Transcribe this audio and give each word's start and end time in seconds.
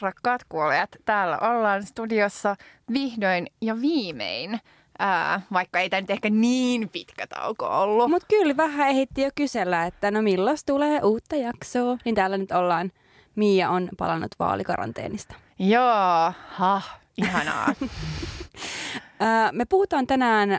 rakkaat 0.00 0.44
kuulijat. 0.48 0.90
Täällä 1.04 1.38
ollaan 1.38 1.82
studiossa 1.86 2.56
vihdoin 2.92 3.46
ja 3.60 3.80
viimein. 3.80 4.60
Ää, 4.98 5.40
vaikka 5.52 5.80
ei 5.80 5.90
tämä 5.90 6.00
nyt 6.00 6.10
ehkä 6.10 6.30
niin 6.30 6.88
pitkä 6.88 7.26
tauko 7.26 7.66
ollut. 7.66 8.10
Mutta 8.10 8.26
kyllä 8.30 8.56
vähän 8.56 8.88
ehditti 8.88 9.22
jo 9.22 9.30
kysellä, 9.34 9.86
että 9.86 10.10
no 10.10 10.22
milloin 10.22 10.58
tulee 10.66 11.00
uutta 11.02 11.36
jaksoa. 11.36 11.98
Niin 12.04 12.14
täällä 12.14 12.38
nyt 12.38 12.52
ollaan. 12.52 12.92
Mia 13.34 13.70
on 13.70 13.88
palannut 13.98 14.30
vaalikaranteenista. 14.38 15.34
Joo, 15.58 16.32
ha, 16.48 16.82
ihanaa. 17.16 17.74
Me 19.52 19.64
puhutaan 19.64 20.06
tänään 20.06 20.58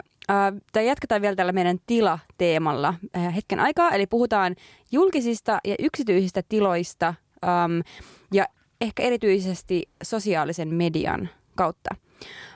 tai 0.71 0.87
jatketaan 0.87 1.21
vielä 1.21 1.35
tällä 1.35 1.51
meidän 1.51 1.77
tila-teemalla 1.87 2.93
hetken 3.35 3.59
aikaa. 3.59 3.91
Eli 3.91 4.07
puhutaan 4.07 4.55
julkisista 4.91 5.59
ja 5.65 5.75
yksityisistä 5.79 6.41
tiloista 6.49 7.13
ja 8.33 8.45
ehkä 8.81 9.03
erityisesti 9.03 9.89
sosiaalisen 10.03 10.67
median 10.67 11.29
kautta. 11.55 11.95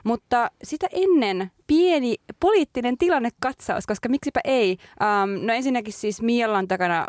Mutta 0.04 0.50
sitä 0.64 0.86
ennen 0.92 1.50
pieni 1.66 2.14
poliittinen 2.40 2.98
tilannekatsaus, 2.98 3.86
koska 3.86 4.08
miksipä 4.08 4.40
ei. 4.44 4.78
Um, 4.80 5.46
no 5.46 5.52
ensinnäkin 5.52 5.92
siis 5.92 6.22
Mialla 6.22 6.58
on 6.58 6.68
takana 6.68 7.06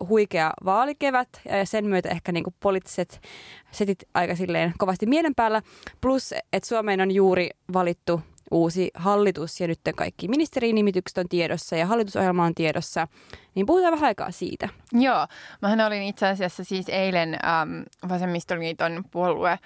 uh, 0.00 0.08
huikea 0.08 0.50
vaalikevät 0.64 1.28
ja 1.44 1.66
sen 1.66 1.86
myötä 1.86 2.08
ehkä 2.08 2.32
niinku 2.32 2.54
poliittiset 2.60 3.20
setit 3.70 3.98
aika 4.14 4.36
silleen 4.36 4.72
kovasti 4.78 5.06
mielen 5.06 5.34
päällä. 5.34 5.62
Plus, 6.00 6.34
että 6.52 6.68
Suomeen 6.68 7.00
on 7.00 7.10
juuri 7.10 7.50
valittu 7.72 8.20
uusi 8.50 8.90
hallitus 8.94 9.60
ja 9.60 9.66
nyt 9.66 9.80
kaikki 9.96 10.28
ministerinimitykset 10.28 11.18
on 11.18 11.28
tiedossa 11.28 11.76
ja 11.76 11.86
hallitusohjelma 11.86 12.44
on 12.44 12.54
tiedossa, 12.54 13.08
niin 13.54 13.66
puhutaan 13.66 13.92
vähän 13.92 14.08
aikaa 14.08 14.30
siitä. 14.30 14.68
Joo, 14.92 15.26
mähän 15.62 15.80
olin 15.80 16.02
itse 16.02 16.26
asiassa 16.26 16.64
siis 16.64 16.88
eilen 16.88 17.34
äm, 17.34 17.84
Vasemmistoliiton 18.08 19.04
puolue 19.10 19.58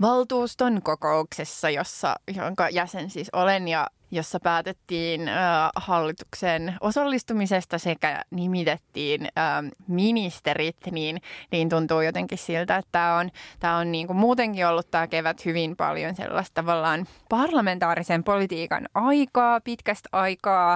valtuuston 0.00 0.82
kokouksessa, 0.82 1.70
jossa, 1.70 2.16
jonka 2.36 2.68
jäsen 2.68 3.10
siis 3.10 3.30
olen 3.32 3.68
ja 3.68 3.86
jossa 4.14 4.40
päätettiin 4.40 5.28
äh, 5.28 5.70
hallituksen 5.76 6.74
osallistumisesta 6.80 7.78
sekä 7.78 8.22
nimitettiin 8.30 9.22
äh, 9.24 9.70
ministerit, 9.88 10.76
niin, 10.90 11.20
niin 11.50 11.68
tuntuu 11.68 12.00
jotenkin 12.00 12.38
siltä, 12.38 12.76
että 12.76 12.88
tämä 12.92 13.16
on, 13.16 13.30
tää 13.60 13.76
on 13.76 13.92
niin 13.92 14.06
kuin 14.06 14.16
muutenkin 14.16 14.66
ollut 14.66 14.90
tämä 14.90 15.06
kevät 15.06 15.44
hyvin 15.44 15.76
paljon 15.76 16.16
sellaista 16.16 16.54
tavallaan 16.54 17.06
parlamentaarisen 17.28 18.24
politiikan 18.24 18.88
aikaa, 18.94 19.60
pitkästä 19.60 20.08
aikaa. 20.12 20.72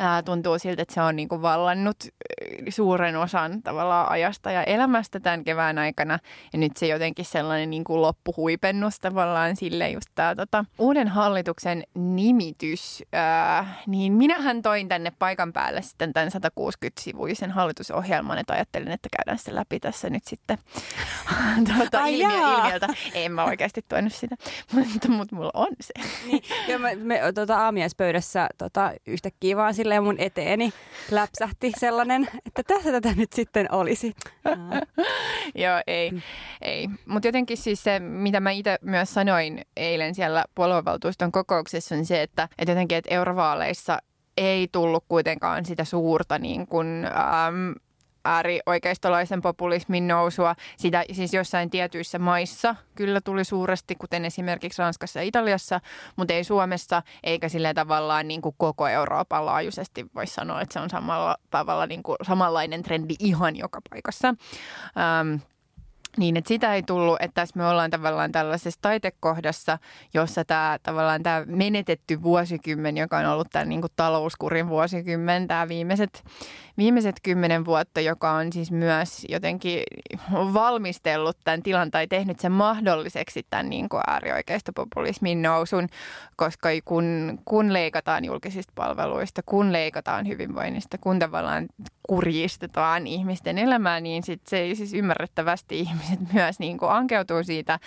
Äh, 0.00 0.24
tuntuu 0.24 0.58
siltä, 0.58 0.82
että 0.82 0.94
se 0.94 1.00
on 1.00 1.16
niin 1.16 1.28
kuin 1.28 1.42
vallannut 1.42 1.96
suuren 2.68 3.16
osan 3.16 3.62
tavallaan 3.62 4.10
ajasta 4.10 4.50
ja 4.50 4.64
elämästä 4.64 5.20
tämän 5.20 5.44
kevään 5.44 5.78
aikana. 5.78 6.18
Ja 6.52 6.58
nyt 6.58 6.76
se 6.76 6.86
jotenkin 6.86 7.24
sellainen 7.24 7.70
niin 7.70 7.84
kuin 7.84 8.02
loppuhuipennus 8.02 9.00
tavallaan 9.00 9.56
sille 9.56 9.90
just 9.90 10.08
tämä 10.14 10.34
tota, 10.34 10.64
uuden 10.78 11.08
hallituksen 11.08 11.82
nimitys 11.94 12.86
kysymys, 12.86 13.02
äh, 13.60 13.78
niin 13.86 14.12
minähän 14.12 14.62
toin 14.62 14.88
tänne 14.88 15.12
paikan 15.18 15.52
päälle 15.52 15.82
sitten 15.82 16.12
tämän 16.12 16.28
160-sivuisen 16.28 17.50
hallitusohjelman, 17.50 18.38
että 18.38 18.52
ajattelin, 18.52 18.90
että 18.90 19.08
käydään 19.16 19.38
sitä 19.38 19.54
läpi 19.54 19.80
tässä 19.80 20.10
nyt 20.10 20.24
sitten 20.24 20.58
tuota, 21.76 22.06
ilmiö, 22.06 22.56
ilmiöltä. 22.56 22.88
En 23.14 23.32
mä 23.32 23.44
oikeasti 23.44 23.84
toinut 23.88 24.12
sitä, 24.12 24.36
mutta, 24.72 25.08
mutta 25.08 25.36
mulla 25.36 25.50
on 25.54 25.72
se. 25.80 25.94
Niin, 26.26 26.42
ja 26.68 26.78
me, 26.78 26.94
me 26.94 27.20
tuota, 27.34 27.58
aamiaispöydässä 27.58 28.48
tota, 28.58 28.92
yhtäkkiä 29.06 29.56
vaan 29.56 29.74
silleen 29.74 30.04
mun 30.04 30.16
eteeni 30.18 30.72
läpsähti 31.10 31.72
sellainen, 31.78 31.95
että 32.46 32.62
tässä 32.62 32.92
tätä 32.92 33.12
nyt 33.16 33.32
sitten 33.32 33.72
olisi. 33.72 34.14
Joo, 35.54 35.82
ei. 35.86 36.12
ei. 36.62 36.88
Mutta 37.06 37.28
jotenkin 37.28 37.56
siis 37.56 37.82
se, 37.84 37.98
mitä 37.98 38.40
mä 38.40 38.50
itse 38.50 38.78
myös 38.82 39.14
sanoin 39.14 39.60
eilen 39.76 40.14
siellä 40.14 40.44
puoluevaltuuston 40.54 41.32
kokouksessa, 41.32 41.94
on 41.94 42.04
se, 42.04 42.22
että, 42.22 42.48
että 42.58 42.72
jotenkin, 42.72 42.98
että 42.98 43.14
eurovaaleissa 43.14 43.98
ei 44.36 44.68
tullut 44.72 45.04
kuitenkaan 45.08 45.64
sitä 45.64 45.84
suurta 45.84 46.38
niin 46.38 46.66
kuin, 46.66 47.04
äm, 47.04 47.74
äärioikeistolaisen 48.26 49.42
populismin 49.42 50.08
nousua. 50.08 50.54
Sitä 50.76 51.04
siis 51.12 51.34
jossain 51.34 51.70
tietyissä 51.70 52.18
maissa 52.18 52.74
kyllä 52.94 53.20
tuli 53.20 53.44
suuresti, 53.44 53.94
kuten 53.94 54.24
esimerkiksi 54.24 54.82
Ranskassa 54.82 55.18
ja 55.18 55.22
Italiassa, 55.22 55.80
mutta 56.16 56.34
ei 56.34 56.44
Suomessa, 56.44 57.02
eikä 57.24 57.48
sillä 57.48 57.74
tavallaan 57.74 58.28
niin 58.28 58.42
kuin 58.42 58.54
koko 58.58 58.88
Euroopan 58.88 59.46
laajuisesti 59.46 60.06
voisi 60.14 60.34
sanoa, 60.34 60.60
että 60.60 60.72
se 60.72 60.80
on 60.80 60.90
samalla 60.90 61.36
tavalla 61.50 61.86
niin 61.86 62.02
kuin 62.02 62.16
samanlainen 62.22 62.82
trendi 62.82 63.14
ihan 63.18 63.56
joka 63.56 63.80
paikassa. 63.90 64.28
Ähm, 64.28 65.42
niin, 66.18 66.36
että 66.36 66.48
sitä 66.48 66.74
ei 66.74 66.82
tullut, 66.82 67.16
että 67.20 67.34
tässä 67.34 67.58
me 67.58 67.66
ollaan 67.66 67.90
tavallaan 67.90 68.32
tällaisessa 68.32 68.80
taitekohdassa, 68.82 69.78
jossa 70.14 70.44
tämä 70.44 70.78
tavallaan 70.82 71.22
tämä 71.22 71.42
menetetty 71.46 72.22
vuosikymmen, 72.22 72.96
joka 72.96 73.18
on 73.18 73.26
ollut 73.26 73.48
tämän 73.52 73.68
niin 73.68 73.80
kuin 73.80 73.92
talouskurin 73.96 74.68
vuosikymmen, 74.68 75.48
tämä 75.48 75.68
viimeiset, 75.68 76.24
viimeiset 76.78 77.16
kymmenen 77.22 77.64
vuotta, 77.64 78.00
joka 78.00 78.30
on 78.30 78.52
siis 78.52 78.70
myös 78.70 79.26
jotenkin 79.28 79.82
valmistellut 80.32 81.36
tämän 81.44 81.62
tilan 81.62 81.90
tai 81.90 82.06
tehnyt 82.06 82.40
sen 82.40 82.52
mahdolliseksi 82.52 83.46
tämän 83.50 83.70
niin 83.70 83.88
kuin 83.88 84.02
äärioikeistopopulismin 84.06 85.42
nousun, 85.42 85.88
koska 86.36 86.68
kun, 86.84 87.38
kun 87.44 87.72
leikataan 87.72 88.24
julkisista 88.24 88.72
palveluista, 88.76 89.42
kun 89.46 89.72
leikataan 89.72 90.28
hyvinvoinnista, 90.28 90.98
kun 90.98 91.18
tavallaan 91.18 91.66
kurjistetaan 92.08 93.06
ihmisten 93.06 93.58
elämää, 93.58 94.00
niin 94.00 94.22
sit 94.22 94.40
se 94.46 94.70
siis 94.74 94.94
ymmärrettävästi 94.94 95.78
ihmiset 95.86 96.32
myös 96.32 96.58
niin 96.58 96.78
kuin 96.78 96.90
ankeutuu 96.90 97.44
siitä 97.44 97.78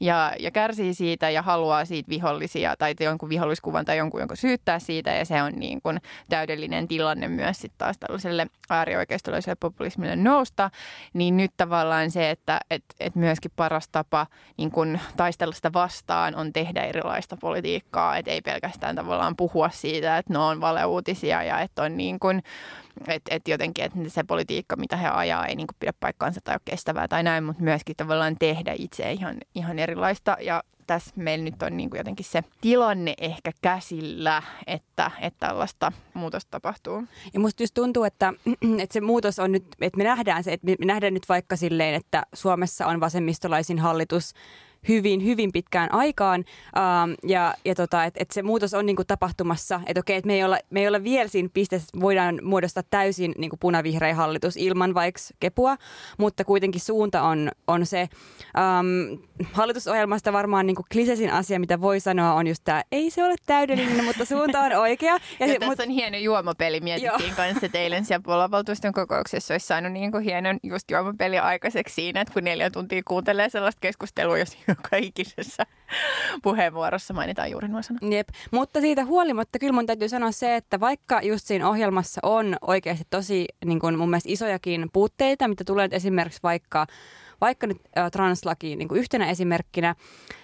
ja, 0.00 0.32
ja 0.38 0.50
kärsii 0.50 0.94
siitä 0.94 1.30
ja 1.30 1.42
haluaa 1.42 1.84
siitä 1.84 2.08
vihollisia 2.08 2.74
tai 2.78 2.94
jonkun 3.00 3.28
viholliskuvan 3.28 3.84
tai 3.84 3.96
jonkun, 3.96 4.20
jonka 4.20 4.36
syyttää 4.36 4.78
siitä. 4.78 5.10
Ja 5.10 5.24
se 5.24 5.42
on 5.42 5.52
niin 5.52 5.82
kuin 5.82 6.00
täydellinen 6.28 6.88
tilanne 6.88 7.28
myös 7.28 7.56
sitten 7.56 7.78
taas 7.78 7.98
tällaiselle 7.98 8.46
äärioikeistolaiselle 8.70 9.56
populismille 9.60 10.16
nousta, 10.16 10.70
niin 11.14 11.36
nyt 11.36 11.50
tavallaan 11.56 12.10
se, 12.10 12.30
että 12.30 12.60
et, 12.70 12.84
et 13.00 13.14
myöskin 13.14 13.50
paras 13.56 13.88
tapa 13.88 14.26
niin 14.56 14.70
kuin 14.70 15.00
taistella 15.16 15.54
sitä 15.54 15.72
vastaan 15.72 16.34
on 16.34 16.52
tehdä 16.52 16.82
erilaista 16.82 17.36
politiikkaa, 17.36 18.16
että 18.16 18.30
ei 18.30 18.40
pelkästään 18.40 18.96
tavallaan 18.96 19.36
puhua 19.36 19.70
siitä, 19.72 20.18
että 20.18 20.32
ne 20.32 20.38
on 20.38 20.60
valeuutisia 20.60 21.42
ja 21.42 21.60
että 21.60 21.82
on 21.82 21.96
niin 21.96 22.18
kuin 22.18 22.42
että 23.08 23.34
et 23.34 23.48
jotenkin 23.48 23.84
että 23.84 23.98
se 24.06 24.24
politiikka, 24.24 24.76
mitä 24.76 24.96
he 24.96 25.08
ajaa, 25.08 25.46
ei 25.46 25.56
niinku 25.56 25.74
pidä 25.80 25.92
paikkaansa 26.00 26.40
tai 26.44 26.54
ole 26.54 26.60
kestävää 26.64 27.08
tai 27.08 27.22
näin, 27.22 27.44
mutta 27.44 27.62
myöskin 27.62 27.96
tavallaan 27.96 28.36
tehdä 28.38 28.74
itse 28.78 29.12
ihan, 29.12 29.36
ihan 29.54 29.78
erilaista. 29.78 30.36
Ja 30.40 30.62
tässä 30.88 31.12
meillä 31.16 31.44
nyt 31.44 31.62
on 31.62 31.76
niin 31.76 31.90
kuin 31.90 31.98
jotenkin 31.98 32.26
se 32.26 32.42
tilanne 32.60 33.14
ehkä 33.20 33.52
käsillä, 33.62 34.42
että, 34.66 35.10
että 35.20 35.46
tällaista 35.46 35.92
muutosta 36.14 36.50
tapahtuu. 36.50 37.04
Ja 37.34 37.40
musta 37.40 37.62
just 37.62 37.74
tuntuu, 37.74 38.04
että, 38.04 38.32
että 38.82 38.92
se 38.92 39.00
muutos 39.00 39.38
on 39.38 39.52
nyt, 39.52 39.64
että 39.80 39.98
me 39.98 40.04
nähdään 40.04 40.44
se, 40.44 40.52
että 40.52 40.66
me 40.78 40.86
nähdään 40.86 41.14
nyt 41.14 41.28
vaikka 41.28 41.56
silleen, 41.56 41.94
että 41.94 42.22
Suomessa 42.32 42.86
on 42.86 43.00
vasemmistolaisin 43.00 43.78
hallitus 43.78 44.34
hyvin, 44.88 45.24
hyvin 45.24 45.52
pitkään 45.52 45.94
aikaan. 45.94 46.44
Um, 46.76 47.14
ja 47.30 47.54
ja 47.64 47.74
tota, 47.74 48.04
että 48.04 48.22
et 48.22 48.30
se 48.30 48.42
muutos 48.42 48.74
on 48.74 48.86
niinku 48.86 49.04
tapahtumassa. 49.04 49.80
Että 49.86 50.00
okei, 50.00 50.16
että 50.16 50.26
me 50.26 50.34
ei 50.34 50.44
olla, 50.44 50.58
me 50.70 50.80
ei 50.80 50.88
olla 50.88 51.04
vielä 51.04 51.28
siinä 51.28 51.48
pisteessä, 51.54 51.86
että 51.94 52.00
voidaan 52.00 52.40
muodostaa 52.42 52.82
täysin 52.90 53.34
niinku 53.38 53.56
punavihreä 53.56 54.14
hallitus 54.14 54.56
ilman 54.56 54.94
vaikka 54.94 55.20
kepua, 55.40 55.76
mutta 56.18 56.44
kuitenkin 56.44 56.80
suunta 56.80 57.22
on, 57.22 57.50
on 57.66 57.86
se. 57.86 58.08
Um, 58.58 59.18
hallitusohjelmasta 59.52 60.32
varmaan 60.32 60.66
niinku 60.66 60.84
klisesin 60.92 61.32
asia, 61.32 61.60
mitä 61.60 61.80
voi 61.80 62.00
sanoa, 62.00 62.34
on 62.34 62.46
just 62.46 62.64
tämä, 62.64 62.82
ei 62.92 63.10
se 63.10 63.24
ole 63.24 63.34
täydellinen, 63.46 64.04
mutta 64.04 64.24
suunta 64.24 64.60
on 64.60 64.72
oikea. 64.72 65.12
Ja, 65.12 65.46
ja 65.46 65.46
se, 65.46 65.58
tässä 65.58 65.66
mut... 65.66 65.80
on 65.80 65.90
hieno 65.90 66.18
juomapeli, 66.18 66.80
mietittiin 66.80 67.34
kanssa 67.36 67.66
eilen 67.74 68.04
siellä 68.04 68.22
puolavaltuuston 68.22 68.92
kokouksessa, 68.92 69.54
olisi 69.54 69.66
saanut 69.66 69.92
niinku 69.92 70.18
hienon 70.18 70.58
just 70.62 70.90
juomapeli 70.90 71.38
aikaiseksi 71.38 71.94
siinä, 71.94 72.20
että 72.20 72.34
kun 72.34 72.44
neljä 72.44 72.70
tuntia 72.70 73.02
kuuntelee 73.04 73.48
sellaista 73.48 73.80
keskustelua, 73.80 74.38
jos 74.38 74.56
joka 74.72 74.96
ikisessä 74.96 75.66
puheenvuorossa 76.42 77.14
mainitaan 77.14 77.50
juuri 77.50 77.68
nuo 77.68 77.82
sanat. 77.82 78.02
Jep, 78.02 78.28
mutta 78.50 78.80
siitä 78.80 79.04
huolimatta 79.04 79.58
kyllä 79.58 79.72
mun 79.72 79.86
täytyy 79.86 80.08
sanoa 80.08 80.32
se, 80.32 80.56
että 80.56 80.80
vaikka 80.80 81.20
just 81.22 81.46
siinä 81.46 81.68
ohjelmassa 81.68 82.20
on 82.22 82.56
oikeasti 82.60 83.04
tosi 83.10 83.46
niin 83.64 83.80
kuin 83.80 83.98
mun 83.98 84.10
mielestä 84.10 84.32
isojakin 84.32 84.90
puutteita, 84.92 85.48
mitä 85.48 85.64
tulee 85.64 85.88
esimerkiksi 85.92 86.42
vaikka 86.42 86.86
vaikka 87.40 87.66
nyt 87.66 87.82
translakiin 88.12 88.78
niin 88.78 88.88
yhtenä 88.94 89.30
esimerkkinä, 89.30 89.94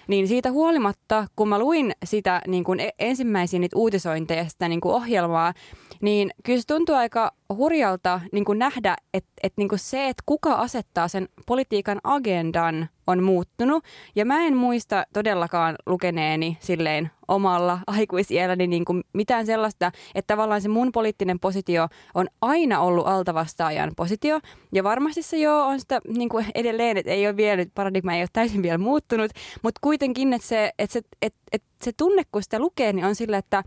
niin 0.09 0.29
siitä 0.29 0.51
huolimatta, 0.51 1.27
kun 1.37 1.49
mä 1.49 1.59
luin 1.59 1.93
sitä 2.05 2.43
niin 2.47 2.65
kuin 2.65 2.81
e-, 2.81 2.91
ensimmäisiä 2.99 3.61
niitä 3.61 3.77
uutisointeja 3.77 4.49
sitä 4.49 4.69
niin 4.69 4.81
kuin 4.81 4.95
ohjelmaa, 4.95 5.53
niin 6.01 6.31
kyllä 6.45 6.61
se 6.61 6.67
tuntuu 6.67 6.95
aika 6.95 7.33
hurjalta 7.57 8.21
niin 8.33 8.45
kuin 8.45 8.59
nähdä, 8.59 8.97
että, 9.15 9.31
että 9.43 9.61
niin 9.61 9.69
kuin 9.69 9.79
se, 9.79 10.09
että 10.09 10.23
kuka 10.27 10.55
asettaa 10.55 11.09
sen 11.09 11.29
politiikan 11.47 12.01
agendan 12.05 12.89
on 13.07 13.23
muuttunut. 13.23 13.85
Ja 14.17 14.25
mä 14.25 14.47
en 14.47 14.57
muista 14.57 15.05
todellakaan 15.13 15.77
lukeneeni 15.87 16.59
silleen 16.61 17.11
omalla 17.29 17.79
aikuisielläni 17.87 18.67
niin 18.67 18.85
kuin 18.85 19.05
mitään 19.13 19.47
sellaista, 19.47 19.93
että 20.15 20.35
tavallaan 20.35 20.63
se 20.63 20.69
mun 20.69 20.93
poliittinen 20.93 21.41
positio 21.41 21.89
on 22.15 22.27
aina 22.41 22.81
ollut 22.81 23.07
altavastaajan 23.07 23.93
positio. 23.97 24.41
Ja 24.73 24.85
varmasti 24.85 25.23
se 25.23 25.37
joo 25.37 25.67
on 25.67 25.81
sitä 25.81 26.01
niin 26.09 26.29
kuin 26.29 26.47
edelleen, 26.55 26.97
että 26.97 27.11
ei 27.11 27.27
ole 27.27 27.37
vielä, 27.37 27.65
paradigma 27.75 28.15
ei 28.15 28.23
ole 28.23 28.29
täysin 28.33 28.63
vielä 28.63 28.79
muuttunut, 28.79 29.31
mutta 29.63 29.79
kuitenkin, 29.81 29.94
että 29.95 30.49
se, 30.49 30.73
että 30.79 30.93
se, 30.93 31.03
että, 31.23 31.41
että 31.53 31.69
se 31.83 31.93
tunne, 31.97 32.23
kun 32.33 32.43
sitä 32.43 32.59
lukee, 32.59 32.93
niin 32.93 33.07
on 33.07 33.15
sillä, 33.15 33.39
että 33.39 33.65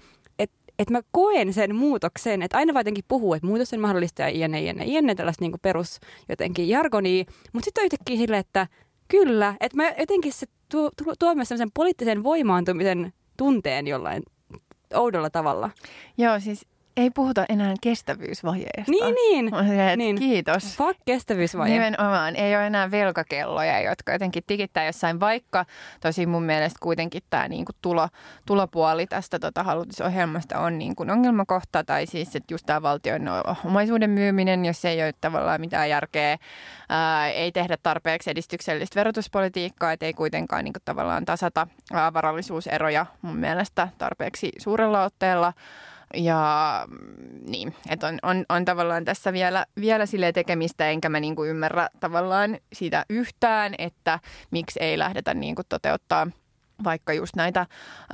että 0.79 0.91
mä 0.91 1.01
koen 1.11 1.53
sen 1.53 1.75
muutoksen, 1.75 2.41
että 2.41 2.57
aina 2.57 2.73
vaan 2.73 2.85
puhuu, 3.07 3.33
että 3.33 3.47
muutos 3.47 3.73
on 3.73 3.79
mahdollista 3.79 4.21
ja 4.21 4.27
ienne, 4.27 4.61
ienne, 4.61 4.85
ienne, 4.85 5.15
tällaista 5.15 5.45
niin 5.45 5.53
perus 5.61 5.99
jotenkin 6.29 6.69
jargonia, 6.69 7.23
mutta 7.53 7.65
sitten 7.65 7.81
on 7.81 7.85
yhtäkkiä 7.85 8.17
silleen, 8.17 8.39
että 8.39 8.67
kyllä, 9.07 9.55
että 9.59 9.77
mä 9.77 9.91
jotenkin 9.99 10.33
se 10.33 10.45
tuo, 10.69 10.91
tuo 11.19 11.35
myös 11.35 11.47
sellaisen 11.47 11.71
poliittisen 11.73 12.23
voimaantumisen 12.23 13.13
tunteen 13.37 13.87
jollain 13.87 14.23
oudolla 14.93 15.29
tavalla. 15.29 15.69
Joo, 16.17 16.39
siis 16.39 16.65
ei 16.97 17.09
puhuta 17.09 17.45
enää 17.49 17.73
kestävyysvajeesta. 17.81 18.91
Niin, 18.91 19.15
niin. 19.15 19.49
Se, 19.67 19.95
niin. 19.95 20.15
Kiitos. 20.15 20.77
Fuck 20.77 20.99
kestävyysvaje. 21.05 21.73
Nimenomaan. 21.73 22.35
Ei 22.35 22.55
ole 22.55 22.67
enää 22.67 22.91
velkakelloja, 22.91 23.81
jotka 23.81 24.11
jotenkin 24.11 24.43
tikittää 24.47 24.85
jossain, 24.85 25.19
vaikka 25.19 25.65
tosi 26.01 26.25
mun 26.25 26.43
mielestä 26.43 26.77
kuitenkin 26.81 27.21
tämä 27.29 27.47
niinku 27.47 27.71
tulo, 27.81 28.07
tulopuoli 28.45 29.07
tästä 29.07 29.39
tota 29.39 29.63
hallitusohjelmasta 29.63 30.59
on 30.59 30.77
niinku 30.77 31.05
ongelmakohta. 31.11 31.83
Tai 31.83 32.05
siis, 32.05 32.35
että 32.35 32.53
just 32.53 32.65
tämä 32.65 32.81
valtion 32.81 33.21
omaisuuden 33.65 34.09
myyminen, 34.09 34.65
jos 34.65 34.85
ei 34.85 35.03
ole 35.03 35.13
tavallaan 35.21 35.61
mitään 35.61 35.89
järkeä, 35.89 36.37
ää, 36.89 37.29
ei 37.29 37.51
tehdä 37.51 37.77
tarpeeksi 37.83 38.31
edistyksellistä 38.31 38.95
verotuspolitiikkaa, 38.95 39.91
että 39.91 40.05
ei 40.05 40.13
kuitenkaan 40.13 40.63
niinku 40.63 40.79
tavallaan 40.85 41.25
tasata 41.25 41.67
ää, 41.93 42.13
varallisuuseroja 42.13 43.05
mun 43.21 43.37
mielestä 43.37 43.87
tarpeeksi 43.97 44.51
suurella 44.57 45.03
otteella. 45.03 45.53
Ja 46.13 46.85
mm, 46.87 47.51
niin, 47.51 47.75
että 47.89 48.07
on, 48.07 48.19
on, 48.23 48.45
on 48.49 48.65
tavallaan 48.65 49.05
tässä 49.05 49.33
vielä, 49.33 49.65
vielä 49.79 50.05
sille 50.05 50.31
tekemistä, 50.31 50.89
enkä 50.89 51.09
mä 51.09 51.19
niinku 51.19 51.45
ymmärrä 51.45 51.89
tavallaan 51.99 52.57
sitä 52.73 53.05
yhtään, 53.09 53.75
että 53.77 54.19
miksi 54.51 54.79
ei 54.81 54.97
lähdetä 54.97 55.33
niinku 55.33 55.61
toteuttaa 55.69 56.27
vaikka 56.83 57.13
just 57.13 57.35
näitä 57.35 57.65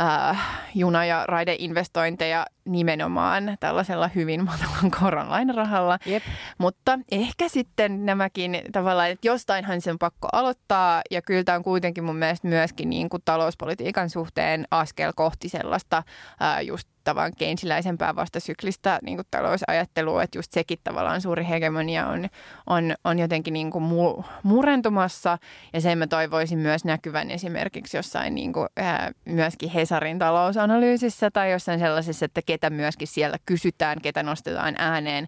äh, 0.01 0.42
juna- 0.75 1.06
ja 1.06 1.25
raideinvestointeja 1.28 2.45
nimenomaan 2.66 3.57
tällaisella 3.60 4.10
hyvin 4.16 4.44
matalan 4.46 4.92
koron 5.00 5.30
lainarahalla. 5.30 6.00
Jep. 6.06 6.24
Mutta 6.57 7.00
ehkä 7.12 7.50
sitten 7.50 8.06
nämäkin 8.06 8.62
tavallaan, 8.72 9.10
että 9.10 9.28
jostainhan 9.28 9.81
sen 9.81 10.00
pakko 10.00 10.28
aloittaa 10.34 11.01
ja 11.12 11.22
kyllä 11.22 11.44
tämä 11.44 11.56
on 11.56 11.63
kuitenkin 11.63 12.04
mun 12.04 12.16
mielestä 12.16 12.48
myöskin 12.48 12.89
niin 12.89 13.10
kuin 13.10 13.22
talouspolitiikan 13.25 14.10
suhteen 14.10 14.68
askel 14.72 15.12
kohti 15.16 15.50
sellaista 15.50 16.04
ää, 16.39 16.62
just 16.62 16.93
tavan 17.04 17.32
keinsiläisempää 17.38 18.16
vastasyklistä 18.16 19.00
niin 19.02 19.20
talousajattelua, 19.32 20.24
että 20.24 20.38
just 20.38 20.52
sekin 20.52 20.78
tavallaan 20.84 21.22
suuri 21.22 21.48
hegemonia 21.50 22.08
on, 22.08 22.30
on, 22.68 22.96
on 23.04 23.20
jotenkin 23.20 23.54
niin 23.54 23.72
kuin 23.72 23.84
mu, 23.84 24.24
murentumassa. 24.44 25.38
Ja 25.74 25.82
sen 25.82 25.98
mä 25.98 26.08
toivoisin 26.08 26.60
myös 26.60 26.86
näkyvän 26.86 27.32
esimerkiksi 27.32 27.98
jossain 27.98 28.36
niin 28.36 28.54
kuin, 28.54 28.68
ää, 28.78 29.12
myöskin 29.26 29.70
Hesarin 29.70 30.20
talousanalyysissä 30.20 31.32
tai 31.32 31.52
jossain 31.52 31.80
sellaisessa, 31.80 32.26
että 32.26 32.42
ketä 32.46 32.70
myöskin 32.70 33.08
siellä 33.08 33.38
kysytään, 33.46 34.02
ketä 34.02 34.24
nostetaan 34.24 34.76
ääneen 34.78 35.28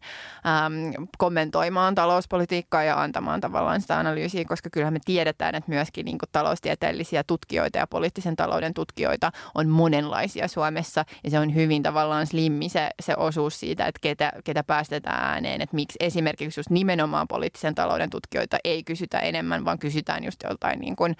äm, 0.65 1.07
kommentoimaan 1.17 1.95
talouspolitiikkaa 1.95 2.83
ja 2.83 3.01
antamaan 3.01 3.41
tavallaan 3.41 3.81
sitä 3.81 3.99
analyysiä, 3.99 4.45
koska 4.45 4.69
kyllähän 4.69 4.93
me 4.93 4.99
tiedetään, 5.05 5.55
että 5.55 5.71
myöskin 5.71 6.05
niin 6.05 6.17
kuin 6.17 6.29
taloustieteellisiä 6.31 7.23
tutkijoita 7.23 7.77
ja 7.77 7.87
poliittisen 7.87 8.35
talouden 8.35 8.73
tutkijoita 8.73 9.31
on 9.55 9.69
monenlaisia 9.69 10.47
Suomessa 10.47 11.05
ja 11.23 11.29
se 11.29 11.39
on 11.39 11.55
hyvin 11.55 11.64
tavallaan 11.83 12.27
slimmi 12.27 12.69
se, 12.69 12.89
se 12.99 13.13
osuus 13.17 13.59
siitä, 13.59 13.85
että 13.85 13.99
ketä, 14.01 14.31
ketä 14.43 14.63
päästetään 14.63 15.23
ääneen, 15.23 15.61
että 15.61 15.75
miksi 15.75 15.97
esimerkiksi 15.99 16.59
just 16.59 16.69
nimenomaan 16.69 17.27
poliittisen 17.27 17.75
talouden 17.75 18.09
tutkijoita 18.09 18.57
ei 18.63 18.83
kysytä 18.83 19.19
enemmän, 19.19 19.65
vaan 19.65 19.79
kysytään 19.79 20.23
just 20.23 20.43
joltain 20.43 20.79
niin 20.79 20.95
kuin, 20.95 21.15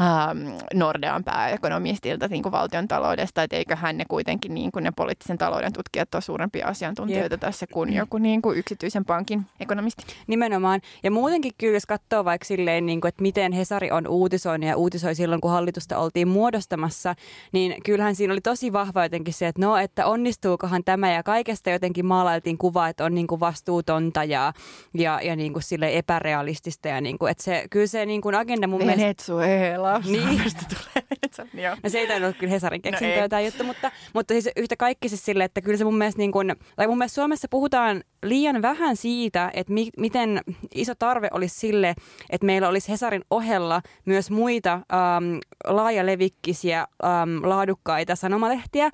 ähm, 0.00 0.58
Nordean 0.74 1.24
pääekonomistilta 1.24 2.28
niin 2.28 2.42
kuin 2.42 2.52
valtion 2.52 2.88
taloudesta, 2.88 3.42
että 3.42 3.56
eiköhän 3.56 3.98
ne 3.98 4.04
kuitenkin 4.08 4.54
niin 4.54 4.72
kuin 4.72 4.84
ne 4.84 4.90
poliittisen 4.96 5.38
talouden 5.38 5.72
tutkijat 5.72 6.14
on 6.14 6.22
suurempia 6.22 6.66
asiantuntijoita 6.66 7.34
Jep. 7.34 7.40
tässä 7.40 7.66
kuin 7.72 7.92
joku 7.92 8.18
niin 8.18 8.42
kuin 8.42 8.58
yksityisen 8.58 9.04
pankin 9.04 9.46
ekonomisti. 9.60 10.04
Nimenomaan. 10.26 10.80
Ja 11.02 11.10
muutenkin 11.10 11.52
kyllä, 11.58 11.76
jos 11.76 11.86
katsoo 11.86 12.24
vaikka 12.24 12.44
silleen, 12.44 12.86
niin 12.86 13.00
kuin, 13.00 13.08
että 13.08 13.22
miten 13.22 13.52
Hesari 13.52 13.90
on 13.90 14.08
uutisoinut 14.08 14.68
ja 14.68 14.76
uutisoi 14.76 15.14
silloin, 15.14 15.40
kun 15.40 15.50
hallitusta 15.50 15.98
oltiin 15.98 16.28
muodostamassa, 16.28 17.14
niin 17.52 17.82
kyllähän 17.84 18.14
siinä 18.14 18.32
oli 18.32 18.40
tosi 18.40 18.72
vahva 18.72 19.02
jotenkin 19.02 19.34
se, 19.34 19.46
että 19.46 19.60
no, 19.60 19.71
että 19.78 20.06
onnistuukohan 20.06 20.84
tämä 20.84 21.12
ja 21.12 21.22
kaikesta 21.22 21.70
jotenkin 21.70 22.06
maalailtiin 22.06 22.58
kuva, 22.58 22.88
että 22.88 23.04
on 23.04 23.14
niin 23.14 23.26
kuin 23.26 23.40
vastuutonta 23.40 24.24
ja, 24.24 24.52
ja, 24.94 25.20
ja 25.22 25.36
niin 25.36 25.52
kuin 25.52 25.62
sille 25.62 25.98
epärealistista 25.98 26.88
ja 26.88 27.00
niin 27.00 27.18
kuin, 27.18 27.30
että 27.30 27.44
se, 27.44 27.64
kyllä 27.70 27.86
se 27.86 28.06
niin 28.06 28.20
kuin 28.20 28.34
agenda 28.34 28.66
mun 28.66 28.86
Venezuela. 28.86 30.00
mielestä... 30.00 30.12
Niin. 30.28 30.42
tulee. 30.68 31.76
no 31.82 31.88
se 31.88 31.98
ei 31.98 32.06
tainnut 32.06 32.36
kyllä 32.36 32.50
Hesarin 32.50 32.82
keksintöä 32.82 33.22
no 33.22 33.28
tämä 33.28 33.40
juttu, 33.40 33.64
mutta, 33.64 33.90
mutta 34.14 34.34
siis 34.34 34.48
yhtä 34.56 34.76
kaikki 34.76 35.08
siis 35.08 35.24
sille, 35.24 35.44
että 35.44 35.60
kyllä 35.60 35.78
se 35.78 35.84
mun 35.84 35.98
mielestä, 35.98 36.18
niin 36.18 36.32
kuin, 36.32 36.56
tai 36.76 36.86
mun 36.86 36.98
mielestä 36.98 37.14
Suomessa 37.14 37.48
puhutaan 37.50 38.02
liian 38.22 38.62
vähän 38.62 38.96
siitä, 38.96 39.50
että 39.54 39.72
mi- 39.72 39.90
miten 39.98 40.40
iso 40.74 40.94
tarve 40.94 41.28
olisi 41.32 41.58
sille, 41.58 41.94
että 42.30 42.46
meillä 42.46 42.68
olisi 42.68 42.88
Hesarin 42.88 43.24
ohella 43.30 43.82
myös 44.04 44.30
muita 44.30 44.72
ähm, 44.72 45.38
laajalevikkisiä, 45.64 46.86
ähm, 47.04 47.44
laadukkaita 47.44 48.16
sanomalehtiä, 48.16 48.90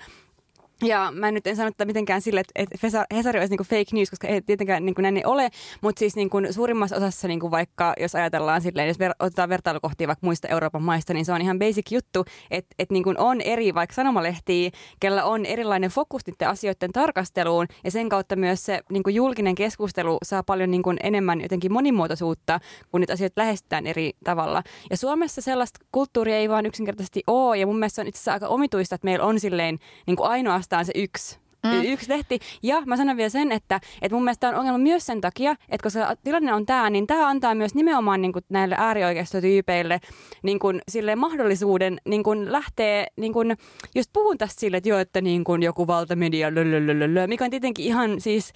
ja 0.82 1.12
mä 1.14 1.30
nyt 1.30 1.46
en 1.46 1.56
sano 1.56 1.68
että 1.68 1.84
mitenkään 1.84 2.20
sille, 2.20 2.42
että 2.54 2.76
Hesari 3.14 3.38
olisi 3.38 3.50
niinku 3.50 3.64
fake 3.64 3.84
news, 3.92 4.10
koska 4.10 4.28
ei 4.28 4.42
tietenkään 4.42 4.84
niinku 4.86 5.02
näin 5.02 5.16
ei 5.16 5.24
ole, 5.24 5.50
mutta 5.80 5.98
siis 5.98 6.16
niinku 6.16 6.38
suurimmassa 6.50 6.96
osassa 6.96 7.28
niinku 7.28 7.50
vaikka, 7.50 7.94
jos 8.00 8.14
ajatellaan 8.14 8.60
silleen, 8.60 8.88
jos 8.88 8.98
ver- 8.98 9.16
otetaan 9.20 9.48
vertailukohtia 9.48 10.06
vaikka 10.06 10.26
muista 10.26 10.48
Euroopan 10.48 10.82
maista, 10.82 11.14
niin 11.14 11.24
se 11.24 11.32
on 11.32 11.40
ihan 11.40 11.58
basic 11.58 11.90
juttu, 11.90 12.24
että 12.50 12.74
et 12.78 12.90
niinku 12.90 13.14
on 13.18 13.40
eri 13.40 13.74
vaikka 13.74 13.94
sanomalehtiä, 13.94 14.70
kellä 15.00 15.24
on 15.24 15.46
erilainen 15.46 15.90
fokus 15.90 16.26
niiden 16.26 16.48
asioiden 16.48 16.92
tarkasteluun 16.92 17.66
ja 17.84 17.90
sen 17.90 18.08
kautta 18.08 18.36
myös 18.36 18.64
se 18.64 18.80
niinku 18.90 19.10
julkinen 19.10 19.54
keskustelu 19.54 20.18
saa 20.22 20.42
paljon 20.42 20.70
niinku 20.70 20.94
enemmän 21.02 21.40
jotenkin 21.40 21.72
monimuotoisuutta, 21.72 22.60
kun 22.90 23.00
niitä 23.00 23.12
asioita 23.12 23.40
lähestytään 23.40 23.86
eri 23.86 24.12
tavalla. 24.24 24.62
Ja 24.90 24.96
Suomessa 24.96 25.40
sellaista 25.40 25.80
kulttuuria 25.92 26.36
ei 26.36 26.48
vaan 26.48 26.66
yksinkertaisesti 26.66 27.22
ole 27.26 27.58
ja 27.58 27.66
mun 27.66 27.78
mielestä 27.78 27.94
se 27.94 28.00
on 28.00 28.06
itse 28.06 28.18
asiassa 28.18 28.32
aika 28.32 28.48
omituista, 28.48 28.94
että 28.94 29.04
meillä 29.04 29.24
on 29.24 29.40
silleen 29.40 29.78
niinku 30.06 30.22
ainoa 30.22 30.58
ainoastaan 30.67 30.67
se 30.84 30.92
yksi 30.94 31.36
Mm. 31.64 31.82
Yksi 31.84 32.08
lehti. 32.08 32.38
Ja 32.62 32.82
mä 32.86 32.96
sanon 32.96 33.16
vielä 33.16 33.28
sen, 33.28 33.52
että, 33.52 33.80
että 34.02 34.14
mun 34.14 34.24
mielestä 34.24 34.48
on 34.48 34.54
ongelma 34.54 34.78
myös 34.78 35.06
sen 35.06 35.20
takia, 35.20 35.50
että 35.50 35.82
koska 35.82 36.14
tilanne 36.24 36.52
on 36.52 36.66
tämä, 36.66 36.90
niin 36.90 37.06
tämä 37.06 37.28
antaa 37.28 37.54
myös 37.54 37.74
nimenomaan 37.74 38.22
niin 38.22 38.32
kuin 38.32 38.44
näille 38.48 38.74
äärioikeistotyypeille 38.78 40.00
niin 40.42 40.58
kuin, 40.58 40.80
sille 40.88 41.16
mahdollisuuden 41.16 41.98
niin 42.04 42.22
kuin 42.22 42.52
lähteä, 42.52 43.06
niin 43.16 43.32
kuin, 43.32 43.56
just 43.94 44.10
puhun 44.12 44.38
tästä 44.38 44.60
sille, 44.60 44.76
että 44.76 44.88
joo, 44.88 44.98
että 44.98 45.20
niin 45.20 45.44
kuin 45.44 45.62
joku 45.62 45.86
valtamedia, 45.86 46.54
lölölölölö, 46.54 47.26
mikä 47.26 47.44
on 47.44 47.50
tietenkin 47.50 47.84
ihan 47.84 48.20
siis 48.20 48.52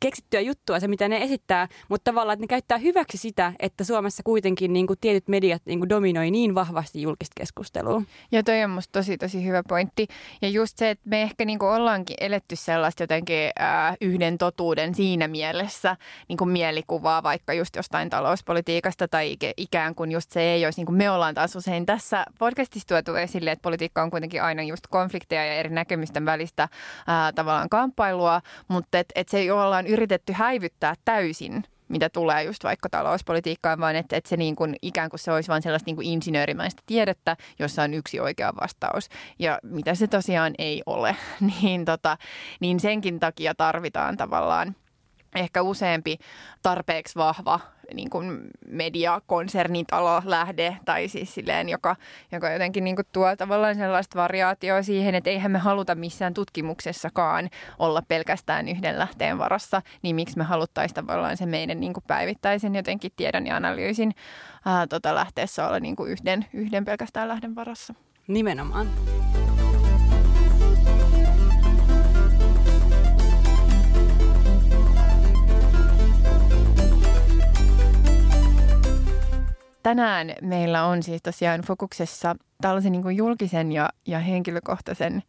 keksittyä 0.00 0.40
juttua 0.40 0.80
se, 0.80 0.88
mitä 0.88 1.08
ne 1.08 1.22
esittää, 1.22 1.68
mutta 1.88 2.10
tavallaan, 2.10 2.34
että 2.34 2.42
ne 2.42 2.46
käyttää 2.46 2.78
hyväksi 2.78 3.18
sitä, 3.18 3.52
että 3.58 3.84
Suomessa 3.84 4.22
kuitenkin 4.22 4.72
niin 4.72 4.86
kuin 4.86 4.98
tietyt 5.00 5.28
mediat 5.28 5.62
niin 5.66 5.78
kuin 5.78 5.88
dominoi 5.88 6.30
niin 6.30 6.54
vahvasti 6.54 7.02
julkista 7.02 7.32
keskustelua. 7.36 8.02
Ja 8.32 8.42
toi 8.42 8.64
on 8.64 8.70
musta 8.70 8.98
tosi, 8.98 9.18
tosi 9.18 9.46
hyvä 9.46 9.62
pointti. 9.68 10.06
Ja 10.42 10.48
just 10.48 10.78
se, 10.78 10.90
että 10.90 11.08
me 11.08 11.22
ehkä 11.22 11.44
niin 11.44 11.58
kuin 11.58 11.70
ollaankin 11.70 12.16
eletty 12.20 12.43
tehty 12.48 12.64
sellaista 12.64 13.02
jotenkin 13.02 13.50
äh, 13.60 13.96
yhden 14.00 14.38
totuuden 14.38 14.94
siinä 14.94 15.28
mielessä 15.28 15.96
niin 16.28 16.36
kuin 16.36 16.50
mielikuvaa 16.50 17.22
vaikka 17.22 17.52
just 17.52 17.76
jostain 17.76 18.10
talouspolitiikasta 18.10 19.08
tai 19.08 19.36
ikään 19.56 19.94
kuin 19.94 20.12
just 20.12 20.30
se 20.30 20.40
ei 20.40 20.64
olisi, 20.64 20.80
niin 20.80 20.86
kuin 20.86 20.96
me 20.96 21.10
ollaan 21.10 21.34
taas 21.34 21.56
usein 21.56 21.86
tässä 21.86 22.24
podcastissa 22.38 22.88
tuotu 22.88 23.14
esille, 23.14 23.50
että 23.50 23.62
politiikka 23.62 24.02
on 24.02 24.10
kuitenkin 24.10 24.42
aina 24.42 24.62
just 24.62 24.86
konflikteja 24.90 25.46
ja 25.46 25.54
eri 25.54 25.70
näkemysten 25.70 26.24
välistä 26.24 26.62
äh, 26.62 26.68
tavallaan 27.34 27.68
kamppailua, 27.68 28.40
mutta 28.68 28.98
et, 28.98 29.12
et 29.14 29.28
se 29.28 29.52
ollaan 29.52 29.86
yritetty 29.86 30.32
häivyttää 30.32 30.94
täysin 31.04 31.64
mitä 31.94 32.08
tulee 32.08 32.42
just 32.42 32.64
vaikka 32.64 32.88
talouspolitiikkaan, 32.88 33.80
vaan 33.80 33.96
että, 33.96 34.16
että 34.16 34.28
se 34.28 34.36
niin 34.36 34.56
kuin, 34.56 34.76
ikään 34.82 35.10
kuin 35.10 35.20
se 35.20 35.32
olisi 35.32 35.48
vain 35.48 35.62
sellaista 35.62 35.88
niin 35.88 35.96
kuin 35.96 36.06
insinöörimäistä 36.06 36.82
tiedettä, 36.86 37.36
jossa 37.58 37.82
on 37.82 37.94
yksi 37.94 38.20
oikea 38.20 38.52
vastaus. 38.60 39.08
Ja 39.38 39.58
mitä 39.62 39.94
se 39.94 40.06
tosiaan 40.06 40.54
ei 40.58 40.82
ole, 40.86 41.16
niin, 41.62 41.84
tota, 41.84 42.16
niin 42.60 42.80
senkin 42.80 43.20
takia 43.20 43.54
tarvitaan 43.54 44.16
tavallaan 44.16 44.76
ehkä 45.34 45.62
useampi 45.62 46.18
tarpeeksi 46.62 47.14
vahva 47.14 47.60
niin 47.94 48.10
kuin 48.10 48.40
mediakonsernitalo 48.68 50.22
lähde 50.24 50.76
tai 50.84 51.08
siis 51.08 51.34
silleen, 51.34 51.68
joka, 51.68 51.96
joka 52.32 52.50
jotenkin 52.50 52.84
niin 52.84 52.96
kuin 52.96 53.06
tuo 53.12 53.36
tavallaan 53.36 53.74
sellaista 53.74 54.18
variaatioa 54.18 54.82
siihen, 54.82 55.14
että 55.14 55.30
eihän 55.30 55.50
me 55.50 55.58
haluta 55.58 55.94
missään 55.94 56.34
tutkimuksessakaan 56.34 57.50
olla 57.78 58.02
pelkästään 58.08 58.68
yhden 58.68 58.98
lähteen 58.98 59.38
varassa, 59.38 59.82
niin 60.02 60.16
miksi 60.16 60.38
me 60.38 60.44
haluttaisiin 60.44 60.94
tavallaan 60.94 61.36
se 61.36 61.46
meidän 61.46 61.80
niin 61.80 61.92
kuin 61.92 62.04
päivittäisen 62.06 62.74
jotenkin 62.74 63.12
tiedon 63.16 63.46
ja 63.46 63.56
analyysin 63.56 64.14
ää, 64.64 64.86
tota 64.86 65.14
lähteessä 65.14 65.66
olla 65.66 65.80
niin 65.80 65.96
kuin 65.96 66.10
yhden, 66.10 66.46
yhden 66.52 66.84
pelkästään 66.84 67.28
lähden 67.28 67.54
varassa. 67.54 67.94
Nimenomaan. 68.28 68.86
Tänään 79.84 80.32
meillä 80.42 80.84
on 80.84 81.02
siis 81.02 81.22
tosiaan 81.22 81.60
fokuksessa 81.60 82.36
tällaisen 82.60 82.92
niin 82.92 83.02
kuin 83.02 83.16
julkisen 83.16 83.72
ja, 83.72 83.88
ja 84.06 84.18
henkilökohtaisen 84.18 85.22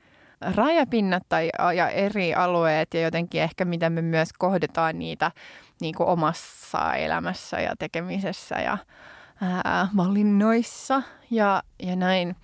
rajapinnat 0.56 1.24
tai 1.30 1.50
ja 1.76 1.90
eri 1.90 2.34
alueet 2.34 2.94
ja 2.94 3.02
jotenkin 3.02 3.42
ehkä 3.42 3.66
miten 3.66 3.94
me 3.94 4.02
myös 4.02 4.34
kohdetaan 4.34 5.00
niitä 5.00 5.32
niin 5.82 5.96
kuin 5.96 6.10
omassa 6.10 6.94
elämässä 6.94 7.60
ja 7.60 7.76
tekemisessä 7.80 8.56
ja 8.56 8.78
ää, 9.42 9.88
valinnoissa 9.98 11.02
ja, 11.32 11.64
ja 11.84 11.96
näin. 11.96 12.36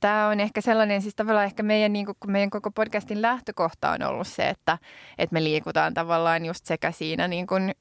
Tämä 0.00 0.28
on 0.28 0.40
ehkä 0.40 0.60
sellainen, 0.60 1.02
siis 1.02 1.14
tavallaan 1.14 1.46
ehkä 1.46 1.62
meidän, 1.62 1.92
niin 1.92 2.06
kuin, 2.06 2.16
meidän 2.26 2.50
koko 2.50 2.70
podcastin 2.70 3.22
lähtökohta 3.22 3.90
on 3.90 4.02
ollut 4.02 4.26
se, 4.26 4.48
että, 4.48 4.78
että 5.18 5.32
me 5.34 5.44
liikutaan 5.44 5.94
tavallaan 5.94 6.44
just 6.44 6.66
sekä 6.66 6.90
siinä 6.90 7.28
niin 7.28 7.46
kuin 7.46 7.72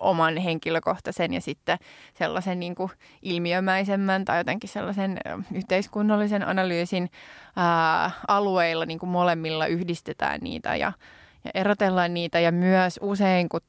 oman 0.00 0.36
henkilökohtaisen 0.36 1.34
ja 1.34 1.40
sitten 1.40 1.78
sellaisen 2.14 2.60
niin 2.60 2.74
kuin 2.74 2.90
ilmiömäisemmän 3.22 4.24
tai 4.24 4.38
jotenkin 4.38 4.70
sellaisen 4.70 5.18
yhteiskunnallisen 5.54 6.48
analyysin 6.48 7.10
ää, 7.56 8.10
alueilla 8.28 8.86
niin 8.86 8.98
kuin 8.98 9.10
molemmilla 9.10 9.66
yhdistetään 9.66 10.40
niitä 10.40 10.76
ja, 10.76 10.92
ja 11.44 11.50
erotellaan 11.54 12.14
niitä. 12.14 12.40
Ja 12.40 12.52
myös 12.52 12.98
usein 13.02 13.48
kun 13.48 13.60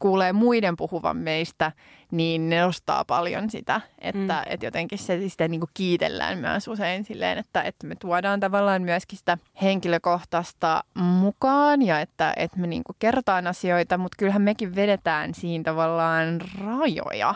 kuulee 0.00 0.32
muiden 0.32 0.76
puhuvan 0.76 1.16
meistä, 1.16 1.72
niin 2.10 2.48
ne 2.48 2.60
nostaa 2.60 3.04
paljon 3.04 3.50
sitä, 3.50 3.80
että, 3.98 4.44
mm. 4.46 4.52
että 4.52 4.66
jotenkin 4.66 4.98
se 4.98 5.28
sitä 5.28 5.48
niin 5.48 5.60
kuin 5.60 5.70
kiitellään 5.74 6.38
myös 6.38 6.68
usein 6.68 7.04
silleen, 7.04 7.38
että, 7.38 7.62
että 7.62 7.86
me 7.86 7.94
tuodaan 7.94 8.40
tavallaan 8.40 8.82
myöskin 8.82 9.18
sitä 9.18 9.38
henkilökohtaista 9.62 10.84
mukaan 10.94 11.82
ja 11.82 12.00
että, 12.00 12.32
että 12.36 12.58
me 12.58 12.66
niin 12.66 12.84
kuin 12.84 12.96
kerrotaan 12.98 13.46
asioita, 13.46 13.98
mutta 13.98 14.16
kyllähän 14.18 14.42
mekin 14.42 14.74
vedetään 14.74 15.34
siinä 15.34 15.64
tavallaan 15.64 16.40
rajoja. 16.64 17.34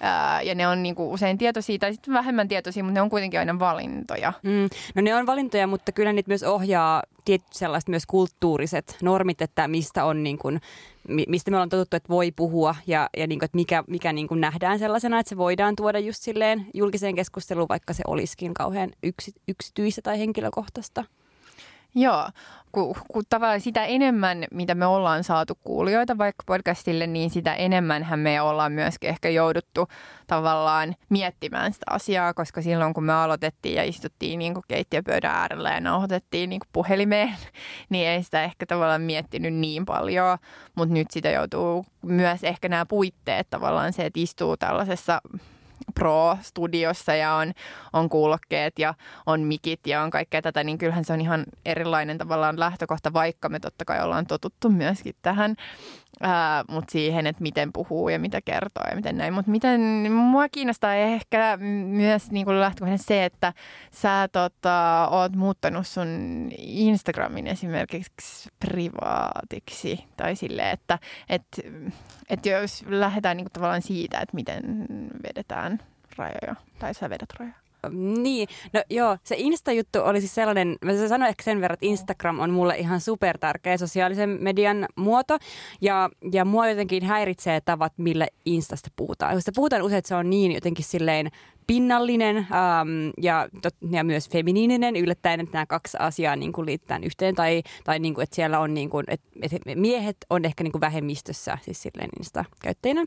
Ää, 0.00 0.42
ja 0.42 0.54
ne 0.54 0.68
on 0.68 0.82
niinku 0.82 1.12
usein 1.12 1.38
tietoisia 1.38 1.78
tai 1.78 1.92
sitten 1.92 2.14
vähemmän 2.14 2.48
tietoisia, 2.48 2.84
mutta 2.84 2.94
ne 2.94 3.00
on 3.00 3.10
kuitenkin 3.10 3.40
aina 3.40 3.58
valintoja. 3.58 4.32
Mm. 4.42 4.68
No 4.94 5.02
ne 5.02 5.14
on 5.14 5.26
valintoja, 5.26 5.66
mutta 5.66 5.92
kyllä 5.92 6.12
niitä 6.12 6.30
myös 6.30 6.42
ohjaa 6.42 7.02
tietyt 7.24 7.52
sellaiset 7.52 7.88
myös 7.88 8.06
kulttuuriset 8.06 8.96
normit, 9.02 9.42
että 9.42 9.68
mistä 9.68 10.04
on 10.04 10.22
niin 10.22 10.38
mistä 11.28 11.50
me 11.50 11.56
ollaan 11.56 11.68
totuttu, 11.68 11.96
että 11.96 12.08
voi 12.08 12.30
puhua 12.30 12.74
ja, 12.86 13.08
ja 13.16 13.26
niin 13.26 13.44
että 13.44 13.56
mikä, 13.56 13.84
mikä 13.86 14.12
niin 14.12 14.28
nähdään 14.34 14.78
sellaisena, 14.78 15.18
että 15.18 15.28
se 15.28 15.36
voidaan 15.36 15.76
tuoda 15.76 15.98
just 15.98 16.22
silleen 16.22 16.66
julkiseen 16.74 17.14
keskusteluun, 17.14 17.68
vaikka 17.68 17.92
se 17.92 18.02
olisikin 18.06 18.54
kauhean 18.54 18.90
yksi, 19.02 19.32
yksityistä 19.48 20.02
tai 20.02 20.18
henkilökohtaista. 20.18 21.04
Joo, 21.94 22.28
kun, 22.72 22.94
kun 23.08 23.24
tavallaan 23.28 23.60
sitä 23.60 23.84
enemmän, 23.84 24.44
mitä 24.50 24.74
me 24.74 24.86
ollaan 24.86 25.24
saatu 25.24 25.58
kuulijoita 25.64 26.18
vaikka 26.18 26.42
podcastille, 26.46 27.06
niin 27.06 27.30
sitä 27.30 27.54
enemmän 27.54 28.06
me 28.16 28.40
ollaan 28.40 28.72
myöskin 28.72 29.10
ehkä 29.10 29.28
jouduttu 29.28 29.88
tavallaan 30.26 30.96
miettimään 31.08 31.72
sitä 31.72 31.86
asiaa, 31.90 32.34
koska 32.34 32.62
silloin 32.62 32.94
kun 32.94 33.04
me 33.04 33.12
aloitettiin 33.12 33.74
ja 33.74 33.84
istuttiin 33.84 34.38
niin 34.38 34.54
kuin 34.54 34.64
keittiöpöydän 34.68 35.34
äärellä 35.34 35.70
ja 35.70 35.80
nauhoitettiin 35.80 36.50
niin 36.50 36.60
kuin 36.60 36.68
puhelimeen, 36.72 37.36
niin 37.90 38.08
ei 38.08 38.22
sitä 38.22 38.44
ehkä 38.44 38.66
tavallaan 38.66 39.02
miettinyt 39.02 39.54
niin 39.54 39.84
paljon, 39.84 40.38
mutta 40.74 40.94
nyt 40.94 41.10
sitä 41.10 41.30
joutuu 41.30 41.86
myös 42.02 42.44
ehkä 42.44 42.68
nämä 42.68 42.86
puitteet 42.86 43.50
tavallaan 43.50 43.92
se, 43.92 44.06
että 44.06 44.20
istuu 44.20 44.56
tällaisessa 44.56 45.20
Pro-studiossa 45.94 47.14
ja 47.14 47.34
on, 47.34 47.52
on 47.92 48.08
kuulokkeet 48.08 48.78
ja 48.78 48.94
on 49.26 49.40
mikit 49.40 49.86
ja 49.86 50.02
on 50.02 50.10
kaikkea 50.10 50.42
tätä, 50.42 50.64
niin 50.64 50.78
kyllähän 50.78 51.04
se 51.04 51.12
on 51.12 51.20
ihan 51.20 51.44
erilainen 51.64 52.18
tavallaan 52.18 52.60
lähtökohta, 52.60 53.12
vaikka 53.12 53.48
me 53.48 53.60
totta 53.60 53.84
kai 53.84 54.04
ollaan 54.04 54.26
totuttu 54.26 54.70
myöskin 54.70 55.14
tähän 55.22 55.56
mutta 56.68 56.92
siihen, 56.92 57.26
että 57.26 57.42
miten 57.42 57.72
puhuu 57.72 58.08
ja 58.08 58.18
mitä 58.18 58.40
kertoo 58.40 58.84
ja 58.90 58.96
miten 58.96 59.18
näin. 59.18 59.34
Mutta 59.34 59.50
miten 59.50 59.80
mua 60.12 60.48
kiinnostaa 60.48 60.94
ehkä 60.94 61.58
myös 61.86 62.30
niin 62.30 62.46
kuin 62.46 62.56
se, 62.96 63.24
että 63.24 63.52
sä 63.90 64.28
tota, 64.32 65.08
oot 65.10 65.36
muuttanut 65.36 65.86
sun 65.86 66.08
Instagramin 66.58 67.46
esimerkiksi 67.46 68.48
privaatiksi 68.60 70.04
tai 70.16 70.36
silleen, 70.36 70.70
että 70.70 70.98
et, 71.28 71.44
et 72.30 72.46
jos 72.46 72.84
lähdetään 72.88 73.36
niin 73.36 73.44
kuin 73.44 73.52
tavallaan 73.52 73.82
siitä, 73.82 74.18
että 74.18 74.34
miten 74.34 74.86
vedetään 75.22 75.78
rajoja 76.16 76.54
tai 76.78 76.94
sä 76.94 77.10
vedät 77.10 77.32
rajoja. 77.38 77.67
Niin, 77.92 78.48
no 78.72 78.82
joo, 78.90 79.16
se 79.24 79.34
Insta-juttu 79.38 79.98
oli 80.02 80.20
siis 80.20 80.34
sellainen, 80.34 80.76
mä 80.84 80.92
sanoin 81.08 81.28
ehkä 81.28 81.42
sen 81.42 81.60
verran, 81.60 81.74
että 81.74 81.86
Instagram 81.86 82.38
on 82.38 82.50
mulle 82.50 82.76
ihan 82.76 83.00
super 83.00 83.38
tärkeä 83.38 83.76
sosiaalisen 83.76 84.38
median 84.40 84.86
muoto. 84.96 85.38
Ja, 85.80 86.10
ja 86.32 86.44
mua 86.44 86.68
jotenkin 86.68 87.04
häiritsee 87.04 87.60
tavat, 87.60 87.92
millä 87.96 88.26
Instasta 88.44 88.90
puhutaan. 88.96 89.34
Koska 89.34 89.52
puhutaan 89.54 89.82
usein, 89.82 89.98
että 89.98 90.08
se 90.08 90.14
on 90.14 90.30
niin 90.30 90.52
jotenkin 90.52 90.84
silleen 90.84 91.30
pinnallinen 91.68 92.36
ähm, 92.36 93.10
ja, 93.22 93.48
tot, 93.62 93.74
ja 93.90 94.04
myös 94.04 94.28
feminiininen 94.28 94.96
yllättäen, 94.96 95.40
että 95.40 95.52
nämä 95.52 95.66
kaksi 95.66 95.96
asiaa 96.00 96.36
niin 96.36 96.52
kuin 96.52 96.66
liitetään 96.66 97.04
yhteen 97.04 97.34
tai, 97.34 97.62
tai 97.84 97.98
niin 97.98 98.14
kuin, 98.14 98.22
että 98.22 98.36
siellä 98.36 98.60
on 98.60 98.74
niin 98.74 98.90
kuin, 98.90 99.04
että, 99.08 99.28
miehet 99.74 100.16
on 100.30 100.44
ehkä 100.44 100.64
niin 100.64 100.72
kuin 100.72 100.80
vähemmistössä 100.80 101.58
siis 101.62 101.82
silleen 101.82 102.08
Insta-käyttäjinä. 102.18 103.04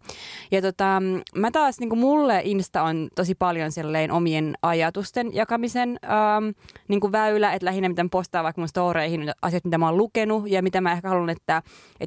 Ja 0.51 0.61
tota, 0.61 1.01
mä 1.35 1.51
taas 1.51 1.79
niin 1.79 1.89
kuin 1.89 1.99
mulle 1.99 2.41
Insta 2.43 2.83
on 2.83 3.09
tosi 3.15 3.35
paljon 3.35 3.71
silleen 3.71 4.11
omien 4.11 4.53
ajatusten 4.61 5.33
jakamisen 5.33 5.99
ähm, 6.03 6.45
niin 6.87 6.99
kuin 6.99 7.11
väylä, 7.11 7.53
että 7.53 7.65
lähinnä 7.65 7.89
mitä 7.89 8.05
postaa 8.11 8.43
vaikka 8.43 8.61
mun 8.61 8.67
storeihin 8.67 9.31
asiat, 9.41 9.63
mitä 9.63 9.77
mä 9.77 9.85
oon 9.85 9.97
lukenut 9.97 10.49
ja 10.49 10.61
mitä 10.61 10.81
mä 10.81 10.91
ehkä 10.91 11.09
haluan, 11.09 11.29
että, 11.29 11.61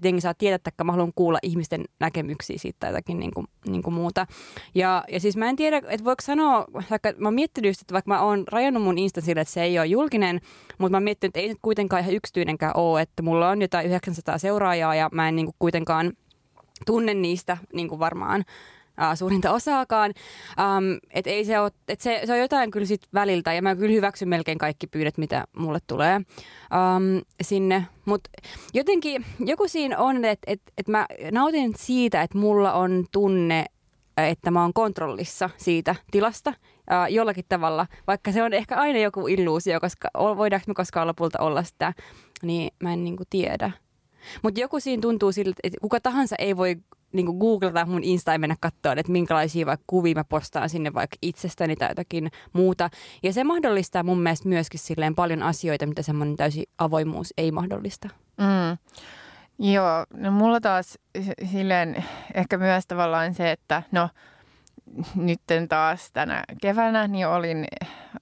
jengi 0.04 0.20
saa 0.20 0.34
tietää, 0.34 0.68
että 0.68 0.84
mä 0.84 0.92
haluan 0.92 1.12
kuulla 1.14 1.38
ihmisten 1.42 1.84
näkemyksiä 2.00 2.58
siitä 2.58 2.76
tai 2.80 2.90
jotakin 2.90 3.18
niin 3.18 3.34
kuin, 3.34 3.46
niin 3.66 3.82
kuin 3.82 3.94
muuta. 3.94 4.26
Ja, 4.74 5.04
ja 5.08 5.20
siis 5.20 5.36
mä 5.36 5.48
en 5.48 5.56
tiedä, 5.56 5.76
että 5.76 6.04
voiko 6.04 6.22
sanoa 6.22 6.43
sanoa, 6.44 6.66
vaikka 6.90 7.12
mä 7.18 7.30
miettinyt 7.30 7.68
just, 7.68 7.80
että 7.80 7.92
vaikka 7.92 8.08
mä 8.08 8.22
oon 8.22 8.44
rajannut 8.48 8.82
mun 8.82 8.98
Insta 8.98 9.20
sille, 9.20 9.40
että 9.40 9.54
se 9.54 9.62
ei 9.62 9.78
ole 9.78 9.86
julkinen, 9.86 10.40
mutta 10.78 10.90
mä 10.90 10.96
oon 10.96 11.02
miettinyt, 11.02 11.30
että 11.30 11.40
ei 11.40 11.48
nyt 11.48 11.58
kuitenkaan 11.62 12.02
ihan 12.02 12.14
yksityinenkään 12.14 12.76
ole, 12.76 13.02
että 13.02 13.22
mulla 13.22 13.48
on 13.48 13.62
jotain 13.62 13.86
900 13.86 14.38
seuraajaa 14.38 14.94
ja 14.94 15.08
mä 15.12 15.28
en 15.28 15.36
niin 15.36 15.46
kuin 15.46 15.56
kuitenkaan 15.58 16.12
tunne 16.86 17.14
niistä 17.14 17.56
niin 17.72 17.88
kuin 17.88 17.98
varmaan 17.98 18.40
uh, 18.40 19.16
suurinta 19.18 19.52
osaakaan. 19.52 20.14
Um, 20.58 20.98
et 21.10 21.26
ei 21.26 21.44
se, 21.44 21.58
ole, 21.58 21.70
et 21.88 22.00
se, 22.00 22.20
se 22.24 22.32
on 22.32 22.38
jotain 22.38 22.70
kyllä 22.70 22.86
sit 22.86 23.02
väliltä 23.14 23.52
ja 23.52 23.62
mä 23.62 23.76
kyllä 23.76 23.92
hyväksyn 23.92 24.28
melkein 24.28 24.58
kaikki 24.58 24.86
pyydät, 24.86 25.18
mitä 25.18 25.44
mulle 25.56 25.78
tulee 25.86 26.16
um, 26.16 27.22
sinne. 27.42 27.86
Mutta 28.04 28.30
jotenkin 28.74 29.24
joku 29.38 29.68
siinä 29.68 29.98
on, 29.98 30.24
että 30.24 30.52
et, 30.52 30.62
et 30.78 30.88
mä 30.88 31.06
nautin 31.32 31.72
siitä, 31.76 32.22
että 32.22 32.38
mulla 32.38 32.72
on 32.72 33.04
tunne 33.12 33.64
että 34.16 34.50
mä 34.50 34.62
oon 34.62 34.72
kontrollissa 34.72 35.50
siitä 35.56 35.94
tilasta 36.10 36.54
ää, 36.90 37.08
jollakin 37.08 37.44
tavalla, 37.48 37.86
vaikka 38.06 38.32
se 38.32 38.42
on 38.42 38.52
ehkä 38.52 38.76
aina 38.76 38.98
joku 38.98 39.26
illuusio, 39.26 39.80
koska 39.80 40.08
voidaanko 40.14 40.64
me 40.66 40.74
koskaan 40.74 41.06
lopulta 41.06 41.38
olla 41.38 41.62
sitä, 41.62 41.92
niin 42.42 42.70
mä 42.82 42.92
en 42.92 43.04
niinku 43.04 43.24
tiedä. 43.30 43.70
Mutta 44.42 44.60
joku 44.60 44.80
siinä 44.80 45.00
tuntuu 45.00 45.32
siltä, 45.32 45.60
että 45.62 45.78
kuka 45.80 46.00
tahansa 46.00 46.36
ei 46.38 46.56
voi 46.56 46.76
niinku 47.12 47.38
googlata 47.38 47.86
mun 47.86 48.04
Insta 48.04 48.32
ja 48.32 48.38
mennä 48.38 48.56
katsoa, 48.60 48.92
että 48.92 49.12
minkälaisia 49.12 49.66
vaikka 49.66 49.84
kuvia 49.86 50.14
mä 50.14 50.24
postaan 50.24 50.70
sinne 50.70 50.94
vaikka 50.94 51.16
itsestäni 51.22 51.76
tai 51.76 51.90
jotakin 51.90 52.30
muuta. 52.52 52.90
Ja 53.22 53.32
se 53.32 53.44
mahdollistaa 53.44 54.02
mun 54.02 54.22
mielestä 54.22 54.48
myöskin 54.48 54.80
silleen 54.80 55.14
paljon 55.14 55.42
asioita, 55.42 55.86
mitä 55.86 56.02
semmoinen 56.02 56.36
täysi 56.36 56.66
avoimuus 56.78 57.34
ei 57.36 57.52
mahdollista. 57.52 58.08
Mm. 58.38 58.78
Joo, 59.58 60.06
no 60.14 60.30
mulla 60.30 60.60
taas 60.60 60.98
silleen 61.50 62.04
ehkä 62.34 62.58
myös 62.58 62.86
tavallaan 62.86 63.34
se, 63.34 63.50
että 63.50 63.82
no 63.92 64.08
nytten 65.14 65.68
taas 65.68 66.10
tänä 66.12 66.44
keväänä 66.60 67.08
niin 67.08 67.26
olin 67.26 67.66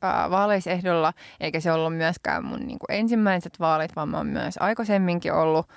äh, 0.05 0.31
vaaleisehdolla, 0.31 1.13
eikä 1.41 1.61
se 1.61 1.73
ollut 1.73 1.97
myöskään 1.97 2.45
mun 2.45 2.61
niin 2.61 2.79
kuin 2.79 2.99
ensimmäiset 2.99 3.61
vaalit, 3.61 3.97
vaan 3.97 4.09
mä 4.09 4.17
oon 4.17 4.27
myös 4.27 4.55
aikaisemminkin 4.61 5.33
ollut 5.33 5.69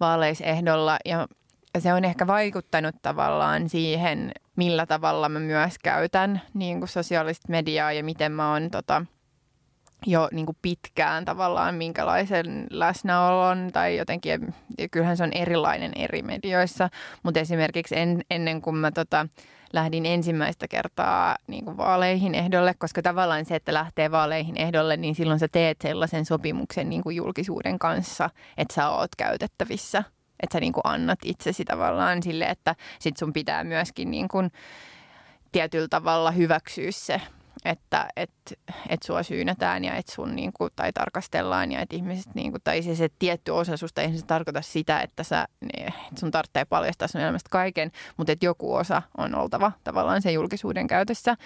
vaaleisehdolla. 0.00 0.96
Ja 1.04 1.28
se 1.78 1.94
on 1.94 2.04
ehkä 2.04 2.26
vaikuttanut 2.26 2.94
tavallaan 3.02 3.68
siihen, 3.68 4.32
millä 4.56 4.86
tavalla 4.86 5.28
mä 5.28 5.38
myös 5.40 5.78
käytän 5.78 6.42
niin 6.54 6.78
kuin 6.78 6.88
sosiaalista 6.88 7.46
mediaa 7.48 7.92
ja 7.92 8.04
miten 8.04 8.32
mä 8.32 8.52
oon 8.52 8.70
tota, 8.70 9.04
jo 10.06 10.28
niin 10.32 10.46
kuin 10.46 10.56
pitkään 10.62 11.24
tavallaan 11.24 11.74
minkälaisen 11.74 12.66
läsnäolon 12.70 13.70
tai 13.72 13.96
jotenkin, 13.96 14.54
ja 14.78 14.88
kyllähän 14.88 15.16
se 15.16 15.24
on 15.24 15.32
erilainen 15.32 15.92
eri 15.96 16.22
medioissa, 16.22 16.88
mutta 17.22 17.40
esimerkiksi 17.40 17.98
en, 17.98 18.22
ennen 18.30 18.62
kuin 18.62 18.76
mä 18.76 18.90
tota, 18.90 19.26
lähdin 19.72 20.06
ensimmäistä 20.06 20.68
kertaa 20.68 21.36
niin 21.46 21.64
kuin 21.64 21.76
vaaleihin 21.76 22.34
ehdolle, 22.34 22.74
koska 22.78 23.02
tavallaan 23.02 23.44
se, 23.44 23.54
että 23.54 23.74
lähtee 23.74 24.10
vaaleihin 24.10 24.56
ehdolle, 24.56 24.96
niin 24.96 25.14
silloin 25.14 25.38
sä 25.38 25.48
teet 25.48 25.80
sellaisen 25.80 26.24
sopimuksen 26.24 26.90
niin 26.90 27.02
kuin 27.02 27.16
julkisuuden 27.16 27.78
kanssa, 27.78 28.30
että 28.56 28.74
sä 28.74 28.88
oot 28.90 29.10
käytettävissä, 29.16 30.04
että 30.42 30.52
sä 30.52 30.60
niin 30.60 30.72
kuin 30.72 30.82
annat 30.84 31.18
itsesi 31.24 31.64
tavallaan 31.64 32.22
sille, 32.22 32.44
että 32.44 32.74
sit 32.98 33.16
sun 33.16 33.32
pitää 33.32 33.64
myöskin 33.64 34.10
niin 34.10 34.28
kuin 34.28 34.50
tietyllä 35.52 35.88
tavalla 35.88 36.30
hyväksyä 36.30 36.90
se 36.90 37.20
että 37.64 38.08
et, 38.16 38.30
et 38.88 39.02
sua 39.02 39.22
syynätään 39.22 39.84
ja 39.84 39.94
että 39.94 40.12
sun 40.12 40.36
niinku, 40.36 40.70
tai 40.76 40.92
tarkastellaan 40.92 41.72
ja 41.72 41.80
että 41.80 41.96
ihmiset 41.96 42.34
niinku, 42.34 42.58
tai 42.64 42.82
se, 42.82 42.94
se 42.94 43.08
tietty 43.18 43.50
osa 43.50 43.76
susta 43.76 44.02
ei 44.02 44.18
se 44.18 44.26
tarkoita 44.26 44.62
sitä, 44.62 45.00
että 45.00 45.22
sä, 45.22 45.48
et 45.78 46.18
sun 46.18 46.30
tarvitsee 46.30 46.64
paljastaa 46.64 47.08
sun 47.08 47.20
elämästä 47.20 47.48
kaiken, 47.50 47.92
mutta 48.16 48.32
että 48.32 48.46
joku 48.46 48.74
osa 48.74 49.02
on 49.18 49.34
oltava 49.34 49.72
tavallaan 49.84 50.22
sen 50.22 50.34
julkisuuden 50.34 50.86
käytössä. 50.86 51.36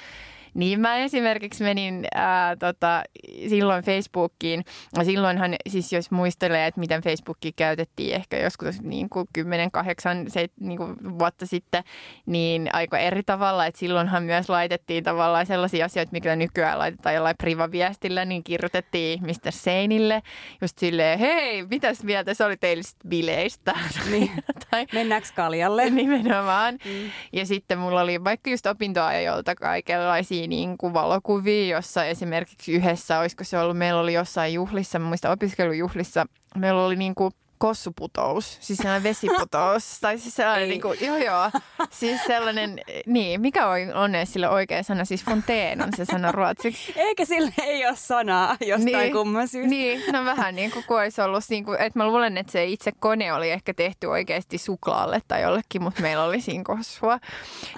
Niin 0.55 0.81
mä 0.81 0.97
esimerkiksi 0.97 1.65
menin 1.65 2.07
ää, 2.15 2.57
tota, 2.57 3.03
silloin 3.49 3.85
Facebookiin. 3.85 4.65
Ja 4.99 5.05
silloinhan, 5.05 5.55
siis 5.69 5.93
jos 5.93 6.11
muistelee, 6.11 6.67
että 6.67 6.81
miten 6.81 7.03
Facebookia 7.03 7.53
käytettiin 7.57 8.15
ehkä 8.15 8.39
joskus 8.39 8.83
niin 8.83 9.09
kuin 9.09 9.29
10, 9.33 9.71
8, 9.71 10.31
7, 10.31 10.69
niin 10.69 10.79
kuin 10.79 11.19
vuotta 11.19 11.47
sitten, 11.47 11.85
niin 12.27 12.71
aika 12.73 12.99
eri 12.99 13.23
tavalla. 13.23 13.67
Että 13.67 13.79
silloinhan 13.79 14.23
myös 14.23 14.49
laitettiin 14.49 15.05
tavallaan 15.05 15.47
sellaisia 15.47 15.85
asioita, 15.85 16.13
mikä 16.13 16.37
nykyään 16.37 16.79
laitetaan 16.79 17.15
jollain 17.15 17.37
privaviestillä, 17.37 18.25
niin 18.25 18.45
kirjoitettiin 18.45 19.19
ihmistä 19.19 19.51
seinille. 19.51 20.23
Just 20.61 20.79
silleen, 20.79 21.19
hei, 21.19 21.67
mitäs 21.67 22.05
mieltä 22.05 22.35
se 22.35 22.45
oli 22.45 22.57
teille 22.57 22.83
bileistä? 23.09 23.75
Niin. 24.11 24.31
tai, 24.71 24.87
Mennäänkö 24.93 25.29
kaljalle? 25.35 25.91
Nimenomaan. 25.91 26.75
Mm. 26.85 27.11
Ja 27.33 27.47
sitten 27.47 27.79
mulla 27.79 28.01
oli 28.01 28.25
vaikka 28.25 28.51
just 28.51 28.67
opintoajolta 28.67 29.55
kaikenlaisia 29.55 30.42
niin 30.47 30.79
kuin 30.79 30.95
valokuvia, 30.95 31.77
jossa 31.77 32.05
esimerkiksi 32.05 32.73
yhdessä, 32.73 33.19
olisiko 33.19 33.45
se 33.45 33.59
ollut, 33.59 33.79
meillä 33.79 34.01
oli 34.01 34.13
jossain 34.13 34.55
juhlissa, 34.55 34.99
muista 34.99 35.31
opiskelujuhlissa, 35.31 36.27
meillä 36.57 36.85
oli 36.85 36.97
niin 36.97 37.15
kuin 37.15 37.33
kossuputous, 37.63 38.59
siis 38.61 38.77
sellainen 38.77 39.03
vesiputous. 39.03 39.85
tai 40.01 40.19
siis 40.19 40.35
sellainen, 40.37 40.69
niin 40.69 40.81
kuin, 40.81 40.99
joo 41.01 41.17
joo, 41.17 41.51
siis 41.91 42.25
sellainen, 42.27 42.81
niin, 43.07 43.41
mikä 43.41 43.67
on, 43.67 43.95
on 43.95 44.11
sille 44.25 44.49
oikea 44.49 44.83
sana? 44.83 45.05
Siis 45.05 45.25
fonteen 45.25 45.83
on 45.83 45.89
se 45.97 46.05
sana 46.05 46.33
ruotsiksi. 46.33 46.93
Eikä 46.97 47.25
sille 47.25 47.53
ei 47.63 47.87
ole 47.87 47.97
sanaa 47.97 48.57
jostain 48.61 48.99
niin, 48.99 49.13
kumman 49.13 49.49
syystä. 49.49 49.71
Niin, 49.71 50.03
no 50.13 50.25
vähän 50.25 50.55
niin 50.55 50.71
kuin, 50.71 50.85
olisi 50.89 51.21
ollut, 51.21 51.45
niin 51.49 51.65
kuin, 51.65 51.81
että 51.81 51.99
mä 51.99 52.07
luulen, 52.07 52.39
että 52.39 52.53
se 52.53 52.65
itse 52.65 52.93
kone 53.01 53.33
oli 53.33 53.51
ehkä 53.51 53.75
tehty 53.75 54.07
oikeasti 54.07 54.59
suklaalle 54.59 55.21
tai 55.29 55.43
jollekin, 55.43 55.83
mutta 55.83 56.03
meillä 56.03 56.25
oli 56.25 56.41
siinä 56.41 56.65
kossua. 56.65 57.19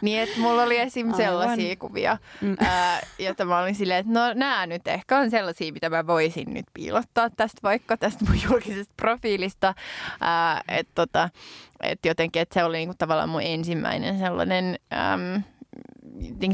Niin, 0.02 0.20
että 0.20 0.40
mulla 0.40 0.62
oli 0.62 0.78
esim. 0.78 1.06
Aivan. 1.06 1.16
sellaisia 1.16 1.76
kuvia, 1.76 2.18
mm. 2.40 2.56
ää, 2.60 3.00
joita 3.18 3.44
mä 3.44 3.58
olin 3.60 3.74
silleen, 3.74 4.00
että 4.00 4.12
no 4.12 4.32
nämä 4.34 4.66
nyt 4.66 4.88
ehkä 4.88 5.18
on 5.18 5.30
sellaisia, 5.30 5.72
mitä 5.72 5.90
mä 5.90 6.06
voisin 6.06 6.54
nyt 6.54 6.66
piilottaa 6.74 7.30
tästä 7.30 7.60
vaikka 7.62 7.96
tästä 7.96 8.24
mun 8.24 8.40
julkisesta 8.48 8.94
profiilista 8.96 9.73
että 10.68 10.92
tota, 10.94 11.30
et 11.82 12.04
jotenkin, 12.04 12.42
että 12.42 12.54
se 12.54 12.64
oli 12.64 12.76
niinku 12.76 12.94
tavallaan 12.98 13.28
mun 13.28 13.42
ensimmäinen 13.42 14.18
sellainen 14.18 14.78
äm, 14.92 15.42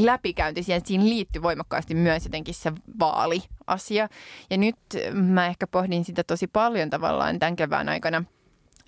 läpikäynti 0.01 0.63
siihen, 0.63 0.83
siinä 0.85 1.05
liittyy 1.05 1.43
voimakkaasti 1.43 1.95
myös 1.95 2.25
jotenkin 2.25 2.55
se 2.55 2.73
vaaliasia. 2.99 4.09
Ja 4.51 4.59
nyt 4.59 4.77
mä 5.13 5.47
ehkä 5.47 5.67
pohdin 5.67 6.05
sitä 6.05 6.25
tosi 6.25 6.47
paljon 6.47 6.91
tavallaan 6.91 7.39
tämän 7.39 7.57
kevään 7.57 7.89
aikana– 7.89 8.25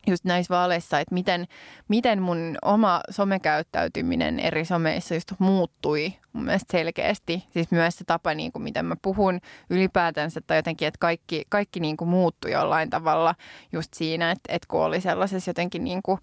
just 0.06 0.24
näissä 0.24 0.54
vaaleissa, 0.54 1.00
että 1.00 1.14
miten, 1.14 1.46
miten 1.88 2.22
mun 2.22 2.56
oma 2.62 3.00
somekäyttäytyminen 3.10 4.40
eri 4.40 4.64
someissa 4.64 5.14
just 5.14 5.32
muuttui 5.38 6.14
mun 6.32 6.44
mielestä 6.44 6.72
selkeästi. 6.72 7.44
Siis 7.50 7.70
myös 7.70 7.98
se 7.98 8.04
tapa, 8.04 8.34
niin 8.34 8.52
kuin 8.52 8.62
miten 8.62 8.84
mä 8.84 8.96
puhun 9.02 9.40
ylipäätänsä 9.70 10.40
tai 10.46 10.58
jotenkin, 10.58 10.88
että 10.88 10.98
kaikki, 10.98 11.44
kaikki 11.48 11.80
niin 11.80 11.96
kuin 11.96 12.08
muuttui 12.08 12.52
jollain 12.52 12.90
tavalla 12.90 13.34
just 13.72 13.94
siinä, 13.94 14.30
että, 14.30 14.52
että 14.52 14.68
kun 14.68 14.80
oli 14.80 15.00
sellaisessa 15.00 15.50
jotenkin 15.50 15.84
niin 15.84 16.00
kuin, 16.02 16.18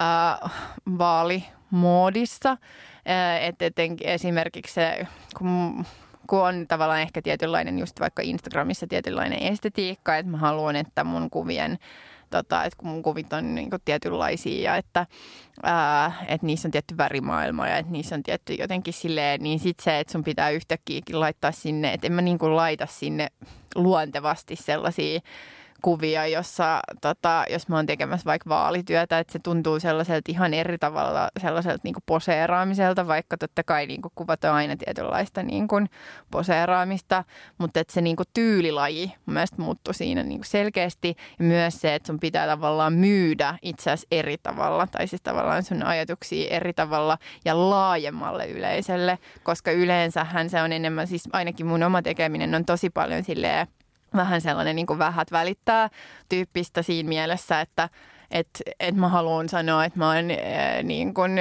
äh, 0.00 0.52
vaalimoodissa, 0.98 2.50
äh, 2.50 3.44
että 3.44 3.64
etenkin 3.64 4.08
esimerkiksi 4.08 4.74
se, 4.74 5.06
kun 5.38 5.84
kun 6.30 6.46
on 6.46 6.64
tavallaan 6.68 7.00
ehkä 7.00 7.22
tietynlainen, 7.22 7.78
just 7.78 8.00
vaikka 8.00 8.22
Instagramissa 8.22 8.86
tietynlainen 8.86 9.42
estetiikka, 9.42 10.16
että 10.16 10.30
mä 10.30 10.38
haluan, 10.38 10.76
että 10.76 11.04
mun 11.04 11.30
kuvien 11.30 11.78
tota, 12.30 12.64
että 12.64 12.76
kun 12.76 12.88
mun 12.88 13.02
kuvit 13.02 13.32
on 13.32 13.54
niin 13.54 13.70
kuin 13.70 13.82
tietynlaisia 13.84 14.70
ja 14.70 14.76
että, 14.76 15.06
ää, 15.62 16.12
että 16.28 16.46
niissä 16.46 16.68
on 16.68 16.72
tietty 16.72 16.96
värimaailma 16.96 17.68
ja 17.68 17.76
että 17.76 17.92
niissä 17.92 18.14
on 18.14 18.22
tietty 18.22 18.54
jotenkin 18.54 18.94
silleen, 18.94 19.42
niin 19.42 19.58
sitten 19.58 19.84
se, 19.84 20.00
että 20.00 20.12
sun 20.12 20.24
pitää 20.24 20.50
yhtäkkiä 20.50 21.00
laittaa 21.12 21.52
sinne, 21.52 21.92
että 21.92 22.06
en 22.06 22.12
mä 22.12 22.22
niin 22.22 22.38
kuin 22.38 22.56
laita 22.56 22.86
sinne 22.86 23.28
luontevasti 23.74 24.56
sellaisia 24.56 25.20
kuvia, 25.80 26.26
jossa, 26.26 26.80
tota, 27.00 27.44
jos 27.50 27.68
mä 27.68 27.76
oon 27.76 27.86
tekemässä 27.86 28.24
vaikka 28.24 28.48
vaalityötä, 28.48 29.18
että 29.18 29.32
se 29.32 29.38
tuntuu 29.38 29.80
sellaiselta 29.80 30.32
ihan 30.32 30.54
eri 30.54 30.78
tavalla 30.78 31.28
sellaiselta 31.40 31.80
niin 31.84 31.94
poseeraamiselta, 32.06 33.06
vaikka 33.06 33.38
totta 33.38 33.62
kai 33.62 33.86
niin 33.86 34.02
kuin 34.02 34.12
kuvat 34.14 34.44
on 34.44 34.50
aina 34.50 34.76
tietynlaista 34.76 35.42
niin 35.42 35.68
kuin 35.68 35.90
poseeraamista, 36.30 37.24
mutta 37.58 37.80
että 37.80 37.92
se 37.92 38.00
niin 38.00 38.16
kuin 38.16 38.26
tyylilaji 38.34 39.12
mun 39.26 39.34
mielestä 39.34 39.62
muuttui 39.62 39.94
siinä 39.94 40.22
niin 40.22 40.38
kuin 40.38 40.46
selkeästi. 40.46 41.16
Ja 41.38 41.44
myös 41.44 41.80
se, 41.80 41.94
että 41.94 42.06
sun 42.06 42.20
pitää 42.20 42.46
tavallaan 42.46 42.92
myydä 42.92 43.58
itse 43.62 43.90
asiassa 43.90 44.08
eri 44.10 44.36
tavalla, 44.42 44.86
tai 44.86 45.06
siis 45.06 45.22
tavallaan 45.22 45.62
sun 45.62 45.82
ajatuksia 45.82 46.50
eri 46.50 46.72
tavalla 46.72 47.18
ja 47.44 47.70
laajemmalle 47.70 48.46
yleisölle, 48.46 49.18
koska 49.42 49.70
yleensähän 49.70 50.50
se 50.50 50.62
on 50.62 50.72
enemmän, 50.72 51.06
siis 51.06 51.28
ainakin 51.32 51.66
mun 51.66 51.82
oma 51.82 52.02
tekeminen 52.02 52.54
on 52.54 52.64
tosi 52.64 52.90
paljon 52.90 53.24
silleen 53.24 53.66
vähän 54.16 54.40
sellainen 54.40 54.76
niin 54.76 54.86
kuin 54.86 54.98
vähät 54.98 55.32
välittää 55.32 55.88
tyyppistä 56.28 56.82
siinä 56.82 57.08
mielessä, 57.08 57.60
että 57.60 57.88
että 58.30 58.60
et 58.80 58.94
mä 58.94 59.08
haluan 59.08 59.48
sanoa, 59.48 59.84
että 59.84 59.98
mä 59.98 60.06
oon 60.08 60.30
äh, 60.30 60.82
niin 60.82 61.14
kuin 61.14 61.32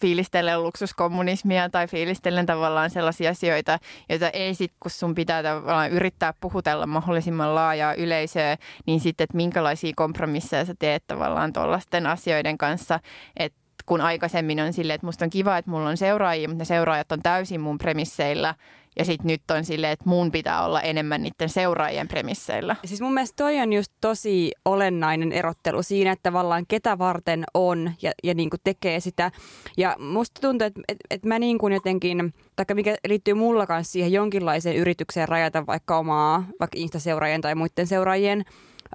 fiilistellen 0.00 0.62
luksuskommunismia 0.62 1.70
tai 1.70 1.88
fiilistellen 1.88 2.46
tavallaan 2.46 2.90
sellaisia 2.90 3.30
asioita, 3.30 3.78
joita 4.08 4.30
ei 4.30 4.54
sit, 4.54 4.72
kun 4.80 4.90
sun 4.90 5.14
pitää 5.14 5.42
tavallaan 5.42 5.90
yrittää 5.90 6.34
puhutella 6.40 6.86
mahdollisimman 6.86 7.54
laajaa 7.54 7.94
yleisöä, 7.94 8.56
niin 8.86 9.00
sitten, 9.00 9.24
että 9.24 9.36
minkälaisia 9.36 9.92
kompromisseja 9.96 10.64
sä 10.64 10.74
teet 10.78 11.04
tavallaan 11.06 11.52
tuollaisten 11.52 12.06
asioiden 12.06 12.58
kanssa, 12.58 13.00
että 13.36 13.60
kun 13.86 14.00
aikaisemmin 14.00 14.60
on 14.60 14.72
silleen, 14.72 14.94
että 14.94 15.06
musta 15.06 15.24
on 15.24 15.30
kiva, 15.30 15.58
että 15.58 15.70
mulla 15.70 15.88
on 15.88 15.96
seuraajia, 15.96 16.48
mutta 16.48 16.60
ne 16.60 16.64
seuraajat 16.64 17.12
on 17.12 17.22
täysin 17.22 17.60
mun 17.60 17.78
premisseillä– 17.78 18.54
ja 18.98 19.04
sitten 19.04 19.26
nyt 19.26 19.50
on 19.50 19.64
silleen, 19.64 19.92
että 19.92 20.08
mun 20.08 20.32
pitää 20.32 20.64
olla 20.64 20.80
enemmän 20.80 21.22
niiden 21.22 21.48
seuraajien 21.48 22.08
premisseillä. 22.08 22.76
Siis 22.84 23.00
mun 23.00 23.14
mielestä 23.14 23.36
toi 23.36 23.60
on 23.60 23.72
just 23.72 23.92
tosi 24.00 24.52
olennainen 24.64 25.32
erottelu 25.32 25.82
siinä, 25.82 26.12
että 26.12 26.22
tavallaan 26.22 26.64
ketä 26.68 26.98
varten 26.98 27.44
on 27.54 27.92
ja, 28.02 28.12
ja 28.24 28.34
niin 28.34 28.50
kuin 28.50 28.60
tekee 28.64 29.00
sitä. 29.00 29.30
Ja 29.76 29.96
musta 29.98 30.40
tuntuu, 30.40 30.66
että, 30.66 30.80
että, 30.88 31.04
että 31.10 31.28
mä 31.28 31.38
niin 31.38 31.58
kuin 31.58 31.72
jotenkin, 31.72 32.34
tai 32.56 32.66
mikä 32.74 32.96
liittyy 33.08 33.34
mulla 33.34 33.66
kanssa 33.66 33.92
siihen 33.92 34.12
jonkinlaiseen 34.12 34.76
yritykseen 34.76 35.28
rajata 35.28 35.66
vaikka 35.66 35.98
omaa, 35.98 36.44
vaikka 36.60 36.78
Insta-seuraajien 36.78 37.40
tai 37.40 37.54
muiden 37.54 37.86
seuraajien 37.86 38.44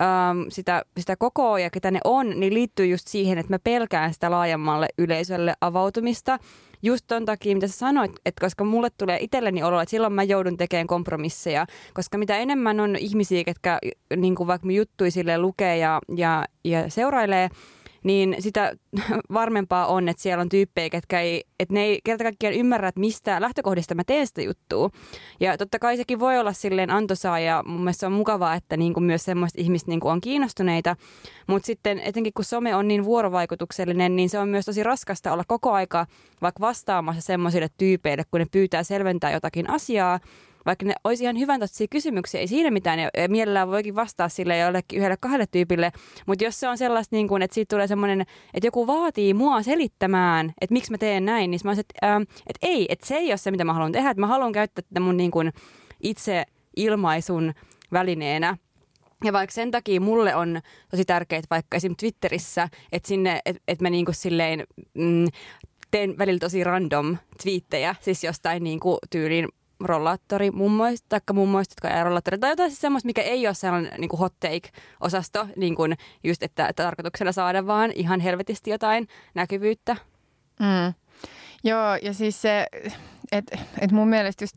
Um, 0.01 0.45
sitä, 0.49 0.83
sitä 0.97 1.15
kokoa 1.15 1.59
ja 1.59 1.69
ketä 1.69 1.91
ne 1.91 1.99
on, 2.03 2.39
niin 2.39 2.53
liittyy 2.53 2.85
just 2.85 3.07
siihen, 3.07 3.37
että 3.37 3.53
mä 3.53 3.59
pelkään 3.59 4.13
sitä 4.13 4.31
laajemmalle 4.31 4.87
yleisölle 4.97 5.53
avautumista 5.61 6.39
just 6.85 7.05
ton 7.07 7.25
takia, 7.25 7.55
mitä 7.55 7.67
sä 7.67 7.77
sanoit, 7.77 8.11
että 8.25 8.45
koska 8.45 8.63
mulle 8.63 8.89
tulee 8.89 9.17
itselleni 9.21 9.63
olo, 9.63 9.81
että 9.81 9.91
silloin 9.91 10.13
mä 10.13 10.23
joudun 10.23 10.57
tekemään 10.57 10.87
kompromisseja, 10.87 11.65
koska 11.93 12.17
mitä 12.17 12.37
enemmän 12.37 12.79
on 12.79 12.95
ihmisiä, 12.95 13.43
ketkä 13.43 13.79
niin 14.15 14.35
vaikka 14.47 14.71
juttui 14.71 15.11
sille 15.11 15.37
lukee 15.37 15.77
ja, 15.77 16.01
ja, 16.15 16.45
ja 16.63 16.89
seurailee, 16.89 17.49
niin 18.05 18.35
sitä 18.39 18.73
varmempaa 19.33 19.87
on, 19.87 20.09
että 20.09 20.23
siellä 20.23 20.41
on 20.41 20.49
tyyppejä, 20.49 20.89
ketkä 20.89 21.21
ei, 21.21 21.43
että 21.59 21.73
ne 21.73 21.83
ei 21.83 21.99
kerta 22.03 22.23
kaikkiaan 22.23 22.55
ymmärrä, 22.55 22.87
että 22.87 22.99
mistä 22.99 23.41
lähtökohdista 23.41 23.95
mä 23.95 24.03
teen 24.03 24.27
sitä 24.27 24.41
juttua. 24.41 24.89
Ja 25.39 25.57
totta 25.57 25.79
kai 25.79 25.97
sekin 25.97 26.19
voi 26.19 26.39
olla 26.39 26.53
silleen 26.53 26.89
antoisaa 26.89 27.39
ja 27.39 27.63
mun 27.65 27.79
mielestä 27.79 27.99
se 27.99 28.05
on 28.05 28.11
mukavaa, 28.11 28.55
että 28.55 28.77
niin 28.77 28.93
kuin 28.93 29.03
myös 29.03 29.23
semmoista 29.23 29.61
ihmistä 29.61 29.91
niin 29.91 29.99
kuin 29.99 30.11
on 30.11 30.21
kiinnostuneita. 30.21 30.95
Mutta 31.47 31.65
sitten 31.65 31.99
etenkin 31.99 32.33
kun 32.33 32.45
some 32.45 32.75
on 32.75 32.87
niin 32.87 33.05
vuorovaikutuksellinen, 33.05 34.15
niin 34.15 34.29
se 34.29 34.39
on 34.39 34.49
myös 34.49 34.65
tosi 34.65 34.83
raskasta 34.83 35.33
olla 35.33 35.43
koko 35.47 35.71
aika 35.71 36.05
vaikka 36.41 36.61
vastaamassa 36.61 37.21
semmoisille 37.21 37.67
tyypeille, 37.77 38.23
kun 38.31 38.39
ne 38.39 38.45
pyytää 38.51 38.83
selventää 38.83 39.31
jotakin 39.31 39.69
asiaa 39.69 40.19
vaikka 40.65 40.85
ne 40.85 40.93
olisi 41.03 41.23
ihan 41.23 41.39
hyvän 41.39 41.61
kysymyksiä, 41.89 42.39
ei 42.39 42.47
siinä 42.47 42.71
mitään, 42.71 42.99
ja 42.99 43.09
mielellään 43.27 43.71
voikin 43.71 43.95
vastaa 43.95 44.29
sille 44.29 44.57
jollekin 44.57 44.99
yhdelle 44.99 45.17
kahdelle 45.19 45.45
tyypille, 45.51 45.91
mutta 46.25 46.43
jos 46.43 46.59
se 46.59 46.67
on 46.67 46.77
sellaista, 46.77 47.15
niin 47.15 47.27
kuin, 47.27 47.41
että 47.41 47.55
siitä 47.55 47.75
tulee 47.75 47.87
semmoinen, 47.87 48.21
että 48.53 48.67
joku 48.67 48.87
vaatii 48.87 49.33
mua 49.33 49.61
selittämään, 49.61 50.53
että 50.61 50.73
miksi 50.73 50.91
mä 50.91 50.97
teen 50.97 51.25
näin, 51.25 51.51
niin 51.51 51.59
mä 51.63 51.69
olisin, 51.69 51.85
että, 51.89 52.15
äh, 52.15 52.21
että 52.21 52.67
ei, 52.67 52.85
että 52.89 53.07
se 53.07 53.15
ei 53.15 53.31
ole 53.31 53.37
se, 53.37 53.51
mitä 53.51 53.63
mä 53.63 53.73
haluan 53.73 53.91
tehdä, 53.91 54.09
että 54.09 54.21
mä 54.21 54.27
haluan 54.27 54.51
käyttää 54.51 54.83
tätä 54.89 54.99
mun 54.99 55.17
niin 55.17 55.31
kuin, 55.31 55.51
itse 56.03 56.45
ilmaisun 56.75 57.53
välineenä. 57.91 58.57
Ja 59.23 59.33
vaikka 59.33 59.53
sen 59.53 59.71
takia 59.71 60.01
mulle 60.01 60.35
on 60.35 60.61
tosi 60.91 61.05
tärkeää 61.05 61.41
vaikka 61.49 61.77
esim. 61.77 61.95
Twitterissä, 61.95 62.69
että 62.91 63.07
sinne, 63.07 63.41
että 63.45 63.61
et 63.67 63.81
mä 63.81 63.89
niinku 63.89 64.13
silleen 64.13 64.63
mm, 64.93 65.27
teen 65.91 66.17
välillä 66.17 66.39
tosi 66.39 66.63
random 66.63 67.17
twiittejä, 67.43 67.95
siis 68.01 68.23
jostain 68.23 68.63
niinku 68.63 68.97
tyyliin 69.09 69.47
rollaattori 69.79 70.51
mummoista, 70.51 71.05
taikka 71.09 71.33
mummoista, 71.33 71.71
jotka 71.71 71.87
ajaa 71.87 72.03
rollaattoria, 72.03 72.39
tai 72.39 72.49
jotain 72.49 72.69
siis 72.69 72.81
semmoista, 72.81 73.07
mikä 73.07 73.21
ei 73.21 73.47
ole 73.47 73.53
sellainen 73.55 73.93
niin 73.97 74.09
kuin 74.09 74.19
hot 74.19 74.33
take-osasto, 74.39 75.47
niin 75.55 75.75
kuin 75.75 75.95
just, 76.23 76.43
että, 76.43 76.67
että 76.67 76.83
tarkoituksena 76.83 77.31
saada 77.31 77.67
vaan 77.67 77.91
ihan 77.95 78.19
helvetisti 78.19 78.69
jotain 78.69 79.07
näkyvyyttä. 79.33 79.95
Mm. 80.59 80.93
Joo, 81.63 81.95
ja 82.01 82.13
siis 82.13 82.41
se, 82.41 82.67
että 83.31 83.57
et 83.81 83.91
mun 83.91 84.07
mielestä 84.07 84.43
just 84.43 84.55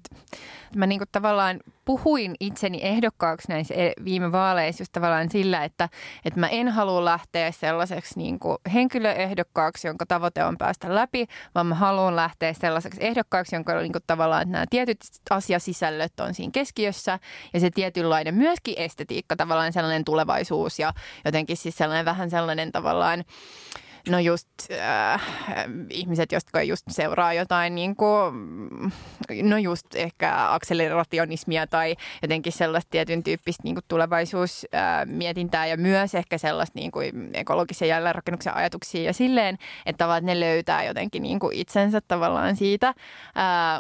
mä 0.77 0.87
niinku 0.87 1.05
tavallaan 1.13 1.61
puhuin 1.85 2.35
itseni 2.41 2.81
ehdokkaaksi 2.83 3.49
näissä 3.49 3.75
e, 3.75 3.93
viime 4.05 4.33
vaaleissa 4.33 4.83
just 4.83 4.93
tavallaan 4.93 5.31
sillä, 5.31 5.65
että, 5.65 5.89
että 6.25 6.41
mä 6.41 6.49
en 6.49 6.69
halua 6.69 7.05
lähteä 7.05 7.53
sellaiseksi 7.53 8.19
niinku 8.19 8.57
henkilöehdokkaaksi, 8.75 9.89
jonka 9.89 10.07
tavoite 10.07 10.45
on 10.45 10.59
päästä 10.59 10.95
läpi, 10.95 11.27
vaan 11.55 11.67
mä 11.67 11.75
haluan 11.75 12.17
lähteä 12.17 12.53
sellaiseksi 12.53 13.05
ehdokkaaksi, 13.05 13.57
jonka 13.57 13.81
niinku 13.81 13.99
tavallaan 14.07 14.51
nämä 14.51 14.65
tietyt 14.71 15.01
asiasisällöt 15.31 16.21
on 16.21 16.35
siinä 16.35 16.51
keskiössä. 16.51 17.19
Ja 17.55 17.61
se 17.61 17.71
tietynlainen 17.71 18.35
myöskin 18.35 18.75
estetiikka, 18.77 19.37
tavallaan 19.37 19.73
sellainen 19.73 20.05
tulevaisuus 20.05 20.79
ja 20.79 20.93
jotenkin 21.25 21.57
siis 21.57 21.77
sellainen 21.77 22.05
vähän 22.05 22.31
sellainen 22.31 22.73
tavallaan 22.73 23.25
No 24.09 24.19
just 24.19 24.49
äh, 24.71 25.23
ihmiset, 25.91 26.33
jotka 26.33 26.63
just 26.63 26.87
seuraa 26.91 27.33
jotain 27.33 27.75
niin 27.75 27.97
kuin, 27.97 28.35
no 29.43 29.57
just 29.57 29.95
ehkä 29.95 30.53
akselerationismia 30.53 31.67
tai 31.67 31.97
jotenkin 32.23 32.53
sellaista 32.53 32.91
tietyn 32.91 33.23
tyyppistä 33.23 33.63
niin 33.65 33.75
kuin 33.75 33.85
tulevaisuusmietintää 33.89 35.67
ja 35.67 35.77
myös 35.77 36.15
ehkä 36.15 36.39
sellaista 36.39 36.79
niin 36.79 36.91
kuin 36.91 37.31
ekologisen 37.35 37.89
jälleenrakennuksen 37.89 38.57
ajatuksia 38.57 39.03
ja 39.03 39.13
silleen, 39.13 39.59
että 39.87 39.99
tavallaan 39.99 40.27
ne 40.27 40.41
löytää 40.41 40.85
jotenkin 40.85 41.23
niin 41.23 41.39
kuin 41.39 41.57
itsensä 41.57 42.01
tavallaan 42.01 42.57
siitä, 42.57 42.89
äh, 42.89 42.95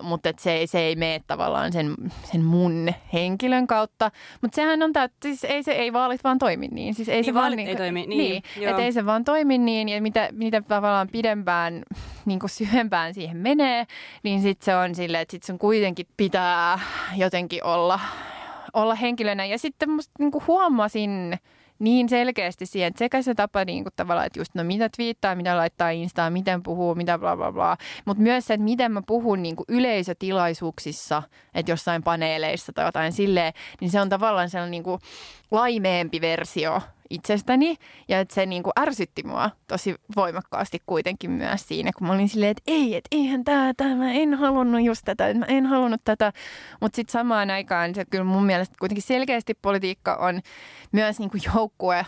mutta 0.02 0.28
että 0.28 0.42
se, 0.42 0.52
ei, 0.52 0.66
se 0.66 0.78
ei 0.78 0.96
mene 0.96 1.22
tavallaan 1.26 1.72
sen, 1.72 1.94
sen 2.32 2.44
mun 2.44 2.94
henkilön 3.12 3.66
kautta, 3.66 4.10
mutta 4.42 4.56
sehän 4.56 4.82
on 4.82 4.92
tämä, 4.92 5.08
siis 5.22 5.44
ei, 5.44 5.62
se, 5.62 5.72
ei 5.72 5.92
vaalit 5.92 6.24
vaan 6.24 6.38
toimi 6.38 6.68
niin. 6.68 6.94
Siis 6.94 7.08
ei 7.08 7.14
niin 7.14 7.24
se 7.24 7.34
vaalit 7.34 7.58
vaan, 7.58 7.68
ei 7.68 7.76
toimi, 7.76 8.06
niin, 8.06 8.42
niin 8.56 8.68
että 8.68 8.82
ei 8.82 8.92
se 8.92 9.06
vaan 9.06 9.24
toimi 9.24 9.58
niin. 9.58 9.88
Ja 9.88 10.02
mitä, 10.02 10.17
mitä 10.32 10.62
tavallaan 10.62 11.08
pidempään, 11.08 11.82
niin 12.24 12.38
kuin 12.38 12.50
syvempään 12.50 13.14
siihen 13.14 13.36
menee, 13.36 13.86
niin 14.22 14.42
sitten 14.42 14.64
se 14.64 14.76
on 14.76 14.94
silleen, 14.94 15.22
että 15.22 15.32
sitten 15.32 15.46
sun 15.46 15.58
kuitenkin 15.58 16.06
pitää 16.16 16.80
jotenkin 17.16 17.64
olla, 17.64 18.00
olla 18.72 18.94
henkilönä. 18.94 19.44
Ja 19.44 19.58
sitten 19.58 19.90
musta 19.90 20.12
niin 20.18 20.30
kuin 20.30 20.44
huomasin 20.46 21.38
niin 21.78 22.08
selkeästi 22.08 22.66
siihen, 22.66 22.88
että 22.88 22.98
sekä 22.98 23.22
se 23.22 23.34
tapa 23.34 23.64
niin 23.64 23.84
kuin 23.84 23.92
tavallaan, 23.96 24.26
että 24.26 24.40
just 24.40 24.54
no 24.54 24.64
mitä 24.64 24.88
twiittaa, 24.96 25.34
mitä 25.34 25.56
laittaa 25.56 25.90
Instaan, 25.90 26.32
miten 26.32 26.62
puhuu, 26.62 26.94
mitä 26.94 27.18
bla 27.18 27.36
bla 27.36 27.52
bla. 27.52 27.76
Mutta 28.04 28.22
myös 28.22 28.46
se, 28.46 28.54
että 28.54 28.64
miten 28.64 28.92
mä 28.92 29.02
puhun 29.06 29.42
niin 29.42 29.56
kuin 29.56 29.64
yleisötilaisuuksissa, 29.68 31.22
että 31.54 31.72
jossain 31.72 32.02
paneeleissa 32.02 32.72
tai 32.72 32.84
jotain 32.84 33.12
silleen, 33.12 33.52
niin 33.80 33.90
se 33.90 34.00
on 34.00 34.08
tavallaan 34.08 34.50
sellainen 34.50 34.70
niin 34.70 34.82
kuin 34.82 35.00
laimeempi 35.50 36.20
versio 36.20 36.82
itsestäni 37.10 37.76
ja 38.08 38.20
että 38.20 38.34
se 38.34 38.46
niin 38.46 38.62
kuin 38.62 38.72
ärsytti 38.80 39.22
mua 39.22 39.50
tosi 39.66 39.94
voimakkaasti 40.16 40.78
kuitenkin 40.86 41.30
myös 41.30 41.68
siinä, 41.68 41.90
kun 41.98 42.06
mä 42.06 42.12
olin 42.12 42.28
silleen, 42.28 42.50
että 42.50 42.62
ei, 42.66 42.96
että 42.96 43.08
eihän 43.12 43.44
tämä, 43.44 43.72
tämä, 43.76 43.94
mä 43.94 44.12
en 44.12 44.34
halunnut 44.34 44.82
just 44.82 45.02
tätä, 45.04 45.28
että 45.28 45.38
mä 45.38 45.44
en 45.44 45.66
halunnut 45.66 46.00
tätä, 46.04 46.32
mutta 46.80 46.96
sitten 46.96 47.12
samaan 47.12 47.50
aikaan 47.50 47.94
se 47.94 48.04
kyllä 48.04 48.24
mun 48.24 48.44
mielestä 48.44 48.76
kuitenkin 48.78 49.02
selkeästi 49.02 49.54
politiikka 49.62 50.14
on 50.14 50.40
myös 50.92 51.18
niin 51.18 51.30
kuin 51.30 51.40
joukkue. 51.54 52.06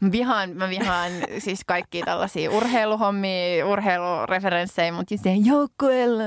Mä 0.00 0.12
vihaan, 0.12 0.50
mä 0.50 0.68
vihaan 0.68 1.12
siis 1.38 1.60
kaikki 1.66 2.02
tällaisia 2.02 2.50
urheiluhommia, 2.50 3.66
urheilureferenssejä, 3.66 4.92
mutta 4.92 5.14
just 5.14 5.24
joukkueella. 5.44 6.22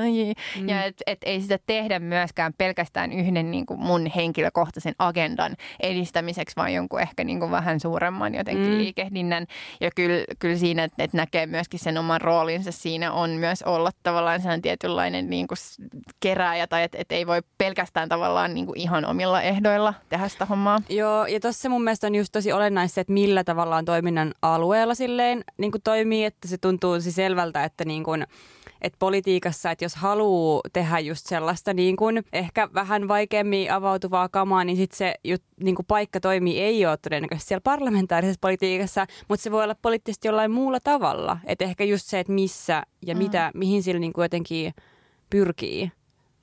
Mm. 0.60 0.70
Ja 0.70 0.84
että 0.84 1.04
et 1.08 1.20
ei 1.26 1.42
sitä 1.42 1.60
tehdä 1.66 2.00
myöskään 2.00 2.54
pelkästään 2.58 3.12
yhden 3.12 3.52
niin 3.52 3.66
kuin 3.66 3.80
mun 3.80 4.06
henkilökohtaisen 4.16 4.96
agendan 5.00 5.56
edistämiseksi, 5.80 6.56
vaan 6.56 6.74
jonkun 6.74 7.02
ehkä 7.02 7.24
niin 7.24 7.40
kuin 7.40 7.52
vähän 7.52 7.80
suuremman 7.80 7.99
jotenkin 8.38 8.72
mm. 8.72 8.78
liikehdinnän. 8.78 9.46
Ja 9.82 9.92
kyllä, 9.96 10.26
kyllä 10.40 10.56
siinä, 10.56 10.84
että 10.84 11.04
et 11.04 11.14
näkee 11.14 11.46
myöskin 11.46 11.80
sen 11.80 11.98
oman 11.98 12.22
roolinsa 12.22 12.72
siinä 12.72 13.12
on 13.12 13.30
myös 13.30 13.62
olla 13.64 13.92
tavallaan 14.04 14.40
sellainen 14.40 14.62
tietynlainen 14.62 15.30
niin 15.30 15.48
kuin 15.48 15.58
kerääjä 16.20 16.68
tai 16.68 16.84
että 16.84 16.98
et 16.98 17.12
ei 17.12 17.28
voi 17.28 17.42
pelkästään 17.58 18.10
tavallaan 18.10 18.54
niin 18.54 18.66
kuin 18.66 18.80
ihan 18.80 19.06
omilla 19.06 19.42
ehdoilla 19.42 19.94
tehdä 20.10 20.28
sitä 20.28 20.46
hommaa. 20.46 20.80
Joo, 20.90 21.26
ja 21.26 21.40
tuossa 21.40 21.70
mun 21.70 21.84
mielestä 21.84 22.08
on 22.08 22.16
just 22.16 22.32
tosi 22.32 22.52
olennaista, 22.52 23.02
että 23.02 23.14
millä 23.14 23.44
tavallaan 23.44 23.86
toiminnan 23.86 24.34
alueella 24.42 24.96
silleen 24.96 25.44
niin 25.58 25.72
kuin 25.72 25.82
toimii, 25.82 26.26
että 26.26 26.48
se 26.48 26.58
tuntuu 26.58 27.02
siis 27.02 27.16
selvältä, 27.16 27.64
että 27.64 27.86
niin 27.86 28.04
kuin, 28.04 28.28
että 28.82 28.98
politiikassa, 29.00 29.72
että 29.72 29.86
jos 29.86 29.96
haluaa 29.96 30.62
tehdä 30.74 31.00
just 31.00 31.26
sellaista 31.26 31.74
niin 31.74 31.96
kuin 31.96 32.24
ehkä 32.34 32.70
vähän 32.74 33.08
vaikeammin 33.08 33.72
avautuvaa 33.72 34.30
kamaa, 34.30 34.64
niin 34.64 34.78
sitten 34.78 34.98
se 34.98 35.16
jut, 35.24 35.44
niin 35.64 35.76
kuin 35.76 35.86
paikka 35.86 36.20
toimii 36.20 36.62
ei 36.62 36.86
ole 36.86 36.98
todennäköisesti 36.98 37.48
siellä 37.48 37.62
parlamentaarisessa 37.62 38.40
politiikassa, 38.42 39.06
mutta 39.28 39.44
se 39.44 39.52
voi 39.52 39.64
olla 39.64 39.76
poliittisesti 39.82 40.28
jollain 40.28 40.52
muulla 40.52 40.80
tavalla. 40.80 41.38
Että 41.46 41.66
ehkä 41.66 41.84
just 41.84 42.06
se, 42.06 42.20
että 42.20 42.34
missä 42.34 42.84
ja 43.06 43.16
mm. 43.16 43.18
mitä, 43.18 43.52
mihin 43.54 43.84
sillä 43.84 44.00
niin 44.00 44.14
kuin 44.14 44.24
jotenkin 44.24 44.74
pyrkii. 45.30 45.92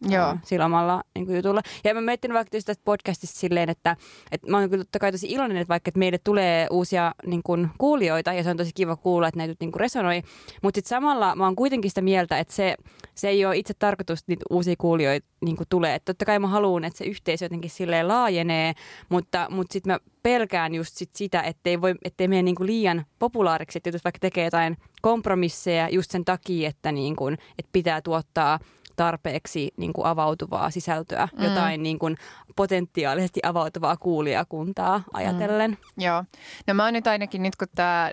Joo. 0.00 0.36
sillä 0.44 0.64
omalla 0.64 1.02
niin 1.14 1.26
kuin, 1.26 1.36
jutulla. 1.36 1.62
Ja 1.84 1.94
mä 1.94 2.00
miettinyt 2.00 2.34
vaikka 2.34 2.50
tästä 2.50 2.74
podcastista 2.84 3.38
silleen, 3.38 3.70
että, 3.70 3.96
että 4.32 4.50
mä 4.50 4.58
oon 4.58 4.70
kyllä 4.70 4.84
totta 4.84 4.98
kai 4.98 5.12
tosi 5.12 5.26
iloinen, 5.30 5.56
että 5.56 5.68
vaikka 5.68 5.88
että 5.88 5.98
meille 5.98 6.18
tulee 6.18 6.66
uusia 6.70 7.14
niin 7.26 7.42
kuin, 7.42 7.70
kuulijoita 7.78 8.32
ja 8.32 8.42
se 8.42 8.50
on 8.50 8.56
tosi 8.56 8.70
kiva 8.74 8.96
kuulla, 8.96 9.28
että 9.28 9.38
näitä 9.38 9.54
niin 9.60 9.72
kuin, 9.72 9.80
resonoi. 9.80 10.22
Mutta 10.62 10.78
sitten 10.78 10.88
samalla 10.88 11.34
mä 11.36 11.44
oon 11.44 11.56
kuitenkin 11.56 11.90
sitä 11.90 12.00
mieltä, 12.00 12.38
että 12.38 12.54
se, 12.54 12.76
se 13.14 13.28
ei 13.28 13.44
ole 13.44 13.56
itse 13.56 13.74
tarkoitus, 13.78 14.18
että 14.18 14.32
niitä 14.32 14.44
uusia 14.50 14.74
kuulijoita 14.78 15.26
niin 15.44 15.56
kuin, 15.56 15.66
tulee. 15.68 15.94
Että 15.94 16.12
totta 16.12 16.24
kai 16.24 16.38
mä 16.38 16.48
haluan, 16.48 16.84
että 16.84 16.98
se 16.98 17.04
yhteisö 17.04 17.44
jotenkin 17.44 17.70
silleen 17.70 18.08
laajenee, 18.08 18.74
mutta, 19.08 19.46
mutta 19.50 19.72
sitten 19.72 19.92
mä 19.92 19.98
pelkään 20.22 20.74
just 20.74 20.96
sit 20.96 21.10
sitä, 21.14 21.42
ettei, 21.42 21.80
voi, 21.80 21.94
ettei 22.04 22.28
mene 22.28 22.42
niin 22.42 22.54
kuin 22.54 22.66
liian 22.66 23.04
populaariksi, 23.18 23.78
että 23.78 23.88
jos 23.88 24.04
vaikka 24.04 24.18
tekee 24.18 24.44
jotain 24.44 24.76
kompromisseja 25.02 25.88
just 25.88 26.10
sen 26.10 26.24
takia, 26.24 26.68
että, 26.68 26.92
niin 26.92 27.16
kuin, 27.16 27.34
että 27.58 27.70
pitää 27.72 28.00
tuottaa– 28.00 28.58
tarpeeksi 28.96 29.74
niin 29.76 29.92
kuin 29.92 30.06
avautuvaa 30.06 30.70
sisältöä, 30.70 31.28
mm. 31.36 31.44
jotain 31.44 31.82
niin 31.82 31.98
kuin 31.98 32.16
potentiaalisesti 32.56 33.40
avautuvaa 33.42 33.96
kuulijakuntaa 33.96 35.02
ajatellen. 35.12 35.70
Mm. 35.70 36.04
Joo. 36.04 36.24
No 36.66 36.74
mä 36.74 36.84
oon 36.84 36.92
nyt 36.92 37.06
ainakin 37.06 37.42
nyt, 37.42 37.56
kun 37.56 37.68
tämä 37.74 38.10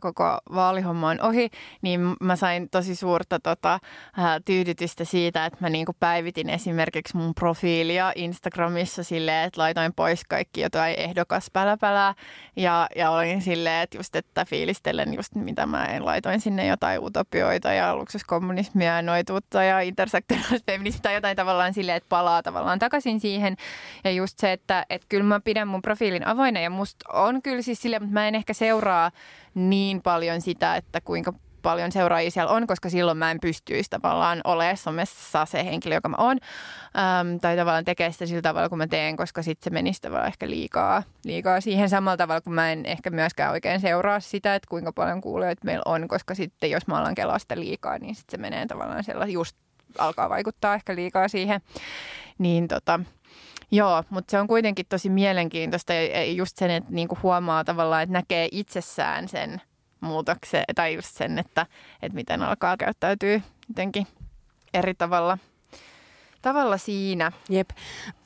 koko 0.00 0.38
vaalihomma 0.54 1.08
on 1.08 1.20
ohi, 1.20 1.50
niin 1.82 2.16
mä 2.20 2.36
sain 2.36 2.70
tosi 2.70 2.94
suurta 2.94 3.40
tota, 3.40 3.80
ää, 4.16 4.40
tyydytystä 4.40 5.04
siitä, 5.04 5.46
että 5.46 5.58
mä 5.60 5.68
niin 5.70 5.86
kuin 5.86 5.96
päivitin 6.00 6.50
esimerkiksi 6.50 7.16
mun 7.16 7.34
profiilia 7.34 8.12
Instagramissa 8.14 9.04
silleen, 9.04 9.46
että 9.46 9.60
laitoin 9.60 9.92
pois 9.94 10.24
kaikki 10.24 10.60
jotain 10.60 10.94
ehdokas 10.98 11.50
päläpälää 11.52 12.14
ja, 12.56 12.86
ja 12.96 13.10
olin 13.10 13.42
silleen, 13.42 13.82
että 13.82 13.96
just, 13.96 14.16
että 14.16 14.44
fiilistelen 14.44 15.14
just 15.14 15.34
mitä 15.34 15.66
mä 15.66 15.84
en 15.84 16.04
laitoin 16.04 16.40
sinne 16.40 16.66
jotain 16.66 17.00
utopioita 17.00 17.72
ja 17.72 17.96
luksuskommunismia 17.96 18.96
ja 18.96 19.02
noituutta 19.02 19.64
ja 19.64 19.80
interse 19.80 20.20
feminismistä 20.66 21.02
tai 21.02 21.14
jotain 21.14 21.36
tavallaan 21.36 21.74
silleen, 21.74 21.96
että 21.96 22.08
palaa 22.08 22.42
tavallaan 22.42 22.78
takaisin 22.78 23.20
siihen. 23.20 23.56
Ja 24.04 24.10
just 24.10 24.38
se, 24.38 24.52
että, 24.52 24.86
että 24.90 25.06
kyllä 25.08 25.24
mä 25.24 25.40
pidän 25.40 25.68
mun 25.68 25.82
profiilin 25.82 26.26
avoinna 26.26 26.60
ja 26.60 26.70
musta 26.70 27.12
on 27.12 27.42
kyllä 27.42 27.62
siis 27.62 27.82
silleen, 27.82 28.02
mutta 28.02 28.14
mä 28.14 28.28
en 28.28 28.34
ehkä 28.34 28.52
seuraa 28.52 29.10
niin 29.54 30.02
paljon 30.02 30.40
sitä, 30.40 30.76
että 30.76 31.00
kuinka 31.00 31.32
paljon 31.64 31.92
seuraajia 31.92 32.30
siellä 32.30 32.52
on, 32.52 32.66
koska 32.66 32.88
silloin 32.88 33.18
mä 33.18 33.30
en 33.30 33.40
pystyisi 33.40 33.90
tavallaan 33.90 34.40
olemaan 34.44 34.76
somessa 34.76 35.44
se 35.44 35.64
henkilö, 35.64 35.94
joka 35.94 36.08
mä 36.08 36.16
oon. 36.18 36.38
Ähm, 36.98 37.36
tai 37.40 37.56
tavallaan 37.56 37.84
tekee 37.84 38.12
sitä 38.12 38.26
sillä 38.26 38.42
tavalla, 38.42 38.68
kun 38.68 38.78
mä 38.78 38.86
teen, 38.86 39.16
koska 39.16 39.42
sitten 39.42 39.64
se 39.64 39.70
menisi 39.70 40.00
tavallaan 40.00 40.28
ehkä 40.28 40.50
liikaa, 40.50 41.02
liikaa 41.24 41.60
siihen 41.60 41.88
samalla 41.88 42.16
tavalla, 42.16 42.40
kun 42.40 42.54
mä 42.54 42.72
en 42.72 42.86
ehkä 42.86 43.10
myöskään 43.10 43.52
oikein 43.52 43.80
seuraa 43.80 44.20
sitä, 44.20 44.54
että 44.54 44.68
kuinka 44.70 44.92
paljon 44.92 45.20
kuulijoita 45.20 45.64
meillä 45.64 45.82
on, 45.86 46.08
koska 46.08 46.34
sitten 46.34 46.70
jos 46.70 46.86
mä 46.86 46.98
alan 46.98 47.14
kelaa 47.14 47.38
sitä 47.38 47.56
liikaa, 47.56 47.98
niin 47.98 48.14
sitten 48.14 48.38
se 48.38 48.42
menee 48.42 48.66
tavallaan 48.66 49.04
sellainen 49.04 49.34
just 49.34 49.56
alkaa 49.98 50.30
vaikuttaa 50.30 50.74
ehkä 50.74 50.94
liikaa 50.94 51.28
siihen. 51.28 51.60
Niin 52.38 52.68
tota, 52.68 53.00
Joo, 53.70 54.04
mutta 54.10 54.30
se 54.30 54.40
on 54.40 54.46
kuitenkin 54.46 54.86
tosi 54.88 55.08
mielenkiintoista 55.08 55.92
just 56.34 56.56
sen, 56.56 56.70
että 56.70 56.90
niinku 56.92 57.18
huomaa 57.22 57.64
tavallaan, 57.64 58.02
että 58.02 58.12
näkee 58.12 58.48
itsessään 58.52 59.28
sen 59.28 59.60
muutoksen 60.00 60.64
tai 60.74 60.94
just 60.94 61.16
sen, 61.16 61.38
että, 61.38 61.66
että 62.02 62.14
miten 62.14 62.42
alkaa 62.42 62.76
käyttäytyä 62.76 63.40
jotenkin 63.68 64.06
eri 64.74 64.94
tavalla 64.94 65.38
tavalla 66.42 66.78
siinä. 66.78 67.32
Jep. 67.48 67.70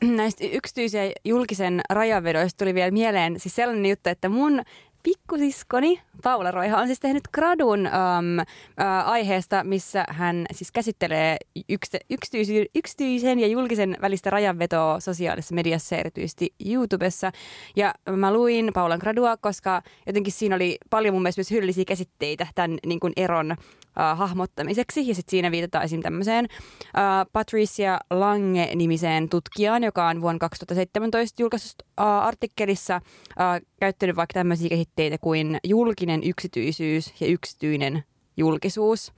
Näistä 0.05 0.45
yksityisen 0.45 1.13
julkisen 1.25 1.81
rajavedoista 1.91 2.59
tuli 2.59 2.75
vielä 2.75 2.91
mieleen 2.91 3.41
siis 3.41 3.55
sellainen 3.55 3.91
juttu, 3.91 4.11
että 4.11 4.29
mun 4.29 4.63
pikkusiskoni 5.03 6.01
Paula 6.23 6.51
Roiha 6.51 6.81
on 6.81 6.87
siis 6.87 7.01
tehnyt 7.01 7.23
gradun 7.33 7.81
um, 7.81 8.39
uh, 8.39 9.09
aiheesta, 9.09 9.65
missä 9.65 10.05
hän 10.09 10.47
siis 10.53 10.73
käsittelee 10.73 11.37
yks, 11.69 11.91
yksityisen, 12.11 12.67
yksityisen 12.75 13.39
ja 13.39 13.47
julkisen 13.47 13.97
välistä 14.01 14.31
rajanvetoa 14.31 15.01
sosiaalisessa 15.01 15.55
mediassa, 15.55 15.97
erityisesti 15.97 16.55
YouTubessa. 16.67 17.33
Ja 17.77 17.95
mä 18.17 18.33
luin 18.33 18.71
Paulan 18.75 18.99
gradua, 18.99 19.37
koska 19.37 19.83
jotenkin 20.07 20.33
siinä 20.33 20.57
oli 20.57 20.79
paljon 20.91 21.15
mun 21.15 21.23
mielestä 21.23 21.41
myös 21.41 21.51
hyödyllisiä 21.51 21.85
käsitteitä 21.85 22.47
tämän 22.55 22.79
niin 22.87 23.01
kuin 23.01 23.13
eron 23.17 23.57
uh, 23.89 24.19
hahmottamiseksi. 24.19 25.09
Ja 25.09 25.15
sitten 25.15 25.31
siinä 25.31 25.51
viitataan 25.51 25.85
esim. 25.85 26.03
tämmöiseen 26.03 26.45
uh, 26.45 27.31
Patricia 27.33 28.01
Lange-nimiseen 28.11 29.29
tutkijaan, 29.29 29.85
joka 29.85 30.09
on 30.09 30.21
vuonna 30.21 30.39
2017 30.39 31.43
julkaisusta 31.43 31.85
uh, 32.01 32.07
artikkelissa 32.07 32.97
uh, 32.97 33.67
käyttänyt 33.81 34.17
vaikka 34.17 34.35
tämmöisiä 34.35 34.69
käsitteitä 34.69 35.19
kuin 35.19 35.59
julkinen 35.65 36.25
yksityisyys 36.25 37.15
ja 37.21 37.27
yksityinen 37.27 38.05
julkisuus. 38.39 39.13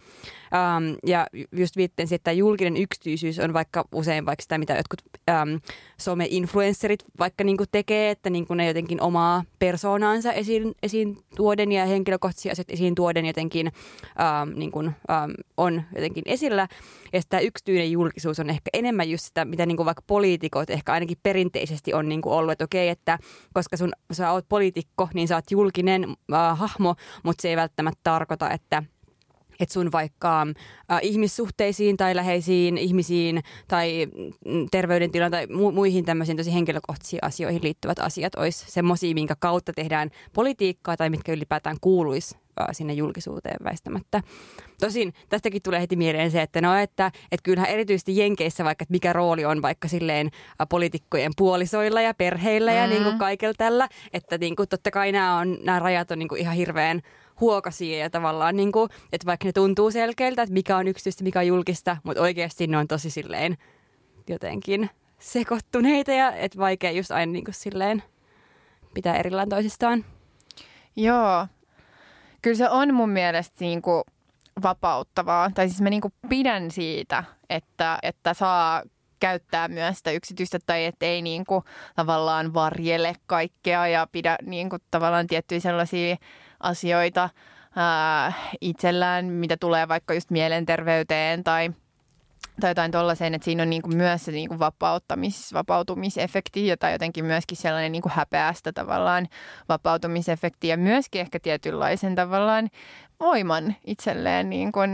Um, 0.51 0.97
ja 1.07 1.27
just 1.53 1.77
viitteen 1.77 2.09
että 2.11 2.33
julkinen 2.33 2.77
yksityisyys 2.77 3.39
on 3.39 3.53
vaikka 3.53 3.85
usein 3.93 4.27
vaikka 4.27 4.43
sitä, 4.43 4.59
mitä 4.59 4.77
jotkut 4.77 5.01
um, 5.31 5.61
some-influencerit 5.99 7.05
vaikka 7.19 7.45
niinku 7.45 7.65
tekee, 7.73 8.11
että 8.11 8.31
niinku 8.31 8.55
ne 8.55 8.67
jotenkin 8.67 9.03
omaa 9.03 9.45
persoonaansa 9.59 10.33
esiin, 10.33 10.75
esiin 10.83 11.19
tuoden 11.37 11.73
ja 11.73 11.87
henkilökohtaisia 11.87 12.53
asioita 12.53 12.73
esiin 12.73 12.95
tuoden 12.95 13.27
jotenkin 13.27 13.67
um, 13.67 14.53
niinku, 14.59 14.79
um, 14.79 14.93
on 15.57 15.83
jotenkin 15.95 16.25
esillä. 16.27 16.69
Ja 17.13 17.23
sitä 17.23 17.41
yksityinen 17.41 17.93
julkisuus 17.93 18.41
on 18.41 18.51
ehkä 18.51 18.71
enemmän 18.73 19.11
just 19.11 19.25
sitä, 19.25 19.45
mitä 19.45 19.67
niinku 19.67 19.85
vaikka 19.85 20.03
poliitikot 20.07 20.71
ehkä 20.71 20.93
ainakin 20.93 21.19
perinteisesti 21.23 21.95
on 21.95 22.09
niinku 22.09 22.33
ollut, 22.33 22.53
että 22.53 22.65
okei, 22.65 22.89
että 22.89 23.19
koska 23.53 23.77
sun, 23.77 23.93
sä 24.13 24.33
oot 24.33 24.49
poliitikko, 24.49 25.09
niin 25.15 25.29
sä 25.29 25.35
oot 25.35 25.51
julkinen 25.51 26.11
uh, 26.11 26.59
hahmo, 26.59 26.95
mutta 27.23 27.43
se 27.43 27.49
ei 27.49 27.57
välttämättä 27.57 28.01
tarkoita, 28.03 28.51
että 28.51 28.83
että 29.61 29.73
sun 29.73 29.93
vaikka 29.93 30.47
äh, 30.93 30.99
ihmissuhteisiin 31.03 31.97
tai 31.97 32.17
läheisiin 32.17 32.79
ihmisiin 32.79 33.43
tai 33.69 34.07
mm, 34.45 34.67
terveydentilaan 34.71 35.31
tai 35.31 35.47
mu- 35.47 35.73
muihin 35.73 36.05
tämmöisiin 36.05 36.37
tosi 36.37 36.55
henkilökohtaisiin 36.55 37.25
asioihin 37.25 37.63
liittyvät 37.63 37.99
asiat 37.99 38.35
olisi 38.35 38.65
semmoisia, 38.69 39.15
minkä 39.15 39.37
kautta 39.39 39.73
tehdään 39.73 40.11
politiikkaa 40.33 40.97
tai 40.97 41.11
mitkä 41.11 41.33
ylipäätään 41.33 41.77
kuuluisi 41.81 42.37
äh, 42.61 42.67
sinne 42.73 42.93
julkisuuteen 42.93 43.57
väistämättä. 43.65 44.23
Tosin 44.81 45.15
tästäkin 45.29 45.63
tulee 45.63 45.81
heti 45.81 45.97
mieleen 45.97 46.31
se, 46.31 46.43
että 46.43 46.61
no, 46.61 46.75
että, 46.75 47.07
että 47.07 47.43
kyllähän 47.43 47.71
erityisesti 47.71 48.17
Jenkeissä 48.17 48.65
vaikka, 48.65 48.83
että 48.83 48.93
mikä 48.93 49.13
rooli 49.13 49.45
on 49.45 49.63
vaikka 49.63 49.89
silleen 49.89 50.27
äh, 50.61 50.67
poliitikkojen 50.69 51.33
puolisoilla 51.37 52.01
ja 52.01 52.15
perheillä 52.15 52.73
ja 52.73 52.87
mm. 52.87 52.91
niin 52.91 53.05
kuin 53.05 53.19
kaikella 53.19 53.55
tällä, 53.59 53.89
että 54.13 54.39
niin 54.39 54.57
kuin, 54.57 54.69
totta 54.69 54.91
kai 54.91 55.13
nämä, 55.13 55.39
on, 55.39 55.59
nämä 55.63 55.79
rajat 55.79 56.11
on 56.11 56.19
niin 56.19 56.29
kuin 56.29 56.41
ihan 56.41 56.57
hirveän 56.57 57.03
huokasia 57.41 57.99
ja 57.99 58.11
tavallaan, 58.11 58.57
niin 58.57 58.73
kuin, 58.73 58.91
että 59.13 59.27
vaikka 59.27 59.47
ne 59.47 59.53
tuntuu 59.53 59.91
selkeältä, 59.91 60.43
että 60.43 60.53
mikä 60.53 60.77
on 60.77 60.89
yksityistä, 60.89 61.25
mikä 61.25 61.39
on 61.39 61.47
julkista, 61.47 61.97
mutta 62.03 62.23
oikeasti 62.23 62.67
ne 62.67 62.79
on 62.79 62.89
tosi 62.89 63.11
silleen 63.11 63.57
jotenkin 64.29 64.91
sekoittuneita 65.19 66.13
ja 66.13 66.33
että 66.33 66.59
vaikea 66.59 66.91
just 66.91 67.11
aina 67.11 67.33
niin 67.33 67.45
kuin 67.45 67.55
silleen 67.55 68.03
pitää 68.95 69.17
erillään 69.17 69.49
toisistaan. 69.49 70.05
Joo. 70.97 71.47
Kyllä 72.43 72.57
se 72.57 72.69
on 72.69 72.95
mun 72.95 73.11
mielestä 73.11 73.57
niin 73.61 73.83
kuin 73.83 74.05
vapauttavaa. 74.63 75.51
Tai 75.55 75.69
siis 75.69 75.81
mä 75.81 75.91
niin 75.91 76.01
kuin 76.01 76.15
pidän 76.29 76.71
siitä, 76.71 77.25
että, 77.51 77.99
että 78.03 78.35
saa 78.35 78.83
käyttää 79.21 79.69
myös 79.69 79.99
sitä 79.99 80.11
yksityistä 80.11 80.59
tai 80.67 80.85
ettei 80.85 81.23
niin 81.23 81.45
kuin 81.45 81.65
tavallaan 81.97 82.55
varjele 82.55 83.15
kaikkea 83.27 83.87
ja 83.87 84.07
pidä 84.13 84.39
niin 84.43 84.71
kuin 84.71 84.83
tavallaan 84.91 85.27
tiettyjä 85.27 85.61
sellaisia 85.61 86.17
asioita 86.61 87.31
ää, 87.77 88.33
itsellään, 88.61 89.25
mitä 89.27 89.57
tulee 89.57 89.89
vaikka 89.89 90.15
just 90.15 90.31
mielenterveyteen 90.31 91.45
tai 91.45 91.71
tai 92.61 92.71
jotain 92.71 92.93
tuollaiseen, 92.93 93.35
että 93.35 93.45
siinä 93.45 93.63
on 93.63 93.71
niin 93.71 93.83
kuin 93.83 93.97
myös 93.97 94.25
se 94.25 94.33
niin 94.33 94.49
kuin 94.49 94.59
vapauttamis, 94.59 95.55
vapautumisefekti 95.55 96.77
tai 96.79 96.93
jotenkin 96.93 97.25
myöskin 97.25 97.57
sellainen 97.57 97.93
niin 97.93 98.03
kuin 98.03 98.13
häpeästä 98.13 98.73
tavallaan 98.73 99.29
vapautumisefekti 99.69 100.69
ja 100.69 100.77
myöskin 100.77 101.21
ehkä 101.21 101.41
tietynlaisen 101.41 102.15
tavallaan 102.15 102.69
voiman 103.21 103.77
itselleen 103.87 104.51
niin 104.51 104.73
kuin 104.73 104.91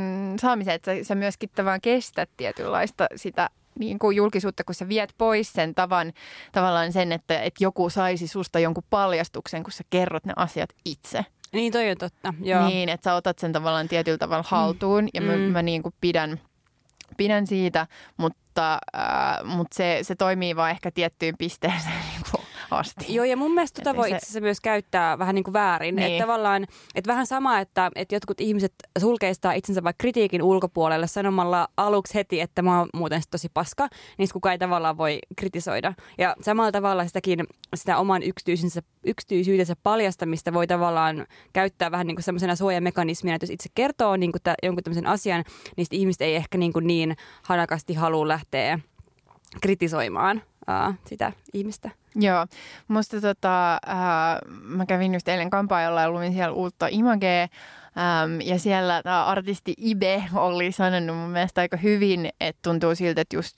että 0.73 0.95
sä, 0.95 1.05
sä 1.05 1.15
myöskin 1.15 1.51
tavallaan 1.55 1.81
kestät 1.81 2.31
tietynlaista 2.37 3.07
sitä 3.17 3.51
niin 3.79 3.99
kuin 3.99 4.17
julkisuutta, 4.17 4.65
kun 4.65 4.75
sä 4.75 4.89
viet 4.89 5.15
pois 5.19 5.53
sen 5.53 5.75
tavan, 5.75 6.13
tavallaan 6.53 6.93
sen, 6.93 7.13
että, 7.13 7.41
että 7.43 7.65
joku 7.65 7.91
saisi 7.91 8.29
susta 8.29 8.59
jonkun 8.59 8.85
paljastuksen, 8.91 9.63
kun 9.63 9.73
sä 9.73 9.85
kerrot 9.91 10.25
ne 10.25 10.33
asiat 10.37 10.71
itse. 10.85 11.25
Niin, 11.57 11.73
toi 11.73 11.91
on 11.91 11.97
totta. 11.97 12.35
Joo. 12.41 12.67
Niin, 12.67 12.89
että 12.89 13.05
sä 13.05 13.15
otat 13.15 13.39
sen 13.39 13.53
tavallaan 13.53 13.89
tietyllä 13.89 14.19
tavalla 14.19 14.45
haltuun 14.49 15.05
mm. 15.05 15.11
ja 15.15 15.21
mä, 15.21 15.37
mm. 15.37 15.41
mä 15.41 15.63
niin 15.63 15.83
kuin 15.83 15.95
pidän, 16.01 16.41
pidän 17.17 17.47
siitä, 17.47 17.87
mutta, 18.17 18.79
äh, 18.97 19.45
mutta 19.45 19.75
se, 19.77 19.99
se 20.03 20.15
toimii 20.15 20.57
vaan 20.57 20.71
ehkä 20.71 20.91
tiettyyn 20.91 21.35
pisteeseen 21.39 22.03
niin 22.13 22.23
kuin 22.31 22.46
asti. 22.71 23.15
Joo, 23.15 23.25
ja 23.25 23.37
mun 23.37 23.55
mielestä 23.55 23.83
tota 23.83 23.97
voi 23.97 24.09
se... 24.09 24.17
itse 24.17 24.25
asiassa 24.25 24.41
myös 24.41 24.61
käyttää 24.61 25.19
vähän 25.19 25.35
niin 25.35 25.45
kuin 25.45 25.53
väärin. 25.53 25.97
Niin. 25.97 26.13
Että 26.13 26.23
tavallaan, 26.23 26.67
että 26.95 27.09
vähän 27.09 27.27
sama, 27.27 27.59
että, 27.59 27.91
että 27.95 28.15
jotkut 28.15 28.41
ihmiset 28.41 28.75
sulkeistaa 28.99 29.53
itsensä 29.53 29.85
vaikka 29.85 30.03
kritiikin 30.03 30.43
ulkopuolelle 30.43 31.07
sanomalla 31.07 31.69
aluksi 31.77 32.15
heti, 32.15 32.41
että 32.41 32.63
mä 32.63 32.79
oon 32.79 32.89
muuten 32.95 33.23
tosi 33.31 33.49
paska, 33.55 33.89
niin 34.19 34.29
kukaan 34.33 34.53
ei 34.53 34.59
tavallaan 34.59 34.99
voi 34.99 35.19
kritisoida. 35.37 35.95
Ja 36.19 36.37
samalla 36.41 36.73
tavalla 36.73 37.07
sitäkin, 37.07 37.45
sitä 37.75 37.99
oman 37.99 38.23
yksityisensä, 38.23 38.83
yksityisyytensä 39.05 39.77
paljastamista 39.83 40.53
voi 40.53 40.67
tavallaan 40.67 41.27
käyttää 41.53 41.91
vähän 41.91 42.07
niin 42.07 42.17
kuin 42.17 42.25
semmoisena 42.25 42.57
suojamekanismina, 42.57 43.35
että 43.35 43.45
jos 43.45 43.51
itse 43.51 43.69
kertoo 43.75 44.17
niin 44.17 44.33
kuin 44.33 44.43
t- 44.43 44.63
jonkun 44.63 44.85
tämmöisen 44.85 45.07
asian, 45.07 45.45
niin 45.77 45.87
ihmiset 45.91 46.23
ei 46.23 46.35
ehkä 46.35 46.59
niin, 46.59 46.73
kuin 46.73 46.87
niin 46.87 47.17
hanakasti 47.43 47.95
halua 47.95 48.29
lähteä 48.29 48.79
kritisoimaan 49.61 50.43
uh, 50.69 50.95
sitä 51.07 51.33
ihmistä. 51.53 51.91
Joo, 52.15 52.47
musta 52.89 53.21
tota, 53.21 53.81
uh, 53.87 54.53
mä 54.63 54.87
kävin 54.87 55.15
just 55.15 55.29
eilen 55.29 55.51
kampaajalla 55.51 56.03
ja 56.03 56.11
luin 56.11 56.33
siellä 56.33 56.53
uutta 56.53 56.87
Imagea, 56.91 57.49
Um, 57.97 58.41
ja 58.41 58.59
siellä 58.59 59.03
tämä 59.03 59.25
artisti 59.25 59.75
Ibe 59.79 60.25
oli 60.35 60.73
sanonut 60.73 61.17
mun 61.17 61.31
mielestä 61.31 61.61
aika 61.61 61.77
hyvin, 61.77 62.29
että 62.41 62.61
tuntuu 62.63 62.95
siltä, 62.95 63.21
että 63.21 63.37
just, 63.37 63.55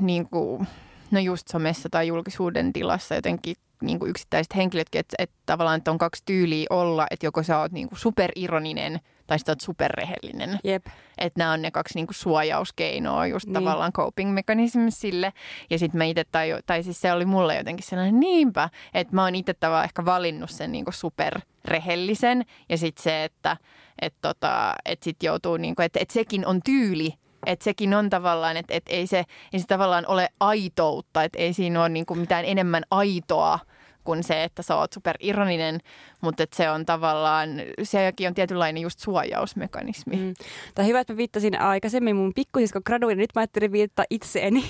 niin 0.00 0.28
kuin, 0.28 0.66
no 1.10 1.20
just 1.20 1.48
somessa 1.48 1.88
tai 1.90 2.06
julkisuuden 2.08 2.72
tilassa 2.72 3.14
jotenkin 3.14 3.56
niin 3.82 3.98
kuin 3.98 4.10
yksittäiset 4.10 4.56
henkilötkin, 4.56 4.98
että, 4.98 5.14
että 5.18 5.36
tavallaan 5.46 5.78
että 5.78 5.90
on 5.90 5.98
kaksi 5.98 6.22
tyyliä 6.26 6.66
olla, 6.70 7.06
että 7.10 7.26
joko 7.26 7.42
sä 7.42 7.58
oot 7.58 7.72
niin 7.72 7.88
kuin 7.88 7.98
superironinen 7.98 9.00
tai 9.28 9.38
sitten 9.38 9.52
oot 9.52 9.60
superrehellinen. 9.60 10.58
Jep. 10.64 10.86
Että 11.18 11.38
nämä 11.38 11.52
on 11.52 11.62
ne 11.62 11.70
kaksi 11.70 11.94
niin 11.94 12.06
kuin 12.06 12.14
suojauskeinoa, 12.14 13.26
just 13.26 13.46
niin. 13.46 13.54
tavallaan 13.54 13.92
coping 13.92 14.34
mechanism 14.34 14.78
sille. 14.88 15.32
Ja 15.70 15.78
sitten 15.78 15.98
mä 15.98 16.04
itse, 16.04 16.24
tai, 16.24 16.54
tai 16.66 16.82
siis 16.82 17.00
se 17.00 17.12
oli 17.12 17.24
mulle 17.24 17.56
jotenkin 17.56 17.86
sellainen 17.86 18.20
niinpä, 18.20 18.68
että 18.94 19.14
mä 19.14 19.24
oon 19.24 19.34
itse 19.34 19.54
tavallaan 19.54 19.84
ehkä 19.84 20.04
valinnut 20.04 20.50
sen 20.50 20.72
niin 20.72 20.84
kuin 20.84 20.94
superrehellisen. 20.94 22.44
Ja 22.68 22.78
sitten 22.78 23.02
se, 23.02 23.24
että 23.24 23.56
et 24.02 24.14
tota, 24.20 24.74
et 24.84 25.02
sit 25.02 25.22
joutuu, 25.22 25.56
niin 25.56 25.76
kuin, 25.76 25.86
että 25.86 25.98
et 26.02 26.10
sekin 26.10 26.46
on 26.46 26.60
tyyli, 26.64 27.14
että 27.46 27.64
sekin 27.64 27.94
on 27.94 28.10
tavallaan, 28.10 28.56
että 28.56 28.74
et 28.74 28.84
ei, 28.88 29.06
se, 29.06 29.24
ei 29.52 29.60
se 29.60 29.66
tavallaan 29.66 30.04
ole 30.06 30.28
aitoutta, 30.40 31.24
että 31.24 31.38
ei 31.38 31.52
siinä 31.52 31.80
ole 31.80 31.88
niin 31.88 32.06
kuin 32.06 32.20
mitään 32.20 32.44
enemmän 32.44 32.82
aitoa 32.90 33.58
kuin 34.04 34.22
se, 34.22 34.44
että 34.44 34.62
sä 34.62 34.76
oot 34.76 34.92
superironinen, 34.92 35.80
mutta 36.20 36.44
se 36.54 36.70
on 36.70 36.86
tavallaan, 36.86 37.48
sekin 37.82 38.28
on 38.28 38.34
tietynlainen 38.34 38.82
just 38.82 38.98
suojausmekanismi. 38.98 40.16
Mm. 40.16 40.34
Tai 40.74 40.86
hyvä, 40.86 41.00
että 41.00 41.12
mä 41.12 41.16
viittasin 41.16 41.60
aikaisemmin 41.60 42.16
mun 42.16 42.34
pikkusisko 42.34 42.80
graduin, 42.86 43.18
nyt 43.18 43.30
mä 43.34 43.40
ajattelin 43.40 43.72
viittaa 43.72 44.04
itseeni. 44.10 44.64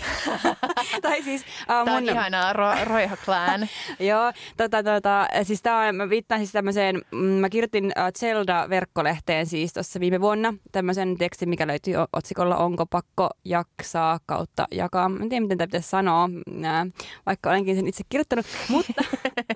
tai 1.02 1.22
siis, 1.22 1.42
uh, 1.42 1.66
Tämä 1.66 1.84
mun... 1.84 1.94
on 1.94 2.04
ihanaa, 2.04 2.52
ro- 2.52 2.84
Roiha 2.84 3.16
Clan. 3.16 3.68
Joo, 4.08 4.32
tota, 4.56 4.82
tota, 4.82 5.26
siis 5.42 5.62
tää, 5.62 5.92
mä 5.92 6.10
viittaan 6.10 6.40
siis 6.40 6.52
tämmöiseen, 6.52 7.02
mm, 7.10 7.18
mä 7.18 7.48
kirjoitin 7.48 7.84
uh, 7.84 8.12
Zelda-verkkolehteen 8.18 9.46
siis 9.46 9.72
tuossa 9.72 10.00
viime 10.00 10.20
vuonna 10.20 10.54
tämmöisen 10.72 11.18
tekstin, 11.18 11.48
mikä 11.48 11.66
löytyy 11.66 11.94
otsikolla 12.12 12.56
Onko 12.56 12.86
pakko 12.86 13.30
jaksaa 13.44 14.18
kautta 14.26 14.66
jakaa. 14.70 15.10
En 15.20 15.28
tiedä, 15.28 15.40
miten 15.40 15.58
tämä 15.58 15.66
pitäisi 15.66 15.88
sanoa, 15.88 16.28
vaikka 17.26 17.50
olenkin 17.50 17.76
sen 17.76 17.86
itse 17.86 18.04
kirjoittanut, 18.08 18.46
mutta... 18.68 19.04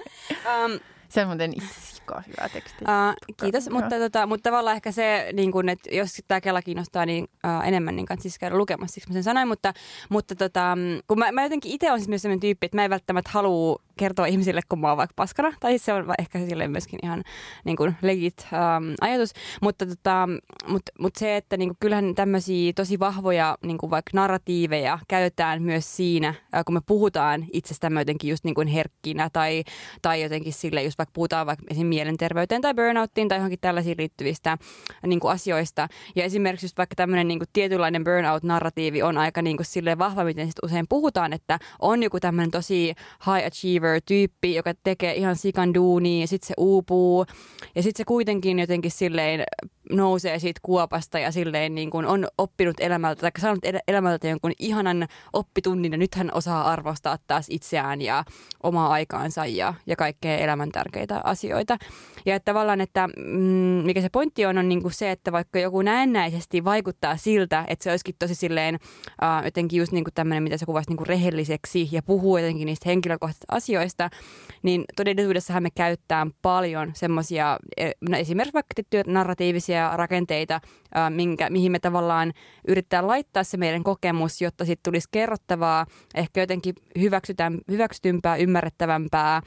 um, 0.65 0.81
se 1.13 1.21
on 1.21 1.27
muuten 1.27 1.53
sika 1.81 2.23
hyvä 2.27 2.49
teksti. 2.49 2.85
Uh, 2.85 3.37
kiitos, 3.43 3.71
mutta, 3.71 3.99
tota, 3.99 4.27
mutta 4.27 4.51
tavallaan 4.51 4.77
ehkä 4.77 4.93
se, 4.93 5.31
niin 5.33 5.53
kun, 5.53 5.69
että 5.69 5.95
jos 5.95 6.23
tämä 6.29 6.41
Kela 6.41 6.63
kiinnostaa 6.63 7.07
niin, 7.07 7.25
uh, 7.25 7.69
enemmän, 7.69 7.97
niin 7.97 8.07
kannattaa 8.07 8.23
siis 8.23 8.39
käydä 8.39 8.57
lukemassa, 8.57 8.95
siksi 8.95 9.09
mä 9.11 9.13
sen 9.13 9.23
sanoin. 9.23 9.49
Mutta, 9.49 9.73
mutta 10.09 10.35
tota, 10.35 10.77
kun 11.09 11.19
mä, 11.19 11.33
mä 11.33 11.43
jotenkin 11.43 11.73
itse 11.73 11.91
olen 11.91 12.01
siis 12.01 12.09
myös 12.09 12.23
sellainen 12.23 12.41
tyyppi, 12.41 12.65
että 12.65 12.77
mä 12.77 12.85
en 12.85 12.91
välttämättä 12.91 13.31
halua 13.33 13.83
kertoa 13.99 14.27
ihmisille, 14.27 14.61
kun 14.69 14.81
mä 14.81 14.89
oon 14.89 14.97
vaikka 14.97 15.15
paskana. 15.17 15.53
Tai 15.61 15.79
se 15.79 15.93
on 15.93 16.15
ehkä 16.19 16.39
sille 16.39 16.69
myöskin 16.69 16.99
ihan 17.03 17.23
niin 17.65 17.77
kuin 17.77 17.97
legit 18.03 18.47
um, 18.53 18.95
ajatus. 19.01 19.33
Mutta 19.63 19.87
tota, 19.87 20.29
mut, 20.69 20.83
mut 20.99 21.17
se, 21.17 21.37
että 21.37 21.57
niin 21.57 21.69
kuin, 21.69 21.77
kyllähän 21.81 22.15
tämmöisiä 22.15 22.73
tosi 22.73 22.99
vahvoja 22.99 23.59
niin 23.65 23.79
kuin 23.79 23.91
vaikka 23.91 24.11
narratiiveja 24.15 24.99
käytetään 25.09 25.63
myös 25.63 25.97
siinä, 25.97 26.35
kun 26.67 26.75
me 26.75 26.81
puhutaan 26.87 27.45
itsestämme 27.53 28.01
jotenkin 28.01 28.31
just 28.31 28.45
niin 28.45 28.55
kuin 28.55 28.69
herkkinä 28.69 29.31
tai, 29.33 29.65
tai 30.03 30.23
jotenkin 30.23 30.53
sille, 30.53 30.83
just 30.83 30.99
vaikka 30.99 31.13
puhutaan 31.15 31.47
vaikka 31.47 31.65
esimerkiksi 31.71 31.89
mielenterveyteen 31.89 32.63
tai 32.63 32.75
burnouttiin 32.75 33.29
tai 33.29 33.39
johonkin 33.39 33.59
tällaisiin 33.61 33.99
liittyvistä 33.99 34.59
niin 35.07 35.21
kuin 35.21 35.33
asioista. 35.33 35.89
Ja 36.17 36.25
esimerkiksi 36.25 36.65
just 36.65 36.79
vaikka 36.79 36.95
tämmöinen 36.97 37.29
niin 37.29 37.39
kuin 37.39 37.49
tietynlainen 37.53 38.05
burnout-narratiivi 38.05 39.03
on 39.03 39.19
aika 39.19 39.43
niin 39.43 39.57
kuin 39.57 39.67
sille 39.67 39.99
vahva, 39.99 40.25
miten 40.25 40.47
sit 40.47 40.59
usein 40.63 40.87
puhutaan, 40.89 41.33
että 41.33 41.59
on 41.79 42.03
joku 42.03 42.21
tämmöinen 42.21 42.51
tosi 42.51 42.95
high 43.27 43.47
achiever-tyyppi, 43.83 44.55
joka 44.55 44.75
tekee 44.83 45.15
ihan 45.15 45.37
sikan 45.37 45.75
duunia 45.75 46.21
ja 46.21 46.27
sitten 46.27 46.49
se 46.49 46.55
uupuu 46.59 47.27
ja 47.75 47.83
sitten 47.83 47.99
se 48.01 48.05
kuitenkin 48.05 48.59
jotenkin 48.59 48.91
silleen 48.91 49.45
nousee 49.91 50.39
siitä 50.39 50.61
kuopasta 50.63 51.19
ja 51.19 51.33
silleen 51.33 51.75
niin 51.75 51.91
kuin 51.91 52.07
on 52.07 52.29
oppinut 52.39 52.77
elämältä 52.81 53.21
tai 53.21 53.31
saanut 53.39 53.65
elämältä 53.89 54.29
jonkun 54.29 54.53
ihanan 54.59 55.09
oppitunnin 55.33 55.93
ja 55.93 55.99
nyt 55.99 56.15
hän 56.15 56.31
osaa 56.35 56.71
arvostaa 56.71 57.19
taas 57.27 57.47
itseään 57.51 58.03
ja 58.03 58.25
omaa 58.63 58.89
aikaansa 58.89 59.47
ja, 59.47 59.75
ja 59.87 59.97
kaikkea 59.97 60.37
elämän 60.37 60.73
tärkeitä 60.73 61.21
asioita. 61.25 61.79
Ja 62.27 62.35
että 62.35 62.53
tavallaan, 62.53 62.81
että 62.81 63.09
mm, 63.17 63.85
mikä 63.85 64.01
se 64.01 64.09
pointti 64.09 64.47
on, 64.47 64.59
on 64.59 64.69
niin 64.69 64.83
kuin 64.83 64.93
se, 64.93 65.11
että 65.11 65.33
vaikka 65.33 65.59
joku 65.59 65.83
näennäisesti 65.83 66.65
vaikuttaa 66.65 67.17
siltä, 67.17 67.65
että 67.69 67.83
se 67.83 67.91
olisikin 67.91 68.15
tosi 68.19 68.35
silleen 68.35 68.75
uh, 68.75 69.45
jotenkin 69.45 69.79
just 69.79 69.93
niin 69.93 70.05
kuin 70.05 70.15
tämmöinen, 70.15 70.43
mitä 70.43 70.57
se 70.57 70.67
kuvasi 70.67 70.91
niin 70.91 70.97
kuin 70.97 71.07
rehelliseksi 71.07 71.89
ja 71.93 72.03
puhuu 72.03 72.39
jotenkin 72.39 72.67
niistä 72.67 72.89
henkilökohtaisista 72.89 73.47
asioista, 73.49 73.72
niin 74.63 74.85
todellisuudessahan 74.97 75.63
me 75.63 75.71
käyttää 75.75 76.27
paljon 76.43 76.91
semmoisia, 76.95 77.59
e, 77.77 77.91
no 78.11 78.17
esimerkiksi 78.17 78.55
vaikka 78.55 78.75
narratiivisia 79.07 79.91
rakenteita, 79.97 80.61
minkä, 81.11 81.51
mihin 81.51 81.73
me 81.73 81.79
tavallaan 81.79 82.33
yrittää 82.69 83.07
laittaa 83.07 83.45
se 83.45 83.57
meidän 83.57 83.83
kokemus, 83.83 84.41
jotta 84.41 84.65
sitten 84.65 84.93
tulisi 84.93 85.09
kerrottavaa, 85.11 85.87
ehkä 86.15 86.41
jotenkin 86.41 86.75
hyväksytympää, 87.69 88.37
ymmärrettävämpää. 88.37 89.43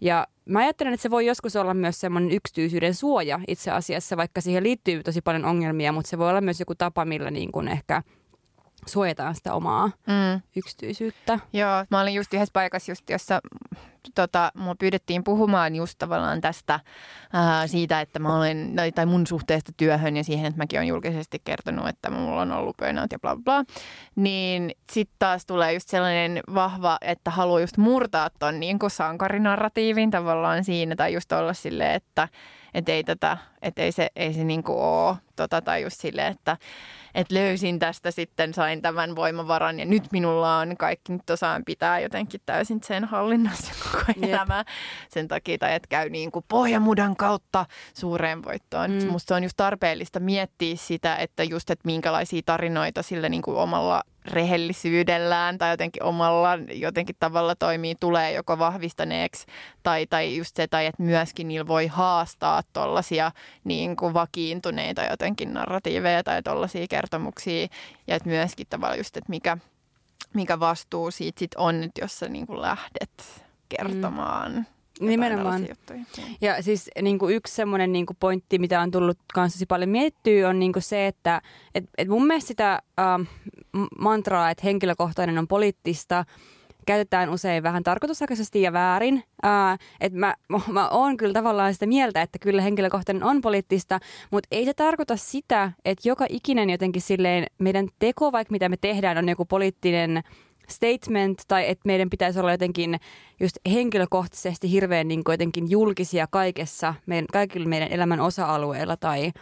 Ja 0.00 0.26
mä 0.48 0.58
ajattelen, 0.58 0.94
että 0.94 1.02
se 1.02 1.10
voi 1.10 1.26
joskus 1.26 1.56
olla 1.56 1.74
myös 1.74 2.00
semmoinen 2.00 2.30
yksityisyyden 2.30 2.94
suoja 2.94 3.40
itse 3.48 3.70
asiassa, 3.70 4.16
vaikka 4.16 4.40
siihen 4.40 4.62
liittyy 4.62 5.02
tosi 5.02 5.20
paljon 5.20 5.44
ongelmia, 5.44 5.92
mutta 5.92 6.08
se 6.08 6.18
voi 6.18 6.30
olla 6.30 6.40
myös 6.40 6.60
joku 6.60 6.74
tapa, 6.74 7.04
millä 7.04 7.30
niin 7.30 7.52
kuin 7.52 7.68
ehkä 7.68 8.02
suojataan 8.86 9.34
sitä 9.34 9.54
omaa 9.54 9.86
mm. 9.86 10.40
yksityisyyttä. 10.56 11.38
Joo, 11.52 11.84
mä 11.90 12.00
olin 12.00 12.14
just 12.14 12.34
yhdessä 12.34 12.52
paikassa, 12.52 12.90
just, 12.90 13.10
jossa 13.10 13.40
tota, 14.14 14.52
mua 14.54 14.74
pyydettiin 14.74 15.24
puhumaan 15.24 15.76
just 15.76 15.94
tavallaan 15.98 16.40
tästä 16.40 16.80
ää, 17.32 17.66
siitä, 17.66 18.00
että 18.00 18.18
mä 18.18 18.36
olen, 18.36 18.72
tai 18.94 19.06
mun 19.06 19.26
suhteesta 19.26 19.72
työhön 19.76 20.16
ja 20.16 20.24
siihen, 20.24 20.46
että 20.46 20.58
mäkin 20.58 20.78
olen 20.78 20.88
julkisesti 20.88 21.40
kertonut, 21.44 21.88
että 21.88 22.10
mulla 22.10 22.40
on 22.40 22.52
ollut 22.52 22.76
burnout 22.76 23.12
ja 23.12 23.18
bla 23.18 23.36
bla. 23.36 23.64
Niin 24.16 24.72
sitten 24.92 25.16
taas 25.18 25.46
tulee 25.46 25.72
just 25.72 25.88
sellainen 25.88 26.40
vahva, 26.54 26.98
että 27.00 27.30
haluaa 27.30 27.60
just 27.60 27.76
murtaa 27.76 28.30
ton 28.38 28.60
niin 28.60 28.78
kuin 28.78 28.90
sankarinarratiivin 28.90 30.10
tavallaan 30.10 30.64
siinä, 30.64 30.96
tai 30.96 31.12
just 31.14 31.32
olla 31.32 31.52
silleen, 31.52 31.94
että 31.94 32.28
et 32.74 32.88
ei 32.88 33.04
tätä, 33.04 33.38
et 33.62 33.78
ei 33.78 33.92
se, 33.92 34.08
ei 34.16 34.32
se 34.32 34.44
niin 34.44 34.62
kuin 34.62 34.78
ole, 34.78 35.16
tota, 35.36 35.62
tai 35.62 35.82
just 35.82 36.00
silleen, 36.00 36.32
että 36.32 36.56
että 37.14 37.34
löysin 37.34 37.78
tästä 37.78 38.10
sitten, 38.10 38.54
sain 38.54 38.82
tämän 38.82 39.16
voimavaran 39.16 39.78
ja 39.78 39.84
nyt 39.84 40.12
minulla 40.12 40.58
on 40.58 40.76
kaikki, 40.76 41.12
nyt 41.12 41.30
osaan 41.30 41.64
pitää 41.64 42.00
jotenkin 42.00 42.40
täysin 42.46 42.82
sen 42.82 43.04
hallinnassa 43.04 43.72
koko 43.84 44.04
elämä 44.22 44.64
sen 45.08 45.28
takia, 45.28 45.58
tai 45.58 45.74
että 45.74 45.88
käy 45.88 46.10
niin 46.10 46.30
kuin 46.30 46.44
pohjamudan 46.48 47.16
kautta 47.16 47.66
suureen 47.94 48.44
voittoon. 48.44 48.90
Mm. 48.90 49.10
Musta 49.10 49.36
on 49.36 49.42
just 49.42 49.56
tarpeellista 49.56 50.20
miettiä 50.20 50.76
sitä, 50.76 51.16
että 51.16 51.42
just, 51.44 51.70
että 51.70 51.86
minkälaisia 51.86 52.42
tarinoita 52.46 53.02
sillä 53.02 53.28
niin 53.28 53.42
kuin 53.42 53.56
omalla 53.56 54.02
rehellisyydellään 54.28 55.58
tai 55.58 55.70
jotenkin 55.70 56.02
omalla 56.02 56.58
jotenkin 56.72 57.16
tavalla 57.20 57.54
toimii, 57.54 57.94
tulee 58.00 58.32
joko 58.32 58.58
vahvistaneeksi 58.58 59.46
tai, 59.82 60.06
tai 60.06 60.36
just 60.36 60.56
se, 60.56 60.66
tai 60.66 60.86
että 60.86 61.02
myöskin 61.02 61.48
niillä 61.48 61.66
voi 61.66 61.86
haastaa 61.86 62.62
tuollaisia 62.72 63.32
niin 63.64 63.96
kuin 63.96 64.14
vakiintuneita 64.14 65.04
jotenkin 65.04 65.54
narratiiveja 65.54 66.24
tai 66.24 66.42
tuollaisia 66.42 66.86
kertomuksia 66.90 67.68
ja 68.06 68.16
että 68.16 68.28
myöskin 68.28 68.66
tavallaan 68.70 68.98
just, 68.98 69.16
että 69.16 69.30
mikä, 69.30 69.58
mikä 70.34 70.60
vastuu 70.60 71.10
siitä 71.10 71.38
sit 71.38 71.54
on, 71.56 71.82
että 71.82 72.00
jos 72.00 72.18
sä 72.18 72.28
niin 72.28 72.46
kuin 72.46 72.62
lähdet 72.62 73.44
kertomaan. 73.68 74.52
Mm 74.52 74.64
Nimenomaan. 75.00 75.66
Ja 76.40 76.62
siis 76.62 76.90
niin 77.02 77.18
kuin 77.18 77.34
yksi 77.34 77.54
semmoinen 77.54 77.92
niin 77.92 78.06
kuin 78.06 78.16
pointti, 78.20 78.58
mitä 78.58 78.80
on 78.80 78.90
tullut 78.90 79.18
kanssa 79.34 79.66
paljon 79.68 79.90
miettyä, 79.90 80.48
on 80.48 80.58
niin 80.58 80.72
kuin 80.72 80.82
se, 80.82 81.06
että 81.06 81.42
et, 81.74 81.84
et 81.98 82.08
mun 82.08 82.26
mielestä 82.26 82.48
sitä 82.48 82.82
äh, 82.98 83.28
mantraa, 83.98 84.50
että 84.50 84.64
henkilökohtainen 84.64 85.38
on 85.38 85.48
poliittista, 85.48 86.24
käytetään 86.88 87.30
usein 87.30 87.62
vähän 87.62 87.82
tarkoitushakuisesti 87.82 88.62
ja 88.62 88.72
väärin. 88.72 89.24
Äh, 89.44 89.78
et 90.00 90.12
mä, 90.12 90.34
mä 90.72 90.88
oon 90.88 91.16
kyllä 91.16 91.32
tavallaan 91.32 91.74
sitä 91.74 91.86
mieltä, 91.86 92.22
että 92.22 92.38
kyllä 92.38 92.62
henkilökohtainen 92.62 93.24
on 93.24 93.40
poliittista, 93.40 94.00
mutta 94.30 94.48
ei 94.50 94.64
se 94.64 94.74
tarkoita 94.74 95.16
sitä, 95.16 95.72
että 95.84 96.08
joka 96.08 96.26
ikinen 96.28 96.70
jotenkin 96.70 97.02
silleen 97.02 97.46
meidän 97.58 97.88
teko, 97.98 98.32
vaikka 98.32 98.52
mitä 98.52 98.68
me 98.68 98.76
tehdään, 98.76 99.18
on 99.18 99.28
joku 99.28 99.44
poliittinen 99.44 100.22
statement 100.68 101.42
tai 101.48 101.68
että 101.68 101.82
meidän 101.86 102.10
pitäisi 102.10 102.40
olla 102.40 102.50
jotenkin 102.50 103.00
just 103.40 103.56
henkilökohtaisesti 103.72 104.70
hirveän 104.70 105.08
niin 105.08 105.22
jotenkin 105.28 105.70
julkisia 105.70 106.26
kaikessa, 106.30 106.94
meidän, 107.06 107.26
kaikilla 107.32 107.68
meidän 107.68 107.92
elämän 107.92 108.20
osa-alueilla 108.20 108.96
tai, 108.96 109.32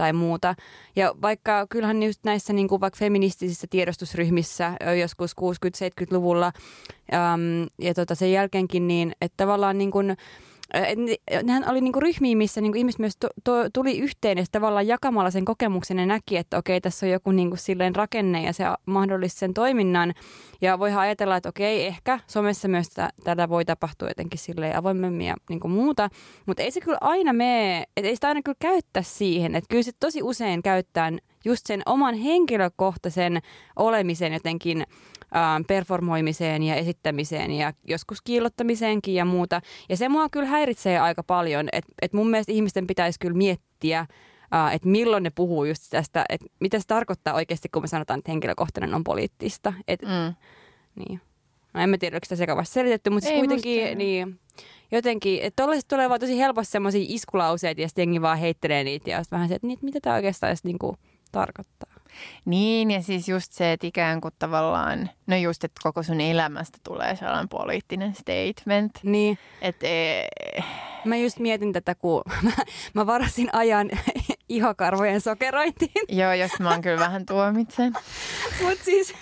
tai 0.00 0.12
muuta. 0.12 0.54
Ja 0.96 1.14
vaikka 1.22 1.66
kyllähän 1.70 2.02
just 2.02 2.24
näissä 2.24 2.52
niin 2.52 2.68
kuin 2.68 2.80
vaikka 2.80 2.98
feministisissä 2.98 3.66
tiedostusryhmissä 3.70 4.72
joskus 5.00 5.32
60-70-luvulla 5.40 6.52
äm, 7.12 7.66
ja 7.78 7.94
tota 7.94 8.14
sen 8.14 8.32
jälkeenkin, 8.32 8.88
niin 8.88 9.12
että 9.20 9.36
tavallaan 9.36 9.78
niin 9.78 9.90
kuin, 9.90 10.16
nehän 11.42 11.70
oli 11.70 11.80
niinku 11.80 12.00
ryhmiä, 12.00 12.36
missä 12.36 12.60
niinku 12.60 12.78
ihmiset 12.78 12.98
myös 12.98 13.16
to, 13.20 13.28
to, 13.44 13.52
tuli 13.72 13.98
yhteen 13.98 14.38
ja 14.38 14.44
tavallaan 14.52 14.86
jakamalla 14.86 15.30
sen 15.30 15.44
kokemuksen 15.44 15.98
ja 15.98 16.06
näki, 16.06 16.36
että 16.36 16.58
okei, 16.58 16.80
tässä 16.80 17.06
on 17.06 17.12
joku 17.12 17.32
niinku 17.32 17.56
silleen 17.56 17.96
rakenne 17.96 18.42
ja 18.42 18.52
se 18.52 18.64
mahdollisti 18.86 19.38
sen 19.38 19.54
toiminnan. 19.54 20.14
Ja 20.60 20.78
voihan 20.78 21.02
ajatella, 21.02 21.36
että 21.36 21.48
okei, 21.48 21.86
ehkä 21.86 22.20
somessa 22.26 22.68
myös 22.68 22.88
tätä 23.24 23.48
voi 23.48 23.64
tapahtua 23.64 24.08
jotenkin 24.08 24.40
silleen 24.40 24.76
avoimemmin 24.76 25.26
ja 25.26 25.34
niinku 25.48 25.68
muuta. 25.68 26.08
Mutta 26.46 26.62
ei 26.62 26.70
se 26.70 26.80
kyllä 26.80 26.98
aina 27.00 27.32
mene, 27.32 27.84
että 27.96 28.08
ei 28.08 28.14
sitä 28.14 28.28
aina 28.28 28.42
kyllä 28.42 28.56
käyttää 28.58 29.02
siihen. 29.02 29.54
Että 29.54 29.68
kyllä 29.68 29.82
se 29.82 29.92
tosi 30.00 30.22
usein 30.22 30.62
käyttää 30.62 31.12
just 31.44 31.66
sen 31.66 31.82
oman 31.86 32.14
henkilökohtaisen 32.14 33.38
olemisen 33.76 34.32
jotenkin 34.32 34.84
performoimiseen 35.66 36.62
ja 36.62 36.74
esittämiseen 36.74 37.50
ja 37.50 37.72
joskus 37.84 38.22
kiillottamiseenkin 38.22 39.14
ja 39.14 39.24
muuta. 39.24 39.60
Ja 39.88 39.96
se 39.96 40.08
mua 40.08 40.28
kyllä 40.28 40.46
häiritsee 40.46 40.98
aika 40.98 41.22
paljon, 41.22 41.68
että 41.72 41.92
et 42.02 42.12
mun 42.12 42.30
mielestä 42.30 42.52
ihmisten 42.52 42.86
pitäisi 42.86 43.18
kyllä 43.18 43.36
miettiä, 43.36 44.06
että 44.72 44.88
milloin 44.88 45.22
ne 45.22 45.30
puhuu 45.30 45.64
just 45.64 45.82
tästä, 45.90 46.24
että 46.28 46.46
mitä 46.60 46.78
se 46.78 46.86
tarkoittaa 46.86 47.34
oikeasti, 47.34 47.68
kun 47.68 47.82
me 47.82 47.86
sanotaan, 47.86 48.18
että 48.18 48.30
henkilökohtainen 48.32 48.94
on 48.94 49.04
poliittista. 49.04 49.72
Et, 49.88 50.02
mm. 50.02 50.34
niin. 50.94 51.20
No 51.74 51.80
en 51.80 51.90
mä 51.90 51.98
tiedä, 51.98 52.16
onko 52.16 52.24
sitä 52.24 52.36
sekavasti 52.36 52.74
selitetty, 52.74 53.10
mutta 53.10 53.28
siis 53.28 53.38
kuitenkin 53.38 53.98
niin, 53.98 54.40
jotenkin, 54.92 55.42
että 55.42 55.62
tuollaiset 55.62 55.88
tulee 55.88 56.08
vaan 56.08 56.20
tosi 56.20 56.38
helposti 56.38 56.72
semmoisia 56.72 57.04
iskulauseita 57.08 57.80
ja 57.80 57.88
sitten 57.88 58.02
jengi 58.02 58.22
vaan 58.22 58.38
heittelee 58.38 58.84
niitä 58.84 59.10
ja 59.10 59.22
vähän 59.30 59.48
se, 59.48 59.54
että 59.54 59.66
mitä 59.82 59.98
tämä 60.02 60.16
oikeastaan 60.16 60.50
edes 60.50 60.64
niinku 60.64 60.96
tarkoittaa. 61.32 61.90
Niin, 62.44 62.90
ja 62.90 63.02
siis 63.02 63.28
just 63.28 63.52
se, 63.52 63.72
että 63.72 63.86
ikään 63.86 64.20
kuin 64.20 64.34
tavallaan, 64.38 65.10
no 65.26 65.36
just, 65.36 65.64
että 65.64 65.80
koko 65.82 66.02
sun 66.02 66.20
elämästä 66.20 66.78
tulee 66.84 67.16
sellainen 67.16 67.48
poliittinen 67.48 68.14
statement. 68.14 68.92
Niin. 69.02 69.38
Että 69.62 69.86
e- 69.86 70.28
Mä 71.04 71.16
just 71.16 71.38
mietin 71.38 71.72
tätä, 71.72 71.94
kun 71.94 72.22
mä, 72.42 72.50
mä 72.94 73.06
varasin 73.06 73.48
ajan 73.52 73.90
ihokarvojen 74.48 75.20
sokerointiin. 75.20 75.90
Joo, 76.08 76.32
jos 76.32 76.50
mä 76.60 76.70
oon 76.70 76.82
kyllä 76.82 76.98
vähän 76.98 77.26
tuomitsen. 77.26 77.92
Mut 78.62 78.78
siis... 78.82 79.14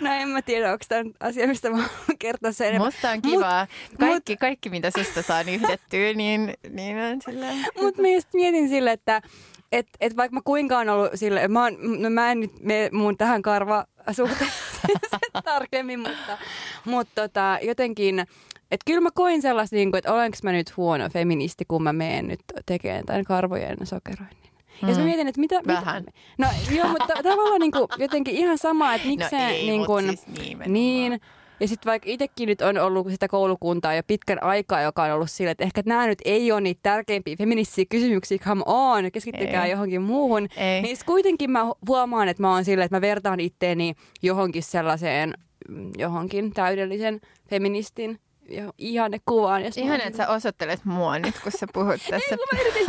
No 0.00 0.12
en 0.12 0.28
mä 0.28 0.42
tiedä, 0.42 0.72
onko 0.72 0.84
tämä 0.88 1.10
asia, 1.20 1.46
mistä 1.46 1.70
mä 1.70 1.76
voin 1.76 2.18
kertoa 2.18 2.52
sen. 2.52 2.78
Musta 2.78 3.10
on 3.10 3.22
kivaa. 3.22 3.66
Mut, 3.90 3.98
kaikki, 3.98 4.32
mut, 4.32 4.40
kaikki, 4.40 4.70
mitä 4.70 4.90
susta 4.90 5.22
saan 5.22 5.48
yhdettyä, 5.48 6.12
niin, 6.12 6.54
niin 6.70 6.98
on 6.98 7.22
silleen. 7.24 7.66
Mutta 7.80 8.02
mä 8.02 8.08
just 8.08 8.28
mietin 8.34 8.68
sille, 8.68 8.92
että 8.92 9.22
et, 9.72 9.86
et 10.00 10.16
vaikka 10.16 10.34
mä 10.34 10.40
kuinka 10.44 10.78
on 10.78 10.88
ollut 10.88 11.10
sille, 11.14 11.48
mä, 11.48 11.62
oon, 11.62 11.76
no 12.02 12.10
mä 12.10 12.32
en 12.32 12.40
nyt 12.40 12.52
mene 12.62 12.88
mun 12.92 13.16
tähän 13.16 13.42
karva 13.42 13.84
tarkemmin, 15.44 16.00
mutta, 16.00 16.38
mutta 16.84 17.22
tota, 17.22 17.58
jotenkin, 17.62 18.20
että 18.70 18.84
kyllä 18.86 19.00
mä 19.00 19.10
koin 19.14 19.42
sellaista, 19.42 19.76
niin 19.76 19.96
että 19.96 20.12
olenko 20.12 20.36
mä 20.42 20.52
nyt 20.52 20.76
huono 20.76 21.08
feministi, 21.08 21.64
kun 21.64 21.82
mä 21.82 21.92
menen 21.92 22.28
nyt 22.28 22.40
tekemään 22.66 23.06
tämän 23.06 23.24
karvojen 23.24 23.76
sokeroinnin. 23.84 24.50
Mm. 24.82 24.88
Ja 24.88 24.94
mä 24.94 25.04
mietin, 25.04 25.28
että 25.28 25.40
mitä... 25.40 25.60
Vähän. 25.66 26.02
Mitä, 26.02 26.12
no 26.38 26.48
joo, 26.76 26.88
mutta 26.88 27.14
tavallaan 27.22 27.60
niin 27.60 27.72
kuin, 27.72 27.88
jotenkin 27.98 28.34
ihan 28.34 28.58
sama, 28.58 28.94
että 28.94 29.08
miksi 29.08 29.36
no 29.36 29.48
ei, 29.48 29.70
niin 29.70 29.86
kuin, 29.86 30.06
siis 30.06 30.26
niin, 30.26 30.58
niin 30.66 31.20
Ja 31.60 31.68
sitten 31.68 31.90
vaikka 31.90 32.10
itsekin 32.10 32.46
nyt 32.46 32.62
on 32.62 32.78
ollut 32.78 33.10
sitä 33.10 33.28
koulukuntaa 33.28 33.94
jo 33.94 34.02
pitkän 34.06 34.42
aikaa, 34.42 34.82
joka 34.82 35.02
on 35.02 35.12
ollut 35.12 35.30
sille, 35.30 35.50
että 35.50 35.64
ehkä 35.64 35.82
nämä 35.86 36.06
nyt 36.06 36.18
ei 36.24 36.52
ole 36.52 36.60
niitä 36.60 36.80
tärkeimpiä 36.82 37.36
feministisiä 37.36 37.84
kysymyksiä, 37.88 38.38
come 38.38 38.62
on, 38.66 39.12
keskittykää 39.12 39.64
Ei. 39.64 39.70
johonkin 39.70 40.02
muuhun. 40.02 40.48
Ei. 40.56 40.82
Niin 40.82 40.96
kuitenkin 41.06 41.50
mä 41.50 41.72
huomaan, 41.88 42.28
että 42.28 42.42
mä 42.42 42.52
oon 42.52 42.64
silleen, 42.64 42.84
että 42.84 42.96
mä 42.96 43.00
vertaan 43.00 43.40
itteeni 43.40 43.94
johonkin 44.22 44.62
sellaiseen, 44.62 45.34
mm, 45.68 45.90
johonkin 45.98 46.52
täydellisen 46.52 47.20
feministin 47.50 48.18
jo- 48.50 48.72
ihannekuvaan. 48.78 49.64
Jos 49.64 49.76
Ihan, 49.76 50.00
että 50.00 50.16
sä 50.16 50.28
osoittelet 50.28 50.84
mua 50.84 51.18
nyt, 51.18 51.40
kun 51.42 51.52
sä 51.52 51.66
puhut 51.72 52.00
tässä. 52.10 52.16
Ei, 52.30 52.36
kun 52.36 52.46
mä 52.52 52.60
yritin 52.60 52.86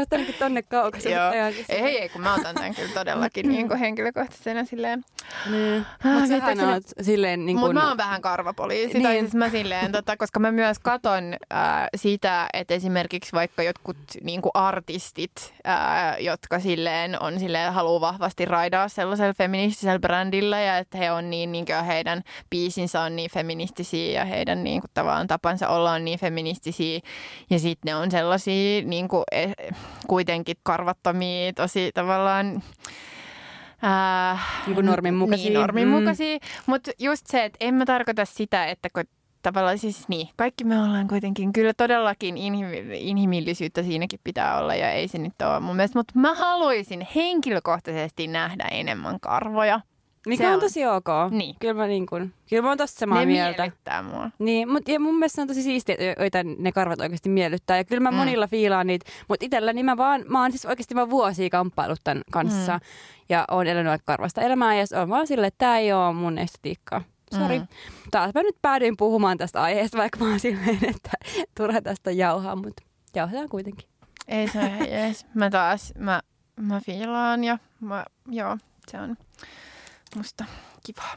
sitä, 0.00 0.16
niinku 0.16 0.32
tonne 0.38 0.62
kaukaisen. 0.62 1.12
Joo. 1.12 1.24
mutta 1.24 1.36
ihan 1.36 1.88
Ei, 1.88 1.98
ei, 1.98 2.08
kun 2.08 2.20
mä 2.20 2.34
otan 2.34 2.54
tämän 2.54 2.74
kyllä 2.74 2.94
todellakin 2.94 3.48
niin 3.48 3.68
kuin 3.68 3.80
henkilökohtaisena 3.88 4.64
silleen. 4.64 5.04
Niin. 5.50 5.86
Ah, 6.04 6.12
Mutta 6.12 6.26
sähän 6.26 6.60
oot 6.60 6.82
silleen 7.02 7.46
niin 7.46 7.56
Mutta 7.56 7.66
kuin... 7.66 7.74
mä 7.74 7.88
oon 7.88 7.96
vähän 7.96 8.22
karvapoliisi, 8.22 8.92
niin. 8.92 9.02
tai 9.02 9.18
siis 9.20 9.34
mä 9.34 9.50
silleen, 9.50 9.92
tota, 9.92 10.16
koska 10.16 10.40
mä 10.40 10.52
myös 10.52 10.78
katon 10.78 11.34
äh, 11.52 11.88
sitä, 11.96 12.48
että 12.52 12.74
esimerkiksi 12.74 13.32
vaikka 13.32 13.62
jotkut 13.62 13.96
niin 14.22 14.42
kuin 14.42 14.50
artistit, 14.54 15.54
äh, 15.68 16.20
jotka 16.20 16.60
silleen 16.60 17.22
on 17.22 17.38
silleen, 17.40 17.72
haluaa 17.72 18.00
vahvasti 18.00 18.44
raidaa 18.44 18.88
sellaisella 18.88 19.34
feministisellä 19.34 19.98
brändillä 19.98 20.60
ja 20.60 20.78
että 20.78 20.98
he 20.98 21.12
on 21.12 21.30
niin, 21.30 21.52
niin 21.52 21.66
kuin 21.66 21.84
heidän 21.84 22.22
biisinsä 22.50 23.00
on 23.00 23.16
niin 23.16 23.30
feministisiä 23.30 24.12
ja 24.20 24.24
heidän 24.24 24.47
niin 24.54 24.80
kuin, 24.80 24.90
tavallaan 24.94 25.26
tapansa 25.26 25.68
olla 25.68 25.92
on 25.92 26.04
niin 26.04 26.18
feministisiä 26.18 27.00
ja 27.50 27.58
sitten 27.58 27.90
ne 27.90 27.94
on 27.94 28.10
sellaisia 28.10 28.82
niin 28.84 29.08
kuin, 29.08 29.24
eh, 29.32 29.54
kuitenkin 30.06 30.56
karvattomia, 30.62 31.52
tosi 31.52 31.90
tavallaan 31.94 32.62
Äh, 33.84 34.40
Niin 34.66 34.74
kuin 34.74 34.86
norminmukaisia. 34.86 35.50
Niin, 35.50 35.60
norminmukaisia. 35.60 36.36
Mm. 36.36 36.40
Mutta 36.66 36.90
just 36.98 37.26
se, 37.26 37.44
että 37.44 37.56
en 37.60 37.74
mä 37.74 37.84
tarkoita 37.84 38.24
sitä, 38.24 38.66
että 38.66 38.88
kun 38.94 39.04
tavallaan 39.42 39.78
siis 39.78 40.08
niin, 40.08 40.28
kaikki 40.36 40.64
me 40.64 40.82
ollaan 40.82 41.08
kuitenkin, 41.08 41.52
kyllä 41.52 41.72
todellakin 41.76 42.34
inhim- 42.36 42.92
inhimillisyyttä 42.94 43.82
siinäkin 43.82 44.20
pitää 44.24 44.58
olla 44.58 44.74
ja 44.74 44.90
ei 44.90 45.08
se 45.08 45.18
nyt 45.18 45.42
ole 45.42 45.60
mun 45.60 45.76
mielestä, 45.76 45.98
mutta 45.98 46.18
mä 46.18 46.34
haluaisin 46.34 47.06
henkilökohtaisesti 47.14 48.26
nähdä 48.26 48.64
enemmän 48.70 49.20
karvoja. 49.20 49.80
Mikä 50.28 50.42
Se 50.44 50.48
on 50.48 50.54
on. 50.54 50.60
tosi 50.60 50.86
ok. 50.86 51.06
Niin. 51.30 51.56
Kyllä 51.60 51.74
mä, 51.74 51.86
niin 51.86 52.06
kuin, 52.06 52.34
kyllä 52.48 52.62
mä 52.62 52.68
oon 52.68 52.78
tosta 52.78 52.98
samaa 52.98 53.18
ne 53.18 53.26
mieltä. 53.26 53.62
miellyttää 53.62 54.02
mua. 54.02 54.30
Niin, 54.38 54.72
mutta 54.72 54.90
ja 54.90 55.00
mun 55.00 55.14
mielestä 55.18 55.42
on 55.42 55.48
tosi 55.48 55.62
siistiä, 55.62 55.96
että 55.98 56.22
joita 56.22 56.38
ne 56.58 56.72
karvat 56.72 57.00
oikeasti 57.00 57.28
miellyttää. 57.28 57.76
Ja 57.76 57.84
kyllä 57.84 58.00
mä 58.00 58.10
Mm. 58.10 58.16
monilla 58.16 58.46
fiilaan 58.46 58.86
niitä, 58.86 59.10
mutta 59.28 59.46
itselläni 59.46 59.82
mä 59.82 59.96
vaan, 59.96 60.24
mä 60.28 60.42
oon 60.42 60.50
siis 60.52 60.66
oikeasti 60.66 60.94
vaan 60.94 61.10
vuosia 61.10 61.50
kamppailut 61.50 62.00
tämän 62.04 62.22
kanssa. 62.32 62.72
Mm. 62.72 62.80
Ja 63.28 63.44
oon 63.50 63.66
elänyt 63.66 64.02
karvasta 64.04 64.40
elämää 64.40 64.74
ja 64.74 64.86
se 64.86 64.98
on 64.98 65.08
vaan 65.08 65.26
silleen, 65.26 65.48
että 65.48 65.58
tää 65.66 65.78
ei 65.78 65.92
oo 65.92 66.12
mun 66.12 66.38
estetiikkaa. 66.38 67.02
Sori. 67.38 67.58
Mm. 67.58 67.66
Taas 68.10 68.34
mä 68.34 68.42
nyt 68.42 68.56
päädyin 68.62 68.96
puhumaan 68.96 69.38
tästä 69.38 69.62
aiheesta, 69.62 69.98
vaikka 69.98 70.18
mä 70.18 70.30
oon 70.30 70.40
silleen, 70.40 70.78
että 70.82 71.10
turha 71.56 71.82
tästä 71.82 72.10
jauhaa, 72.10 72.56
mutta 72.56 72.82
jauhetaan 73.14 73.48
kuitenkin. 73.48 73.88
Ei 74.28 74.48
se 74.48 74.58
ole 74.58 74.88
jees. 74.88 75.26
Mä 75.34 75.50
taas, 75.50 75.92
mä, 75.98 76.20
mä 76.60 76.80
fiilaan 76.80 77.44
ja 77.44 77.58
mä, 77.80 78.04
joo, 78.30 78.58
se 78.90 79.00
on 79.00 79.16
musta 80.18 80.44
kivaa. 80.86 81.14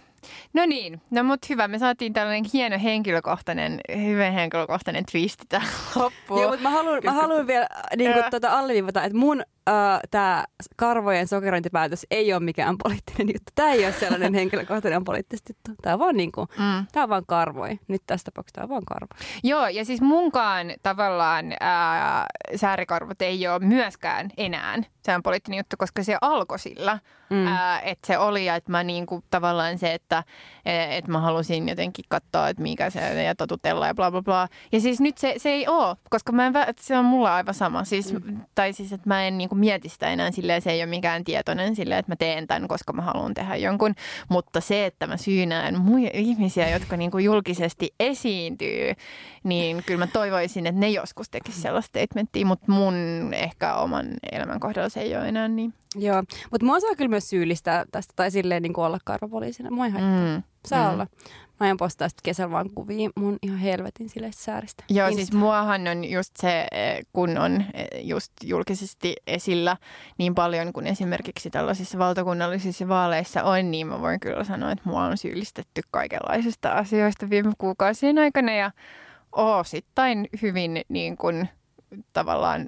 No 0.53 0.65
niin, 0.65 1.01
no 1.11 1.23
mut 1.23 1.49
hyvä. 1.49 1.67
Me 1.67 1.79
saatiin 1.79 2.13
tällainen 2.13 2.51
hieno 2.53 2.79
henkilökohtainen, 2.83 3.79
hyvin 3.95 4.33
henkilökohtainen 4.33 5.05
twisti 5.11 5.43
tähän 5.49 5.69
loppuun. 5.95 6.41
Joo, 6.41 6.49
mutta 6.49 6.63
mä 6.63 6.69
haluan, 6.69 6.99
mä 7.03 7.11
haluan 7.11 7.47
vielä 7.47 7.67
niin 7.97 8.13
kuin, 8.13 8.23
tuota, 8.29 8.59
alleviivata, 8.59 9.03
että 9.03 9.17
mun 9.17 9.41
äh, 9.69 9.99
tämä 10.11 10.45
karvojen 10.75 11.27
sokerointipäätös 11.27 12.05
ei 12.11 12.33
ole 12.33 12.39
mikään 12.43 12.75
poliittinen 12.83 13.27
juttu. 13.27 13.51
Tämä 13.55 13.71
ei 13.71 13.85
ole 13.85 13.93
sellainen 13.93 14.33
henkilökohtainen 14.39 15.03
poliittisesti 15.03 15.53
juttu. 15.53 15.81
Tämä 15.81 15.93
on 15.93 15.99
vaan, 15.99 16.17
niin 16.17 16.31
kuin, 16.31 16.47
Mm. 16.57 16.85
tämä 16.91 17.03
on 17.03 17.09
vaan 17.09 17.25
karvoi. 17.27 17.79
Nyt 17.87 18.01
tässä 18.07 18.25
tapauksessa 18.25 18.55
tämä 18.55 18.63
on 18.65 18.69
vaan 18.69 18.85
karvo. 18.85 19.07
Joo, 19.43 19.67
ja 19.67 19.85
siis 19.85 20.01
munkaan 20.01 20.67
tavallaan 20.83 21.53
ää, 21.59 22.25
säärikarvot 22.55 23.21
ei 23.21 23.47
ole 23.47 23.59
myöskään 23.59 24.29
enää 24.37 24.77
se 25.03 25.15
on 25.15 25.23
poliittinen 25.23 25.57
juttu, 25.57 25.75
koska 25.79 26.03
se 26.03 26.17
alkoi 26.21 26.59
sillä, 26.59 26.99
Mm. 27.31 27.47
ää, 27.47 27.79
että 27.81 28.07
se 28.07 28.17
oli 28.17 28.45
ja 28.45 28.55
että 28.55 28.71
mä 28.71 28.83
niinku, 28.83 29.23
tavallaan 29.29 29.77
se, 29.77 29.93
että 29.93 30.23
et 30.65 31.07
mä 31.07 31.19
halusin 31.19 31.69
jotenkin 31.69 32.05
katsoa, 32.09 32.49
että 32.49 32.63
mikä 32.63 32.89
se 32.89 33.23
ja 33.23 33.35
totutella 33.35 33.87
ja 33.87 33.93
bla 33.93 34.11
bla 34.11 34.21
bla. 34.21 34.47
Ja 34.71 34.79
siis 34.79 34.99
nyt 35.01 35.17
se, 35.17 35.33
se 35.37 35.49
ei 35.49 35.67
ole, 35.67 35.95
koska 36.09 36.31
mä 36.31 36.47
en, 36.47 36.53
se 36.79 36.97
on 36.97 37.05
mulla 37.05 37.35
aivan 37.35 37.53
sama. 37.53 37.83
Siis, 37.83 38.13
mm. 38.13 38.41
Tai 38.55 38.73
siis, 38.73 38.93
että 38.93 39.09
mä 39.09 39.23
en 39.23 39.37
niinku 39.37 39.55
mieti 39.55 39.89
sitä 39.89 40.07
enää 40.07 40.31
silleen, 40.31 40.61
se 40.61 40.71
ei 40.71 40.79
ole 40.79 40.85
mikään 40.85 41.23
tietoinen 41.23 41.75
silleen, 41.75 41.99
että 41.99 42.11
mä 42.11 42.15
teen 42.15 42.47
tämän, 42.47 42.67
koska 42.67 42.93
mä 42.93 43.01
haluan 43.01 43.33
tehdä 43.33 43.55
jonkun. 43.55 43.95
Mutta 44.29 44.61
se, 44.61 44.85
että 44.85 45.07
mä 45.07 45.17
syynään 45.17 45.81
muja 45.81 46.09
ihmisiä, 46.13 46.69
jotka 46.69 46.97
niinku 46.97 47.17
julkisesti 47.17 47.93
esiintyy, 47.99 48.93
niin 49.43 49.83
kyllä 49.85 50.05
mä 50.05 50.07
toivoisin, 50.07 50.67
että 50.67 50.79
ne 50.81 50.89
joskus 50.89 51.29
tekisivät 51.29 51.61
sellaista 51.63 51.99
statementtia, 51.99 52.45
mutta 52.45 52.71
mun 52.71 52.95
ehkä 53.33 53.75
oman 53.75 54.07
elämän 54.31 54.59
kohdalla 54.59 54.89
se 54.91 54.99
ei 54.99 55.15
ole 55.15 55.27
enää 55.27 55.47
niin. 55.47 55.73
Joo, 55.95 56.23
mutta 56.51 56.65
mua 56.65 56.79
saa 56.79 56.95
kyllä 56.97 57.09
myös 57.09 57.29
syyllistää 57.29 57.85
tästä 57.91 58.13
tai 58.15 58.31
silleen 58.31 58.61
niin 58.63 58.73
kuin 58.73 58.85
olla 58.85 58.99
karvapoliisina. 59.05 59.71
Mua 59.71 59.85
ei 59.85 59.91
haittaa. 59.91 60.35
Mm. 60.37 60.43
Saa 60.67 60.87
Mm. 60.87 60.93
olla. 60.93 61.07
Mä 61.59 61.65
aion 61.65 61.77
postaa 61.77 62.09
sitten 62.09 62.23
kesällä 62.23 62.51
vaan 62.51 62.69
kuvia 62.75 63.09
mun 63.15 63.37
ihan 63.41 63.57
helvetin 63.57 64.09
sileistä 64.09 64.43
sääristä. 64.43 64.83
Joo, 64.89 65.07
Insta. 65.07 65.17
siis 65.17 65.31
muahan 65.33 65.87
on 65.87 66.03
just 66.05 66.31
se, 66.37 66.67
eh, 66.71 66.99
kun 67.13 67.37
on 67.37 67.63
eh, 67.73 67.87
just 68.05 68.31
julkisesti 68.43 69.13
esillä 69.27 69.77
niin 70.17 70.35
paljon 70.35 70.73
kuin 70.73 70.87
esimerkiksi 70.87 71.49
tällaisissa 71.49 71.97
valtakunnallisissa 71.99 72.87
vaaleissa 72.87 73.43
on, 73.43 73.71
niin 73.71 73.87
mä 73.87 74.01
voin 74.01 74.19
kyllä 74.19 74.43
sanoa, 74.43 74.71
että 74.71 74.89
mua 74.89 75.03
on 75.05 75.17
syyllistetty 75.17 75.81
kaikenlaisista 75.91 76.71
asioista 76.71 77.29
viime 77.29 77.51
kuukausien 77.57 78.17
aikana 78.17 78.51
ja 78.51 78.71
osittain 79.31 80.27
hyvin 80.41 80.81
niin 80.89 81.17
kuin 81.17 81.49
tavallaan 82.13 82.65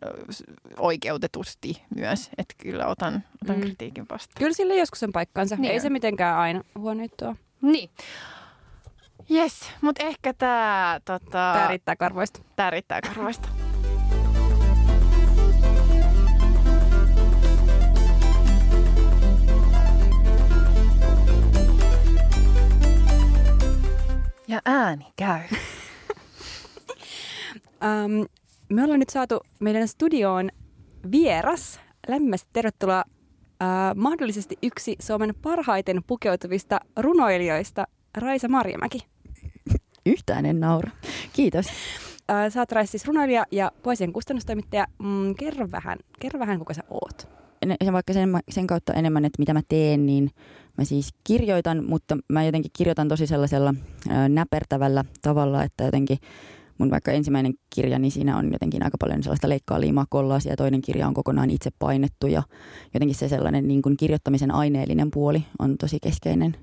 oikeutetusti 0.80 1.84
myös, 1.96 2.30
että 2.38 2.54
kyllä 2.58 2.88
otan, 2.88 3.24
otan 3.44 3.56
Mm. 3.56 3.62
kritiikin 3.62 4.06
vastaan. 4.12 4.36
Kyllä 4.40 4.54
sille 4.54 4.76
joskus 4.76 5.04
on 5.04 5.12
paikkansa. 5.12 5.56
Niin 5.56 5.72
ei 5.72 5.76
on. 5.78 5.82
se 5.82 5.90
mitenkään 5.90 6.38
aina 6.38 6.62
huono 6.78 7.02
juttu. 7.04 7.26
Niin. 7.62 7.90
Yes, 9.32 9.70
mutta 9.82 10.04
ehkä 10.04 10.34
tämä 10.34 11.00
tota, 11.06 11.30
Tää 11.32 11.68
riittää 11.68 11.96
karvoista. 11.96 12.40
tää 12.56 12.70
riittää 12.70 13.02
karvoista. 13.02 13.50
Ja 24.48 24.60
ääni 24.66 25.08
käy. 25.16 25.40
Um, 27.84 28.26
me 28.74 28.84
ollaan 28.84 29.00
nyt 29.00 29.10
saatu 29.10 29.40
meidän 29.60 29.88
studioon 29.88 30.50
vieras. 31.12 31.80
Lämpimästi 32.08 32.50
tervetuloa 32.54 33.04
uh, 33.08 33.96
mahdollisesti 33.96 34.58
yksi 34.64 34.96
Suomen 35.02 35.34
parhaiten 35.42 36.02
pukeutuvista 36.08 36.80
runoilijoista, 37.00 37.88
Raisa 38.18 38.48
Marjamäki. 38.48 39.00
Yhtään 40.06 40.46
en 40.46 40.60
naura. 40.60 40.92
Kiitos. 41.34 41.66
Uh, 41.66 42.52
sä 42.52 42.60
oot 42.60 42.72
Raisa 42.72 42.92
siis 42.92 43.06
runoilija 43.08 43.46
ja 43.52 43.72
poesien 43.84 44.14
kustannustoimittaja. 44.14 44.88
Mm, 45.00 45.36
kerro, 45.36 45.72
vähän, 45.72 46.00
kerro 46.20 46.40
vähän, 46.40 46.60
kuka 46.60 46.74
sä 46.74 46.84
oot. 46.90 47.28
Sen, 47.84 47.94
vaikka 47.94 48.14
sen, 48.14 48.30
sen 48.50 48.68
kautta 48.68 48.94
enemmän, 48.94 49.26
että 49.26 49.42
mitä 49.42 49.54
mä 49.54 49.62
teen, 49.68 50.06
niin 50.06 50.30
mä 50.78 50.86
siis 50.86 51.10
kirjoitan, 51.24 51.86
mutta 51.86 52.18
mä 52.30 52.44
jotenkin 52.44 52.72
kirjoitan 52.78 53.08
tosi 53.08 53.28
sellaisella 53.28 53.74
näpertävällä 54.30 55.06
tavalla, 55.22 55.64
että 55.64 55.84
jotenkin 55.84 56.18
mun 56.78 56.92
vaikka 56.92 57.12
ensimmäinen 57.12 57.54
kirja, 57.76 58.00
niin 58.00 58.12
siinä 58.12 58.38
on 58.38 58.54
jotenkin 58.54 58.84
aika 58.84 58.98
paljon 59.00 59.24
sellaista 59.24 59.50
leikkaa 59.50 59.82
liimaa 59.82 60.06
ja 60.50 60.56
toinen 60.56 60.82
kirja 60.82 61.08
on 61.08 61.14
kokonaan 61.14 61.50
itse 61.50 61.70
painettu 61.80 62.28
ja 62.28 62.44
jotenkin 62.94 63.16
se 63.16 63.30
sellainen 63.30 63.68
niin 63.68 63.82
kuin 63.82 63.98
kirjoittamisen 63.98 64.52
aineellinen 64.52 65.12
puoli 65.12 65.46
on 65.60 65.78
tosi 65.78 65.98
keskeinen 66.02 66.56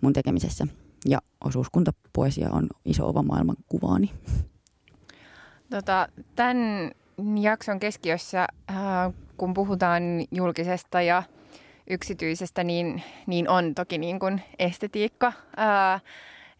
mun 0.00 0.12
tekemisessä. 0.12 0.66
Ja 1.06 1.18
osuuskuntapoesia 1.44 2.50
on 2.50 2.66
iso 2.84 3.08
ova 3.08 3.22
maailman 3.22 3.56
kuvaani. 3.68 4.10
Tota, 5.70 6.08
tämän 6.36 6.90
jakson 7.42 7.80
keskiössä, 7.80 8.46
äh, 8.70 8.76
kun 9.36 9.54
puhutaan 9.54 10.02
julkisesta 10.30 11.02
ja 11.02 11.22
yksityisestä, 11.90 12.64
niin, 12.64 13.02
niin 13.26 13.48
on 13.48 13.74
toki 13.74 13.98
niin 13.98 14.18
kuin 14.18 14.42
estetiikka. 14.58 15.26
Äh, 15.58 16.02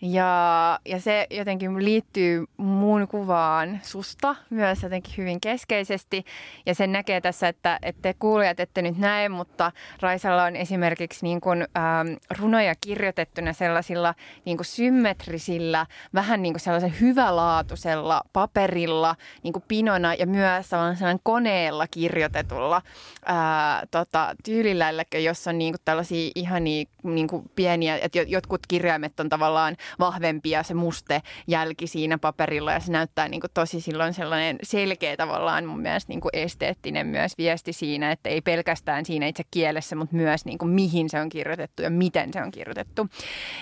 Ja, 0.01 0.79
ja 0.85 1.01
se 1.01 1.27
jotenkin 1.31 1.85
liittyy 1.85 2.45
muun 2.57 3.09
kuvaan 3.09 3.81
susta 3.83 4.37
myös 4.51 4.83
jotenkin 4.83 5.15
hyvin 5.17 5.41
keskeisesti. 5.41 6.25
Ja 6.67 6.75
sen 6.75 6.93
näkee 6.93 7.21
tässä, 7.21 7.49
että, 7.49 7.79
että 7.83 8.03
te 8.03 8.15
kuulijat 8.19 8.61
ette 8.61 8.83
nyt 8.83 8.99
näe, 8.99 9.29
mutta 9.29 9.73
Raisalla 10.01 10.45
on 10.45 10.57
esimerkiksi 10.57 11.27
niin 11.27 11.41
kuin, 11.41 11.63
ähm, 11.77 12.09
runoja 12.39 12.75
kirjoitettuna 12.81 13.53
sellaisilla 13.53 14.15
niin 14.45 14.57
kuin 14.57 14.67
symmetrisillä, 14.67 15.87
vähän 16.15 16.43
niin 16.43 16.53
kuin 16.53 16.61
sellaisen 16.61 17.01
hyvälaatuisella 17.01 18.23
paperilla 18.33 19.17
niin 19.43 19.53
kuin 19.53 19.65
pinona 19.69 20.15
ja 20.15 20.27
myös 20.27 20.71
sellaisen 20.71 21.21
koneella 21.23 21.87
kirjoitetulla 21.87 22.83
ää, 23.27 23.87
tota, 23.91 24.35
tyylillä, 24.45 24.93
jossa 25.15 25.51
on 25.51 25.59
niin 25.59 25.73
kuin 25.73 25.83
tällaisia 25.85 26.31
ihania 26.35 26.85
niin 27.03 27.29
kuin 27.29 27.51
pieniä, 27.57 27.99
että 28.03 28.19
jotkut 28.23 28.61
kirjaimet 28.69 29.21
on 29.21 29.29
tavallaan 29.29 29.77
vahvempia, 29.99 30.63
se 30.63 30.75
muste 30.75 31.23
jälki 31.47 31.87
siinä 31.87 32.19
paperilla 32.19 32.73
ja 32.73 32.81
se 32.81 32.93
näyttää 32.93 33.29
niin 33.29 33.41
kuin 33.41 33.51
tosi 33.55 33.81
silloin 33.81 34.15
sellainen 34.15 34.59
selkeä 34.63 35.17
tavallaan 35.17 35.67
mun 35.67 35.81
mielestä 35.81 36.11
niin 36.11 36.21
kuin 36.21 36.31
esteettinen 36.33 37.07
myös 37.07 37.39
viesti 37.39 37.73
siinä, 37.73 38.13
että 38.13 38.29
ei 38.29 38.41
pelkästään 38.41 39.05
siinä 39.05 39.27
itse 39.27 39.43
kielessä, 39.51 39.97
mutta 39.97 40.17
myös 40.17 40.45
niin 40.45 40.59
kuin 40.59 40.71
mihin 40.71 41.11
se 41.11 41.21
on 41.21 41.29
kirjoitettu 41.29 41.83
ja 41.83 41.91
miten 41.91 42.33
se 42.33 42.43
on 42.43 42.51
kirjoitettu. 42.51 43.07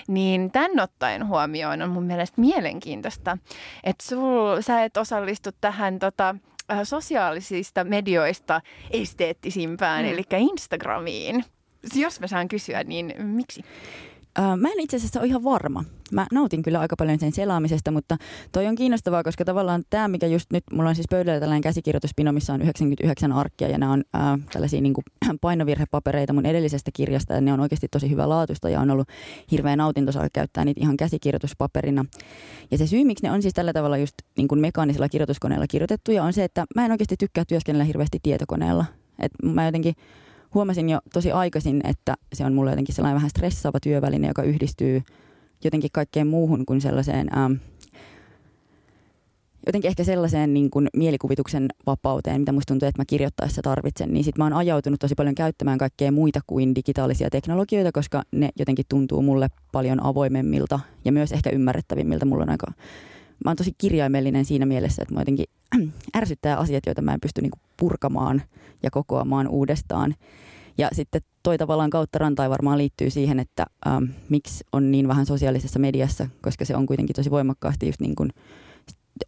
Niin 0.08 0.50
tämän 0.50 0.80
ottaen 0.80 1.26
huomioon 1.26 1.82
on 1.82 1.90
mun 1.90 2.04
mielestä 2.04 2.40
mielenkiintoista, 2.40 3.38
että 3.84 4.04
sul, 4.04 4.60
sä 4.60 4.84
et 4.84 4.96
osallistu 4.96 5.50
tähän 5.60 5.98
tota, 5.98 6.34
äh, 6.72 6.80
sosiaalisista 6.84 7.84
medioista 7.84 8.60
esteettisimpään, 8.90 10.04
mm. 10.04 10.12
eli 10.12 10.22
Instagramiin. 10.38 11.44
Jos 11.94 12.20
mä 12.20 12.26
saan 12.26 12.48
kysyä, 12.48 12.84
niin 12.84 13.14
miksi? 13.18 13.64
Mä 14.56 14.68
en 14.68 14.80
itse 14.80 14.96
asiassa 14.96 15.20
ole 15.20 15.28
ihan 15.28 15.44
varma. 15.44 15.84
Mä 16.12 16.26
nautin 16.32 16.62
kyllä 16.62 16.80
aika 16.80 16.96
paljon 16.96 17.18
sen 17.18 17.32
selaamisesta, 17.32 17.90
mutta 17.90 18.16
toi 18.52 18.66
on 18.66 18.74
kiinnostavaa, 18.74 19.22
koska 19.22 19.44
tavallaan 19.44 19.82
tämä, 19.90 20.08
mikä 20.08 20.26
just 20.26 20.52
nyt, 20.52 20.64
mulla 20.72 20.88
on 20.88 20.94
siis 20.94 21.06
pöydällä 21.10 21.40
tällainen 21.40 21.62
käsikirjoituspino, 21.62 22.32
missä 22.32 22.52
on 22.52 22.62
99 22.62 23.32
arkkia 23.32 23.68
ja 23.68 23.78
nämä 23.78 23.92
on 23.92 24.04
ää, 24.12 24.38
tällaisia 24.52 24.80
niin 24.80 24.94
kuin, 24.94 25.04
painovirhepapereita 25.40 26.32
mun 26.32 26.46
edellisestä 26.46 26.90
kirjasta 26.94 27.34
ja 27.34 27.40
ne 27.40 27.52
on 27.52 27.60
oikeasti 27.60 27.88
tosi 27.90 28.10
hyvä 28.10 28.28
laatusta 28.28 28.68
ja 28.68 28.80
on 28.80 28.90
ollut 28.90 29.08
hirveä 29.50 29.76
nautinto 29.76 30.12
saada 30.12 30.28
käyttää 30.32 30.64
niitä 30.64 30.80
ihan 30.80 30.96
käsikirjoituspaperina. 30.96 32.04
Ja 32.70 32.78
se 32.78 32.86
syy, 32.86 33.04
miksi 33.04 33.24
ne 33.24 33.32
on 33.32 33.42
siis 33.42 33.54
tällä 33.54 33.72
tavalla 33.72 33.96
just 33.96 34.14
niin 34.36 34.48
kuin 34.48 34.60
mekaanisella 34.60 35.08
kirjoituskoneella 35.08 35.66
kirjoitettuja 35.66 36.24
on 36.24 36.32
se, 36.32 36.44
että 36.44 36.64
mä 36.74 36.84
en 36.84 36.90
oikeasti 36.90 37.16
tykkää 37.16 37.44
työskennellä 37.44 37.84
hirveästi 37.84 38.18
tietokoneella. 38.22 38.84
Et 39.18 39.32
mä 39.42 39.64
jotenkin 39.64 39.94
huomasin 40.56 40.88
jo 40.88 40.98
tosi 41.12 41.32
aikaisin, 41.32 41.80
että 41.84 42.14
se 42.32 42.44
on 42.44 42.52
mulle 42.52 42.70
jotenkin 42.70 42.94
sellainen 42.94 43.16
vähän 43.16 43.30
stressaava 43.30 43.80
työväline, 43.80 44.28
joka 44.28 44.42
yhdistyy 44.42 45.02
jotenkin 45.64 45.90
kaikkeen 45.92 46.26
muuhun 46.26 46.66
kuin 46.66 46.80
sellaiseen, 46.80 47.38
ähm, 47.38 47.52
jotenkin 49.66 49.88
ehkä 49.88 50.04
sellaiseen 50.04 50.54
niin 50.54 50.70
kuin 50.70 50.88
mielikuvituksen 50.96 51.68
vapauteen, 51.86 52.40
mitä 52.40 52.52
musta 52.52 52.72
tuntuu, 52.72 52.88
että 52.88 53.00
mä 53.00 53.04
kirjoittaessa 53.04 53.62
tarvitsen, 53.62 54.12
niin 54.12 54.24
sit 54.24 54.38
mä 54.38 54.44
oon 54.44 54.52
ajautunut 54.52 55.00
tosi 55.00 55.14
paljon 55.14 55.34
käyttämään 55.34 55.78
kaikkea 55.78 56.12
muita 56.12 56.40
kuin 56.46 56.74
digitaalisia 56.74 57.30
teknologioita, 57.30 57.92
koska 57.92 58.22
ne 58.32 58.48
jotenkin 58.58 58.86
tuntuu 58.88 59.22
mulle 59.22 59.48
paljon 59.72 60.06
avoimemmilta 60.06 60.80
ja 61.04 61.12
myös 61.12 61.32
ehkä 61.32 61.50
ymmärrettävimmiltä. 61.50 62.24
Mulla 62.24 62.42
on 62.42 62.50
aika 62.50 62.66
mä 63.44 63.50
oon 63.50 63.56
tosi 63.56 63.72
kirjaimellinen 63.78 64.44
siinä 64.44 64.66
mielessä, 64.66 65.02
että 65.02 65.14
mä 65.14 65.20
jotenkin 65.20 65.46
ärsyttää 66.16 66.56
asiat, 66.56 66.86
joita 66.86 67.02
mä 67.02 67.14
en 67.14 67.20
pysty 67.20 67.42
niinku 67.42 67.58
purkamaan 67.76 68.42
ja 68.82 68.90
kokoamaan 68.90 69.48
uudestaan. 69.48 70.14
Ja 70.78 70.88
sitten 70.92 71.20
toi 71.42 71.58
tavallaan 71.58 71.90
kautta 71.90 72.18
rantai 72.18 72.50
varmaan 72.50 72.78
liittyy 72.78 73.10
siihen, 73.10 73.40
että 73.40 73.66
ähm, 73.86 74.04
miksi 74.28 74.64
on 74.72 74.90
niin 74.90 75.08
vähän 75.08 75.26
sosiaalisessa 75.26 75.78
mediassa, 75.78 76.28
koska 76.42 76.64
se 76.64 76.76
on 76.76 76.86
kuitenkin 76.86 77.16
tosi 77.16 77.30
voimakkaasti 77.30 77.86
just 77.86 78.00
niin 78.00 78.14
kuin, 78.14 78.30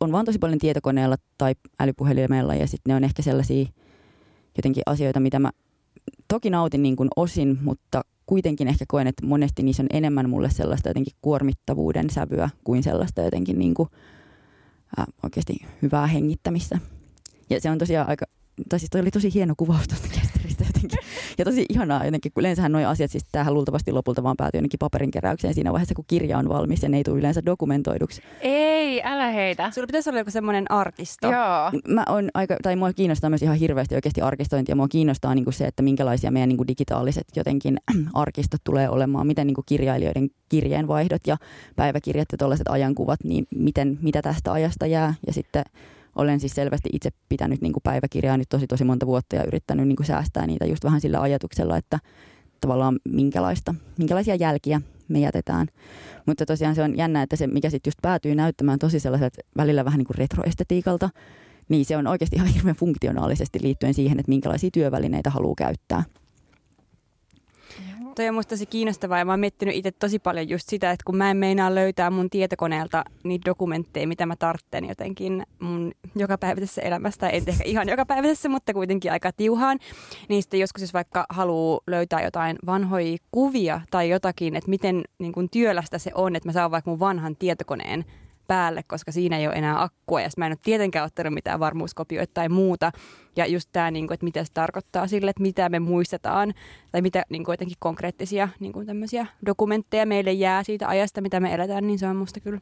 on 0.00 0.12
vaan 0.12 0.24
tosi 0.24 0.38
paljon 0.38 0.58
tietokoneella 0.58 1.16
tai 1.38 1.54
älypuhelimella 1.80 2.54
ja 2.54 2.66
sitten 2.66 2.90
ne 2.90 2.96
on 2.96 3.04
ehkä 3.04 3.22
sellaisia 3.22 3.66
jotenkin 4.56 4.82
asioita, 4.86 5.20
mitä 5.20 5.38
mä 5.38 5.50
toki 6.28 6.50
nautin 6.50 6.82
niin 6.82 6.96
kuin 6.96 7.08
osin, 7.16 7.58
mutta 7.62 8.02
kuitenkin 8.26 8.68
ehkä 8.68 8.84
koen, 8.88 9.06
että 9.06 9.26
monesti 9.26 9.62
niissä 9.62 9.82
on 9.82 9.88
enemmän 9.92 10.30
mulle 10.30 10.50
sellaista 10.50 10.88
jotenkin 10.88 11.14
kuormittavuuden 11.22 12.10
sävyä 12.10 12.50
kuin 12.64 12.82
sellaista 12.82 13.22
jotenkin 13.22 13.58
niin 13.58 13.74
kuin, 13.74 13.88
äh, 14.98 15.06
oikeasti 15.22 15.56
hyvää 15.82 16.06
hengittämistä. 16.06 16.78
Ja 17.50 17.60
se 17.60 17.70
on 17.70 17.78
tosiaan 17.78 18.08
aika, 18.08 18.26
tai 18.68 18.78
siis 18.78 18.90
toi 18.90 19.00
oli 19.00 19.10
tosi 19.10 19.34
hieno 19.34 19.54
kuvaus 19.56 19.88
tuosta 19.88 20.08
jotenkin. 20.66 20.98
Ja 21.38 21.44
tosi 21.44 21.66
ihanaa 21.68 22.04
jotenkin, 22.04 22.32
kun 22.32 22.40
yleensähän 22.40 22.72
nuo 22.72 22.86
asiat, 22.86 23.10
siis 23.10 23.24
tämähän 23.32 23.54
luultavasti 23.54 23.92
lopulta 23.92 24.22
vaan 24.22 24.36
päätyy 24.36 24.58
jonnekin 24.58 24.78
paperinkeräykseen 24.78 25.54
siinä 25.54 25.72
vaiheessa, 25.72 25.94
kun 25.94 26.04
kirja 26.08 26.38
on 26.38 26.48
valmis 26.48 26.82
ja 26.82 26.88
ne 26.88 26.96
ei 26.96 27.04
tule 27.04 27.18
yleensä 27.18 27.44
dokumentoiduksi. 27.46 28.22
Ei, 28.40 29.02
älä 29.04 29.30
heitä. 29.30 29.70
Sulla 29.70 29.86
pitäisi 29.86 30.10
olla 30.10 30.18
joku 30.18 30.30
semmoinen 30.30 30.70
arkisto. 30.70 31.26
Joo. 31.26 31.80
Mä 31.88 32.04
on 32.08 32.30
aika, 32.34 32.56
tai 32.62 32.76
mua 32.76 32.92
kiinnostaa 32.92 33.30
myös 33.30 33.42
ihan 33.42 33.56
hirveästi 33.56 33.94
oikeasti 33.94 34.20
arkistointi 34.20 34.72
ja 34.72 34.76
mua 34.76 34.88
kiinnostaa 34.88 35.34
niin 35.34 35.44
kuin 35.44 35.54
se, 35.54 35.64
että 35.64 35.82
minkälaisia 35.82 36.30
meidän 36.30 36.48
niin 36.48 36.56
kuin 36.56 36.68
digitaaliset 36.68 37.26
jotenkin 37.36 37.76
arkistot 38.14 38.60
tulee 38.64 38.88
olemaan, 38.88 39.26
miten 39.26 39.46
niin 39.46 39.54
kuin 39.54 39.64
kirjailijoiden 39.68 40.30
kirjeenvaihdot 40.48 41.26
ja 41.26 41.36
päiväkirjat 41.76 42.28
ja 42.32 42.38
tällaiset 42.38 42.68
ajankuvat, 42.68 43.24
niin 43.24 43.46
miten, 43.54 43.98
mitä 44.02 44.22
tästä 44.22 44.52
ajasta 44.52 44.86
jää 44.86 45.14
ja 45.26 45.32
sitten 45.32 45.64
olen 46.18 46.40
siis 46.40 46.54
selvästi 46.54 46.88
itse 46.92 47.10
pitänyt 47.28 47.60
niin 47.60 47.72
kuin 47.72 47.82
päiväkirjaa 47.82 48.36
nyt 48.36 48.48
tosi 48.48 48.66
tosi 48.66 48.84
monta 48.84 49.06
vuotta 49.06 49.36
ja 49.36 49.44
yrittänyt 49.44 49.88
niin 49.88 49.96
kuin 49.96 50.06
säästää 50.06 50.46
niitä 50.46 50.66
just 50.66 50.84
vähän 50.84 51.00
sillä 51.00 51.20
ajatuksella, 51.20 51.76
että 51.76 51.98
tavallaan 52.60 52.98
minkälaista, 53.08 53.74
minkälaisia 53.98 54.34
jälkiä 54.34 54.80
me 55.08 55.18
jätetään. 55.18 55.66
Mutta 56.26 56.46
tosiaan 56.46 56.74
se 56.74 56.82
on 56.82 56.96
jännä, 56.96 57.22
että 57.22 57.36
se 57.36 57.46
mikä 57.46 57.70
sitten 57.70 57.88
just 57.88 57.98
päätyy 58.02 58.34
näyttämään 58.34 58.78
tosi 58.78 59.00
sellaiset 59.00 59.38
välillä 59.56 59.84
vähän 59.84 59.98
niin 59.98 60.06
kuin 60.06 60.18
retroestetiikalta, 60.18 61.10
niin 61.68 61.84
se 61.84 61.96
on 61.96 62.06
oikeasti 62.06 62.36
ihan 62.36 62.48
hirveän 62.48 62.76
funktionaalisesti 62.76 63.58
liittyen 63.62 63.94
siihen, 63.94 64.20
että 64.20 64.30
minkälaisia 64.30 64.70
työvälineitä 64.72 65.30
haluaa 65.30 65.54
käyttää 65.58 66.04
toi 68.18 68.28
on 68.28 68.34
musta 68.34 68.50
tosi 68.50 68.66
kiinnostavaa 68.66 69.18
ja 69.18 69.24
mä 69.24 69.32
oon 69.32 69.40
miettinyt 69.40 69.74
itse 69.74 69.90
tosi 69.90 70.18
paljon 70.18 70.48
just 70.48 70.68
sitä, 70.68 70.90
että 70.90 71.04
kun 71.04 71.16
mä 71.16 71.30
en 71.30 71.36
meinaa 71.36 71.74
löytää 71.74 72.10
mun 72.10 72.30
tietokoneelta 72.30 73.04
niitä 73.24 73.44
dokumentteja, 73.44 74.08
mitä 74.08 74.26
mä 74.26 74.36
tartten 74.36 74.88
jotenkin 74.88 75.46
mun 75.60 75.92
jokapäiväisessä 76.16 76.82
elämästä, 76.82 77.28
ei 77.28 77.42
ehkä 77.46 77.64
ihan 77.64 77.88
jokapäiväisessä, 77.88 78.48
mutta 78.48 78.74
kuitenkin 78.74 79.12
aika 79.12 79.32
tiuhaan, 79.32 79.78
niin 80.28 80.42
sitten 80.42 80.60
joskus 80.60 80.82
jos 80.82 80.94
vaikka 80.94 81.26
haluaa 81.30 81.80
löytää 81.86 82.22
jotain 82.22 82.56
vanhoja 82.66 83.16
kuvia 83.30 83.80
tai 83.90 84.10
jotakin, 84.10 84.56
että 84.56 84.70
miten 84.70 85.02
niin 85.18 85.32
kun 85.32 85.50
työlästä 85.50 85.98
se 85.98 86.10
on, 86.14 86.36
että 86.36 86.48
mä 86.48 86.52
saan 86.52 86.70
vaikka 86.70 86.90
mun 86.90 87.00
vanhan 87.00 87.36
tietokoneen 87.36 88.04
päälle, 88.48 88.82
koska 88.82 89.12
siinä 89.12 89.38
ei 89.38 89.46
ole 89.46 89.54
enää 89.54 89.82
akkua. 89.82 90.20
Ja 90.20 90.28
mä 90.36 90.46
en 90.46 90.52
ole 90.52 90.58
tietenkään 90.62 91.06
ottanut 91.06 91.34
mitään 91.34 91.60
varmuuskopioita 91.60 92.34
tai 92.34 92.48
muuta. 92.48 92.92
Ja 93.36 93.46
just 93.46 93.68
tämä, 93.72 93.90
niin 93.90 94.06
kuin, 94.06 94.14
että 94.14 94.24
mitä 94.24 94.44
se 94.44 94.52
tarkoittaa 94.54 95.06
sille, 95.06 95.30
että 95.30 95.42
mitä 95.42 95.68
me 95.68 95.78
muistetaan. 95.78 96.54
Tai 96.92 97.02
mitä 97.02 97.24
niin 97.28 97.44
kuin, 97.44 97.52
jotenkin 97.52 97.76
konkreettisia 97.80 98.48
niin 98.60 98.72
kuin 98.72 98.86
tämmöisiä 98.86 99.26
dokumentteja 99.46 100.06
meille 100.06 100.32
jää 100.32 100.62
siitä 100.62 100.88
ajasta, 100.88 101.20
mitä 101.20 101.40
me 101.40 101.54
eletään, 101.54 101.86
niin 101.86 101.98
se 101.98 102.06
on 102.06 102.16
musta 102.16 102.40
kyllä 102.40 102.60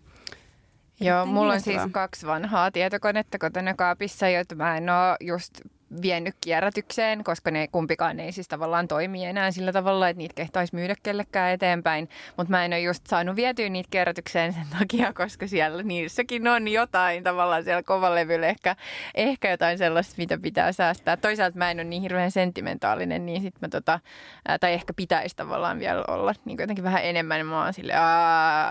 Joo, 1.00 1.26
mulla 1.26 1.52
on 1.52 1.60
siis 1.60 1.82
kaksi 1.92 2.26
vanhaa 2.26 2.70
tietokonetta 2.70 3.38
kotona 3.38 3.74
kaapissa, 3.74 4.28
joita 4.28 4.54
mä 4.54 4.76
en 4.76 4.90
ole 4.90 5.16
just 5.20 5.60
vienyt 6.02 6.34
kierrätykseen, 6.40 7.24
koska 7.24 7.50
ne 7.50 7.68
kumpikaan 7.68 8.20
ei 8.20 8.32
siis 8.32 8.48
tavallaan 8.48 8.88
toimi 8.88 9.24
enää 9.24 9.50
sillä 9.50 9.72
tavalla, 9.72 10.08
että 10.08 10.18
niitä 10.18 10.34
kehtaisi 10.34 10.74
myydä 10.74 10.94
kellekään 11.02 11.52
eteenpäin. 11.52 12.08
Mutta 12.36 12.50
mä 12.50 12.64
en 12.64 12.72
ole 12.72 12.80
just 12.80 13.06
saanut 13.06 13.36
vietyä 13.36 13.68
niitä 13.68 13.88
kierrätykseen 13.90 14.52
sen 14.52 14.66
takia, 14.78 15.12
koska 15.12 15.46
siellä 15.46 15.82
niissäkin 15.82 16.48
on 16.48 16.68
jotain 16.68 17.24
tavallaan 17.24 17.64
siellä 17.64 17.82
kovalevyllä, 17.82 18.46
ehkä, 18.46 18.76
ehkä 19.14 19.50
jotain 19.50 19.78
sellaista, 19.78 20.14
mitä 20.18 20.38
pitää 20.38 20.72
säästää. 20.72 21.16
Toisaalta 21.16 21.58
mä 21.58 21.70
en 21.70 21.76
ole 21.76 21.84
niin 21.84 22.02
hirveän 22.02 22.30
sentimentaalinen, 22.30 23.26
niin 23.26 23.42
sit 23.42 23.54
mä 23.60 23.68
tota, 23.68 24.00
tai 24.60 24.72
ehkä 24.72 24.92
pitäisi 24.92 25.36
tavallaan 25.36 25.78
vielä 25.78 26.04
olla 26.08 26.34
niin 26.44 26.58
jotenkin 26.60 26.84
vähän 26.84 27.04
enemmän. 27.04 27.46
Mä 27.46 27.64
oon 27.64 27.72
sille 27.72 27.92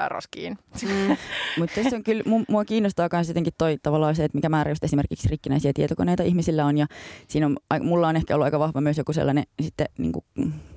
roskiin. 0.07 0.57
Mm. 0.82 1.18
Mutta 1.59 1.76
tässä 1.76 1.95
on 1.95 2.03
kyllä, 2.03 2.24
mua 2.47 2.66
kiinnostaa 2.66 3.09
myös 3.11 3.28
jotenkin 3.28 3.53
toi 3.57 3.78
tavallaan 3.84 4.16
se, 4.16 4.24
että 4.24 4.38
mikä 4.38 4.49
määrä 4.49 4.72
just 4.72 4.84
esimerkiksi 4.84 5.30
rikkinäisiä 5.30 5.72
tietokoneita 5.76 6.24
ihmisillä 6.24 6.66
on 6.66 6.78
ja 6.78 6.86
siinä 7.28 7.45
on, 7.45 7.58
mulla 7.82 8.08
on 8.08 8.16
ehkä 8.16 8.36
ollut 8.36 8.45
aika 8.45 8.60
vahva 8.60 8.82
myös 8.82 8.97
joku 8.97 9.14
sellainen 9.14 9.43
sitten 9.62 9.88
niin 9.97 10.12
kuin 10.12 10.26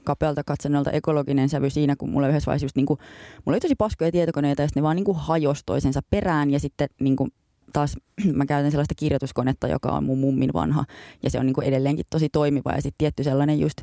kapealta 0.05 0.45
katsannolta 0.45 0.91
ekologinen 0.91 1.49
sävy 1.49 1.71
siinä, 1.71 1.97
kun 1.97 2.11
mulla 2.11 2.29
yhdessä 2.29 2.47
vaiheessa 2.47 2.65
just 2.65 2.77
niin 2.77 2.87
kuin, 2.87 2.99
mulla 3.45 3.55
oli 3.55 3.61
tosi 3.61 3.75
paskoja 3.75 4.13
tietokoneita 4.13 4.63
ja 4.63 4.69
ne 4.75 4.83
vaan 4.83 4.97
niin 4.97 5.05
kuin 5.05 5.19
hajosi 5.19 5.63
toisensa 5.67 6.01
perään 6.11 6.51
ja 6.51 6.61
sitten 6.61 6.89
niin 7.01 7.17
kuin 7.17 7.33
taas 7.73 7.97
mä 8.35 8.47
käytän 8.47 8.71
sellaista 8.71 8.95
kirjoituskonetta, 8.95 9.69
joka 9.69 9.89
on 9.89 10.05
mun 10.05 10.19
mummin 10.19 10.53
vanha 10.53 10.85
ja 11.23 11.31
se 11.31 11.39
on 11.39 11.47
niin 11.47 11.55
kuin 11.55 11.67
edelleenkin 11.67 12.07
tosi 12.11 12.29
toimiva 12.29 12.73
ja 12.73 12.83
sitten 12.83 12.99
tietty 12.99 13.25
sellainen 13.25 13.61
just 13.61 13.81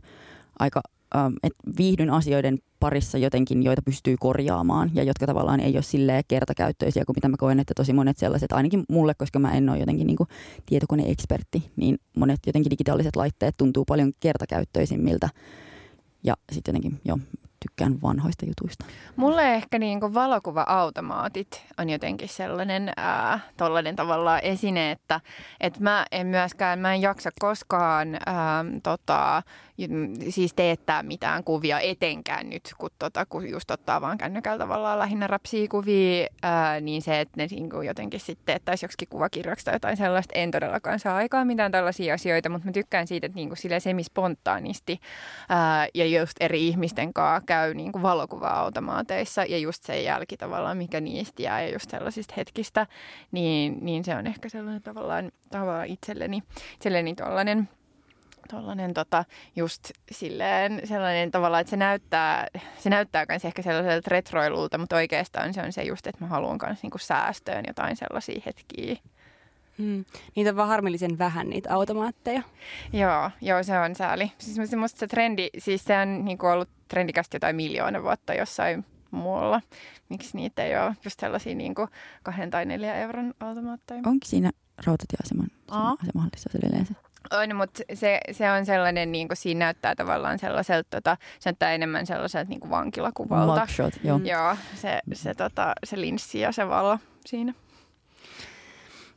aika 0.60 0.82
että 1.44 1.64
viihdyn 1.78 2.10
asioiden 2.10 2.60
parissa 2.80 3.18
jotenkin, 3.18 3.64
joita 3.64 3.82
pystyy 3.82 4.16
korjaamaan 4.20 4.92
ja 4.94 5.04
jotka 5.04 5.26
tavallaan 5.26 5.60
ei 5.60 5.76
ole 5.76 5.84
silleen 5.84 6.24
kertakäyttöisiä 6.28 7.06
kuin 7.06 7.16
mitä 7.18 7.30
mä 7.30 7.38
koen, 7.38 7.60
että 7.60 7.74
tosi 7.74 7.94
monet 7.94 8.18
sellaiset, 8.18 8.52
ainakin 8.52 8.84
mulle, 8.90 9.14
koska 9.14 9.40
mä 9.40 9.54
en 9.54 9.70
ole 9.70 9.80
jotenkin 9.80 10.08
niin 10.08 10.18
tietokoneekspertti, 10.66 11.72
niin 11.76 11.98
monet 12.18 12.40
jotenkin 12.46 12.70
digitaaliset 12.70 13.16
laitteet 13.16 13.56
tuntuu 13.58 13.86
paljon 13.86 14.14
kertakäyttöisimmiltä. 14.20 15.30
Ja 16.24 16.34
sitten 16.52 16.76
jotenkin, 16.76 17.00
joo, 17.06 17.20
tykkään 17.60 18.02
vanhoista 18.02 18.46
jutuista. 18.46 18.86
Mulle 19.16 19.54
ehkä 19.56 19.80
niin 19.80 20.00
kuin 20.00 20.14
valokuva-automaatit 20.14 21.66
on 21.78 21.90
jotenkin 21.90 22.30
sellainen 22.30 22.92
ää, 22.98 23.40
tollainen 23.58 23.96
tavallaan 23.96 24.40
esine, 24.44 24.92
että, 24.92 25.22
että 25.62 25.80
mä 25.84 26.06
en 26.12 26.28
myöskään, 26.28 26.80
mä 26.80 26.94
en 26.94 27.02
jaksa 27.02 27.30
koskaan 27.40 28.18
ää, 28.26 28.66
tota, 28.84 29.44
siis 30.30 30.54
teettää 30.54 31.04
mitään 31.04 31.44
kuvia 31.44 31.80
etenkään 31.80 32.50
nyt, 32.50 32.74
kun, 32.78 32.90
tota, 33.00 33.26
kun 33.26 33.50
just 33.50 33.72
ottaa 33.72 34.02
vaan 34.02 34.18
kännykällä 34.18 34.60
tavallaan 34.60 35.00
lähinnä 35.00 35.28
rapsia 35.28 35.68
kuvia, 35.68 36.28
ää, 36.44 36.80
niin 36.80 37.02
se, 37.02 37.20
että 37.20 37.34
ne 37.38 37.48
niin 37.52 37.70
kuin 37.70 37.88
jotenkin 37.88 38.20
sitten 38.20 38.46
teettäisi 38.46 38.86
joksikin 38.86 39.08
kuvakirjaksi 39.10 39.66
tai 39.66 39.76
jotain 39.76 39.98
sellaista, 39.98 40.34
en 40.36 40.52
todellakaan 40.52 41.00
saa 41.00 41.16
aikaa 41.16 41.46
mitään 41.46 41.72
tällaisia 41.72 42.14
asioita, 42.14 42.50
mutta 42.50 42.66
mä 42.66 42.72
tykkään 42.72 43.08
siitä, 43.08 43.26
että 43.26 43.36
niin 43.36 43.50
kuin 43.50 43.58
sille 43.58 43.80
semispontaanisti 43.80 45.00
ää, 45.50 45.88
ja 45.94 46.20
just 46.20 46.38
eri 46.40 46.68
ihmisten 46.68 47.14
kanssa 47.14 47.46
käy 47.56 47.74
niin 47.74 47.92
kuin 47.92 48.04
valokuva-automaateissa 48.04 49.44
ja 49.44 49.58
just 49.58 49.84
se 49.84 50.02
jälki 50.02 50.38
tavallaan, 50.38 50.78
mikä 50.78 51.02
niistä 51.02 51.44
jää 51.44 51.62
ja 51.62 51.74
just 51.74 51.90
sellaisista 51.90 52.34
hetkistä, 52.38 52.88
niin, 53.32 53.78
niin 53.82 54.06
se 54.06 54.16
on 54.16 54.28
ehkä 54.28 54.50
sellainen 54.50 54.82
tavallaan, 54.82 55.32
tavallaan 55.52 55.88
itselleni, 55.88 56.44
itselleni 56.74 57.16
tollainen 57.16 57.70
tollainen 58.50 58.94
tota, 58.94 59.26
just 59.56 59.92
silleen 60.12 60.82
sellainen 60.84 61.32
tavalla, 61.32 61.60
että 61.60 61.70
se 61.70 61.78
näyttää, 61.78 62.48
se 62.80 62.90
näyttää 62.90 63.26
myös 63.30 63.46
ehkä 63.46 63.62
sellaiselta 63.62 64.10
retroilulta, 64.12 64.78
mutta 64.78 64.96
oikeastaan 64.96 65.54
se 65.54 65.62
on 65.62 65.74
se 65.74 65.84
just, 65.84 66.08
että 66.08 66.24
mä 66.24 66.30
haluan 66.30 66.60
myös 66.66 66.84
niinku 66.84 66.98
säästöön 66.98 67.64
jotain 67.68 67.96
sellaisia 67.96 68.42
hetkiä. 68.46 68.96
Hmm. 69.78 70.06
Niitä 70.36 70.50
on 70.50 70.56
vaan 70.56 70.70
harmillisen 70.70 71.18
vähän 71.18 71.50
niitä 71.50 71.74
automaatteja. 71.74 72.42
Joo, 72.94 73.32
joo 73.42 73.64
se 73.64 73.80
on 73.80 73.96
sääli. 73.96 74.32
Siis 74.38 74.76
musta 74.76 75.00
se 75.00 75.08
trendi, 75.08 75.50
siis 75.58 75.84
se 75.84 75.98
on 75.98 76.26
niinku 76.26 76.48
ollut 76.48 76.70
trendikästi 76.88 77.36
jotain 77.36 77.56
miljoona 77.56 78.04
vuotta 78.04 78.34
jossain 78.34 78.86
muualla. 79.12 79.62
Miksi 80.10 80.38
niitä 80.38 80.64
ei 80.64 80.78
ole 80.78 80.96
just 81.06 81.20
sellaisia 81.20 81.56
niinku 81.56 81.88
kahden 82.24 82.50
tai 82.50 82.66
neljän 82.66 82.98
euron 82.98 83.34
automaatteja? 83.40 84.02
Onko 84.06 84.26
siinä 84.26 84.52
rautatieaseman 84.86 85.48
asemahallissa 85.72 86.50
yleensä? 86.64 86.94
On, 87.32 87.56
mutta 87.56 87.84
se, 87.94 88.20
se 88.32 88.52
on 88.52 88.66
sellainen, 88.66 89.12
niin 89.12 89.28
kuin 89.28 89.38
siinä 89.38 89.66
näyttää 89.66 89.96
tavallaan 89.96 90.40
sellaiselta, 90.40 90.88
tota, 90.90 91.18
se 91.40 91.50
näyttää 91.50 91.74
enemmän 91.74 92.06
sellaiselta 92.06 92.50
niin 92.50 92.60
kuin 92.60 92.70
vankilakuvalta. 92.70 93.60
Mugshot, 93.60 93.94
joo. 94.04 94.20
Joo, 94.24 94.58
se, 94.76 95.00
se, 95.14 95.34
tota, 95.34 95.74
se 95.84 96.02
linssi 96.02 96.40
ja 96.40 96.52
se 96.52 96.68
valo 96.68 97.00
siinä. 97.26 97.54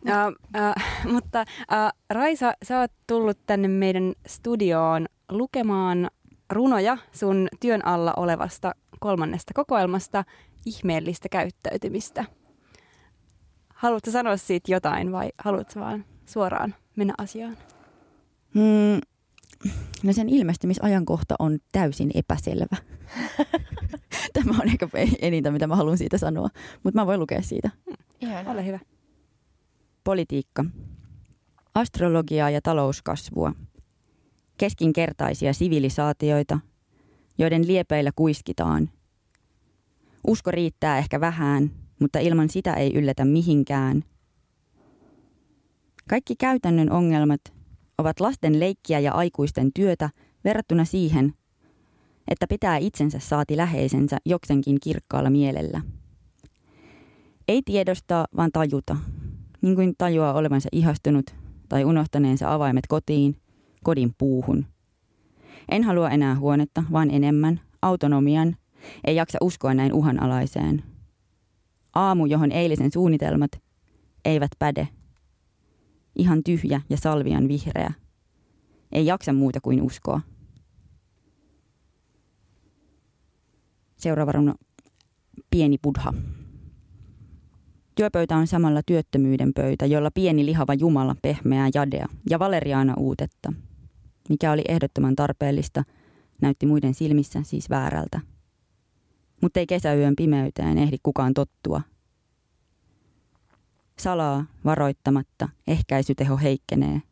Uh, 0.03 0.13
uh, 0.61 1.13
mutta 1.13 1.41
uh, 1.41 2.01
Raisa, 2.11 2.53
sä 2.63 2.81
oot 2.81 2.93
tullut 3.07 3.39
tänne 3.47 3.69
meidän 3.69 4.13
studioon 4.27 5.07
lukemaan 5.29 6.11
runoja 6.51 6.99
sun 7.13 7.49
työn 7.61 7.87
alla 7.87 8.15
olevasta 8.17 8.75
kolmannesta 9.01 9.55
kokoelmasta 9.55 10.25
ihmeellistä 10.67 11.29
käyttäytymistä. 11.29 12.25
Haluatko 13.75 14.11
sanoa 14.11 14.37
siitä 14.37 14.73
jotain 14.73 15.13
vai 15.13 15.31
haluatko 15.39 15.81
vaan 15.81 16.05
suoraan 16.27 16.75
mennä 16.97 17.15
asiaan? 17.19 17.57
Mm, 18.55 19.01
no 20.03 20.13
sen 20.13 20.29
ilmestymisajankohta 20.29 21.35
on 21.39 21.59
täysin 21.73 22.11
epäselvä. 22.15 22.77
Tämä 24.35 24.59
on 24.61 24.69
ehkä 24.69 24.89
enitä, 25.21 25.51
mitä 25.51 25.67
mä 25.67 25.77
haluan 25.77 25.99
siitä 25.99 26.19
sanoa, 26.19 26.49
mutta 26.85 27.01
mä 27.01 27.07
voin 27.07 27.21
lukea 27.21 27.43
siitä. 27.43 27.71
Ihan 28.21 28.47
Ole 28.47 28.67
hyvä. 28.67 28.79
Politiikka. 30.05 30.65
Astrologiaa 31.75 32.51
ja 32.51 32.61
talouskasvua. 32.63 33.53
Keskinkertaisia 34.59 35.53
sivilisaatioita, 35.53 36.59
joiden 37.39 37.67
liepeillä 37.67 38.11
kuiskitaan. 38.17 38.91
Usko 40.27 40.51
riittää 40.51 40.99
ehkä 40.99 41.21
vähän, 41.21 41.71
mutta 42.01 42.19
ilman 42.19 42.49
sitä 42.49 42.75
ei 42.75 42.95
yllätä 42.95 43.25
mihinkään. 43.25 44.05
Kaikki 46.09 46.37
käytännön 46.37 46.93
ongelmat 46.93 47.41
ovat 47.99 48.21
lasten 48.21 48.61
leikkiä 48.61 48.99
ja 48.99 49.13
aikuisten 49.13 49.71
työtä 49.75 50.11
verrattuna 50.45 50.85
siihen, 50.85 51.35
että 52.29 52.47
pitää 52.47 52.77
itsensä 52.77 53.19
saati 53.19 53.57
läheisensä 53.57 54.17
joksenkin 54.25 54.77
kirkkaalla 54.83 55.31
mielellä. 55.31 55.81
Ei 57.49 57.63
tiedostaa, 57.65 58.27
vaan 58.37 58.51
tajuta, 58.53 58.97
niin 59.63 59.75
kuin 59.75 59.95
tajuaa 59.99 60.33
olevansa 60.33 60.69
ihastunut 60.73 61.35
tai 61.69 61.85
unohtaneensa 61.85 62.55
avaimet 62.55 62.85
kotiin, 62.89 63.37
kodin 63.89 64.15
puuhun. 64.19 64.67
En 65.69 65.85
halua 65.85 66.11
enää 66.11 66.35
huonetta, 66.35 66.85
vaan 66.93 67.11
enemmän, 67.11 67.61
autonomian, 67.83 68.57
ei 69.05 69.17
jaksa 69.17 69.39
uskoa 69.41 69.75
näin 69.75 69.93
uhanalaiseen. 69.93 70.83
Aamu, 71.95 72.27
johon 72.27 72.53
eilisen 72.53 72.93
suunnitelmat 72.93 73.51
eivät 74.25 74.51
päde– 74.59 74.89
ihan 76.19 76.45
tyhjä 76.45 76.81
ja 76.91 76.97
salvian 76.97 77.49
vihreä. 77.49 77.93
Ei 78.93 79.07
jaksa 79.07 79.33
muuta 79.33 79.61
kuin 79.61 79.83
uskoa. 79.83 80.21
Seuraava 83.97 84.33
runo. 84.33 84.55
Pieni 85.51 85.79
budha. 85.83 86.15
Työpöytä 87.95 88.37
on 88.37 88.47
samalla 88.47 88.81
työttömyyden 88.87 89.55
pöytä, 89.55 89.87
jolla 89.87 90.11
pieni 90.11 90.47
lihava 90.47 90.75
Jumala 90.75 91.17
pehmeää 91.23 91.71
jadea 91.75 92.07
ja 92.31 92.39
valeriaana 92.39 92.95
uutetta. 92.97 93.53
Mikä 94.29 94.53
oli 94.53 94.63
ehdottoman 94.69 95.17
tarpeellista, 95.17 95.85
näytti 96.41 96.67
muiden 96.67 96.95
silmissä 96.95 97.43
siis 97.43 97.71
väärältä. 97.71 98.21
Mutta 99.43 99.61
ei 99.61 99.67
kesäyön 99.67 100.17
pimeyteen 100.17 100.79
ehdi 100.79 100.97
kukaan 101.03 101.35
tottua– 101.35 101.81
Salaa, 103.99 104.45
varoittamatta, 104.65 105.49
ehkäisyteho 105.67 106.37
heikkenee. 106.37 107.03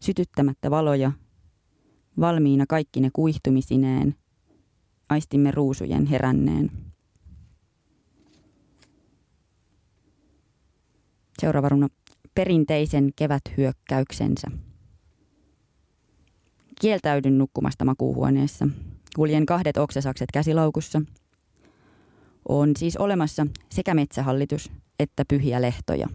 Sytyttämättä 0.00 0.70
valoja, 0.70 1.12
valmiina 2.20 2.64
kaikki 2.68 3.00
ne 3.00 3.10
kuihtumisineen, 3.12 4.14
aistimme 5.08 5.50
ruusujen 5.50 6.06
heränneen. 6.06 6.70
Seuraava 11.38 11.68
runo. 11.68 11.88
Perinteisen 12.34 13.10
keväthyökkäyksensä. 13.16 14.50
Kieltäydyn 16.80 17.38
nukkumasta 17.38 17.84
makuuhuoneessa. 17.84 18.68
Kuljen 19.16 19.46
kahdet 19.46 19.76
oksasakset 19.76 20.28
käsilaukussa. 20.32 21.02
On 22.48 22.72
siis 22.76 22.96
olemassa 22.96 23.46
sekä 23.70 23.94
metsähallitus 23.94 24.70
että 24.98 25.24
pyhiä 25.28 25.62
lehtoja. 25.62 26.08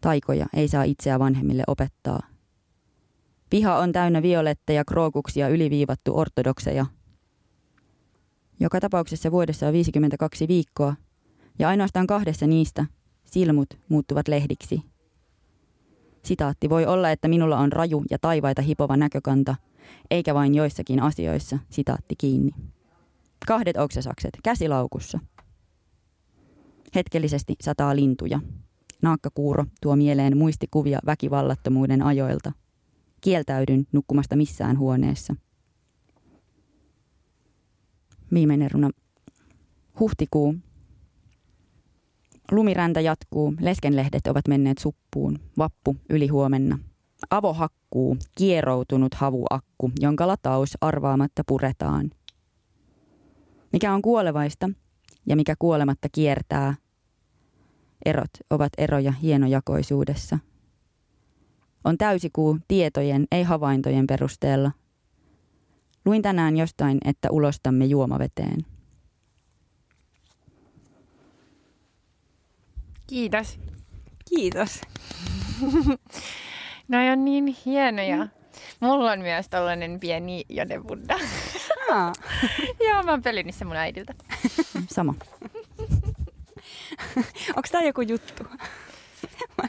Taikoja 0.00 0.46
ei 0.52 0.68
saa 0.68 0.82
itseä 0.82 1.18
vanhemmille 1.18 1.62
opettaa. 1.66 2.20
Piha 3.50 3.78
on 3.78 3.92
täynnä 3.92 4.22
violetteja, 4.22 4.84
krookuksia, 4.84 5.48
yliviivattu 5.48 6.18
ortodokseja. 6.18 6.86
Joka 8.60 8.80
tapauksessa 8.80 9.30
vuodessa 9.30 9.66
on 9.66 9.72
52 9.72 10.48
viikkoa, 10.48 10.94
ja 11.58 11.68
ainoastaan 11.68 12.06
kahdessa 12.06 12.46
niistä 12.46 12.86
silmut 13.24 13.68
muuttuvat 13.88 14.28
lehdiksi. 14.28 14.93
Sitaatti 16.24 16.70
voi 16.70 16.86
olla, 16.86 17.10
että 17.10 17.28
minulla 17.28 17.58
on 17.58 17.72
raju 17.72 18.04
ja 18.10 18.18
taivaita 18.18 18.62
hipova 18.62 18.96
näkökanta, 18.96 19.56
eikä 20.10 20.34
vain 20.34 20.54
joissakin 20.54 21.00
asioissa, 21.02 21.58
sitaatti 21.70 22.14
kiinni. 22.18 22.50
Kahdet 23.46 23.76
oksasakset, 23.76 24.38
käsilaukussa– 24.42 25.18
Hetkellisesti 26.94 27.54
sataa 27.60 27.96
lintuja. 27.96 28.40
Naakkakuuro 29.02 29.64
tuo 29.82 29.96
mieleen 29.96 30.36
muistikuvia 30.36 30.98
väkivallattomuuden 31.06 32.02
ajoilta. 32.02 32.52
Kieltäydyn 33.20 33.86
nukkumasta 33.92 34.36
missään 34.36 34.78
huoneessa. 34.78 35.34
Viimeinen 38.34 38.70
runo. 38.70 38.90
Huhtikuu. 40.00 40.54
Lumiräntä 42.50 43.00
jatkuu, 43.00 43.54
leskenlehdet 43.60 44.26
ovat 44.26 44.48
menneet 44.48 44.78
suppuun, 44.78 45.38
vappu 45.58 45.96
yli 46.10 46.26
huomenna. 46.26 46.78
Avohakkuu, 47.30 48.16
kieroutunut 48.38 49.14
havuakku, 49.14 49.90
jonka 50.00 50.26
lataus 50.26 50.78
arvaamatta 50.80 51.42
puretaan. 51.46 52.10
Mikä 53.72 53.94
on 53.94 54.02
kuolevaista 54.02 54.70
ja 55.26 55.36
mikä 55.36 55.54
kuolematta 55.58 56.08
kiertää, 56.12 56.74
Erot 58.04 58.30
ovat 58.50 58.72
eroja 58.78 59.12
hienojakoisuudessa. 59.12 60.38
On 61.84 61.98
täysikuu 61.98 62.58
tietojen, 62.68 63.26
ei 63.32 63.42
havaintojen 63.42 64.06
perusteella. 64.06 64.72
Luin 66.04 66.22
tänään 66.22 66.56
jostain, 66.56 66.98
että 67.04 67.30
ulostamme 67.30 67.84
juomaveteen. 67.84 68.73
Kiitos. 73.06 73.58
Kiitos. 74.28 74.80
no 76.88 76.98
on 77.12 77.24
niin 77.24 77.56
hienoja. 77.66 78.28
Mulla 78.80 79.12
on 79.12 79.18
myös 79.18 79.48
tällainen 79.48 80.00
pieni 80.00 80.44
jodebuddha. 80.48 81.14
Aa. 81.92 82.12
Joo, 82.88 83.02
mä 83.02 83.10
oon 83.10 83.22
se 83.52 83.64
mun 83.64 83.76
äidiltä. 83.76 84.14
Sama. 84.94 85.14
Onko 87.48 87.68
tämä 87.72 87.84
joku 87.84 88.00
juttu? 88.00 88.44
Mä 89.62 89.68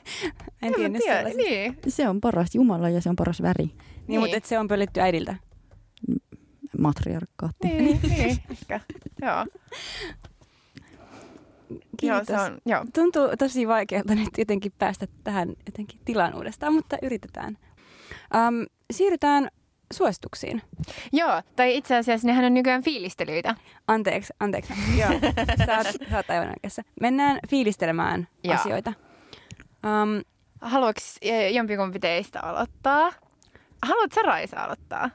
en 0.61 0.71
mä 0.71 0.75
tiedä 0.77 0.99
sellaisesta. 0.99 1.37
niin. 1.37 1.77
Se 1.87 2.09
on 2.09 2.21
paras 2.21 2.55
Jumala 2.55 2.89
ja 2.89 3.01
se 3.01 3.09
on 3.09 3.15
paras 3.15 3.41
väri. 3.41 3.65
Niin, 3.65 3.77
Niin. 4.07 4.19
mutta 4.19 4.37
et 4.37 4.45
se 4.45 4.59
on 4.59 4.67
pöllitty 4.67 5.01
äidiltä. 5.01 5.35
Matriarkaatti. 6.77 7.67
Niin, 7.67 7.99
niin, 8.03 8.39
ehkä. 8.51 8.79
Joo. 9.21 9.45
Joo, 11.69 11.79
Kiitos. 11.97 12.27
se 12.27 12.39
on, 12.39 12.57
joo. 12.65 12.85
Tuntuu 12.93 13.27
tosi 13.39 13.67
vaikealta 13.67 14.15
nyt 14.15 14.29
jotenkin 14.37 14.71
päästä 14.77 15.07
tähän 15.23 15.49
jotenkin 15.65 15.99
tilaan 16.05 16.35
uudestaan, 16.35 16.73
mutta 16.73 16.97
yritetään. 17.01 17.57
Um, 18.35 18.65
siirrytään 18.93 19.49
suosituksiin. 19.93 20.61
joo, 21.11 21.41
tai 21.55 21.77
itse 21.77 21.95
asiassa 21.95 22.27
nehän 22.27 22.45
on 22.45 22.53
nykyään 22.53 22.83
fiilistelyitä. 22.83 23.55
Anteeksi, 23.87 24.33
anteeksi. 24.39 24.73
Joo, 25.01 25.09
sä 25.65 25.77
oot, 25.77 25.87
sä 26.09 26.17
oot 26.17 26.29
aivan 26.29 26.49
oikeassa. 26.49 26.81
Mennään 27.01 27.39
fiilistelemään 27.49 28.27
Joo. 28.43 28.55
asioita. 28.55 28.93
Um, 29.85 30.21
Haluatko 30.61 31.01
eh, 31.21 31.53
jompikumpi 31.53 31.99
teistä 31.99 32.41
aloittaa? 32.41 33.11
Haluatko 33.81 34.15
sä 34.15 34.21
Raisa 34.21 34.63
aloittaa? 34.63 35.09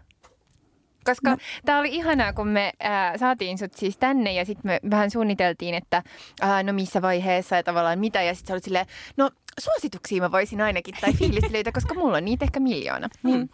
Koska 1.04 1.30
no. 1.30 1.36
Tämä 1.64 1.78
oli 1.78 1.88
ihanaa, 1.94 2.32
kun 2.32 2.48
me 2.48 2.72
ää, 2.80 3.18
saatiin 3.18 3.58
sut 3.58 3.74
siis 3.74 3.98
tänne 3.98 4.32
ja 4.32 4.44
sitten 4.44 4.70
me 4.70 4.80
vähän 4.90 5.10
suunniteltiin, 5.10 5.74
että 5.74 6.02
ää, 6.40 6.62
no 6.62 6.72
missä 6.72 7.02
vaiheessa 7.02 7.56
ja 7.56 7.62
tavallaan 7.62 7.98
mitä. 7.98 8.22
Ja 8.22 8.34
sitten 8.34 8.48
sä 8.48 8.54
olit 8.54 8.64
silleen, 8.64 8.86
no 9.16 9.30
suosituksia 9.60 10.22
mä 10.22 10.32
voisin 10.32 10.60
ainakin 10.60 10.94
tai 11.00 11.12
fiilistelyitä, 11.20 11.72
koska 11.72 11.94
mulla 11.94 12.16
on 12.16 12.24
niitä 12.24 12.44
ehkä 12.44 12.60
miljoona. 12.60 13.08
niin. 13.22 13.50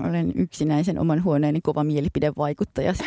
Olen 0.10 0.32
yksinäisen 0.34 0.98
oman 0.98 1.24
huoneeni 1.24 1.60
kova 1.60 1.84
mielipidevaikuttaja. 1.84 2.94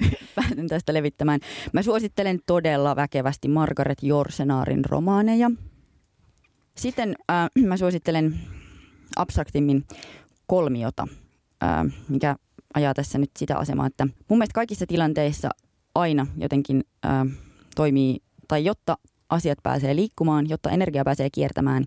Päätän 0.34 0.68
tästä 0.68 0.94
levittämään. 0.94 1.40
Mä 1.72 1.82
suosittelen 1.82 2.40
todella 2.46 2.96
väkevästi 2.96 3.48
Margaret 3.48 4.02
Jorsenaarin 4.02 4.84
romaaneja. 4.84 5.50
Sitten 6.76 7.16
äh, 7.30 7.50
mä 7.68 7.76
suosittelen 7.76 8.40
abstraktimmin 9.16 9.84
kolmiota, 10.46 11.08
äh, 11.62 11.86
mikä 12.08 12.36
ajaa 12.74 12.94
tässä 12.94 13.18
nyt 13.18 13.30
sitä 13.38 13.56
asemaa, 13.56 13.86
että 13.86 14.06
mun 14.28 14.38
mielestä 14.38 14.54
kaikissa 14.54 14.86
tilanteissa 14.86 15.48
aina 15.94 16.26
jotenkin 16.36 16.84
äh, 17.04 17.26
toimii, 17.76 18.18
tai 18.48 18.64
jotta 18.64 18.98
asiat 19.30 19.58
pääsee 19.62 19.96
liikkumaan, 19.96 20.48
jotta 20.48 20.70
energia 20.70 21.04
pääsee 21.04 21.30
kiertämään, 21.30 21.84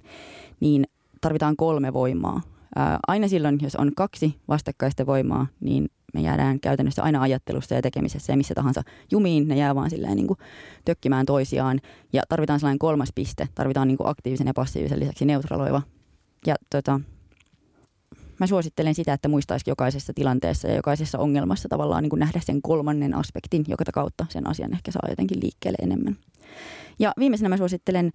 niin 0.60 0.86
tarvitaan 1.22 1.56
kolme 1.56 1.94
voimaa. 1.94 2.42
Ää, 2.76 3.00
aina 3.08 3.28
silloin, 3.28 3.60
jos 3.62 3.76
on 3.76 3.92
kaksi 3.96 4.36
vastakkaista 4.48 5.06
voimaa, 5.06 5.48
niin 5.60 5.90
me 6.14 6.22
jäädään 6.22 6.60
käytännössä 6.60 7.04
aina 7.04 7.22
ajattelussa 7.22 7.76
ja 7.76 7.82
tekemisessä 7.82 8.34
ja 8.34 8.38
missä 8.38 8.56
tahansa 8.56 8.82
jumiin. 9.12 9.48
Ne 9.48 9.56
jää 9.56 9.76
vaan 9.76 9.90
silleen 9.90 10.16
niin 10.16 10.28
kuin 10.28 10.40
tökkimään 10.86 11.26
toisiaan. 11.26 11.80
Ja 12.14 12.24
tarvitaan 12.30 12.60
sellainen 12.60 12.80
kolmas 12.80 13.10
piste. 13.16 13.48
Tarvitaan 13.56 13.88
niin 13.88 13.98
kuin 13.98 14.08
aktiivisen 14.08 14.48
ja 14.48 14.54
passiivisen 14.54 15.00
lisäksi 15.00 15.26
neutraloiva. 15.26 15.82
Ja 16.48 16.56
tota, 16.70 17.02
mä 18.40 18.48
suosittelen 18.48 18.96
sitä, 18.96 19.14
että 19.14 19.28
muistaisi 19.28 19.70
jokaisessa 19.70 20.14
tilanteessa 20.14 20.68
ja 20.68 20.76
jokaisessa 20.76 21.20
ongelmassa 21.20 21.70
tavallaan 21.70 22.04
niin 22.04 22.10
kuin 22.10 22.20
nähdä 22.20 22.40
sen 22.44 22.62
kolmannen 22.62 23.14
aspektin, 23.14 23.66
joka 23.68 23.84
kautta 23.94 24.26
sen 24.30 24.48
asian 24.48 24.74
ehkä 24.74 24.92
saa 24.92 25.10
jotenkin 25.10 25.40
liikkeelle 25.42 25.78
enemmän. 25.82 26.18
Ja 27.00 27.14
viimeisenä 27.20 27.50
mä 27.50 27.58
suosittelen 27.58 28.12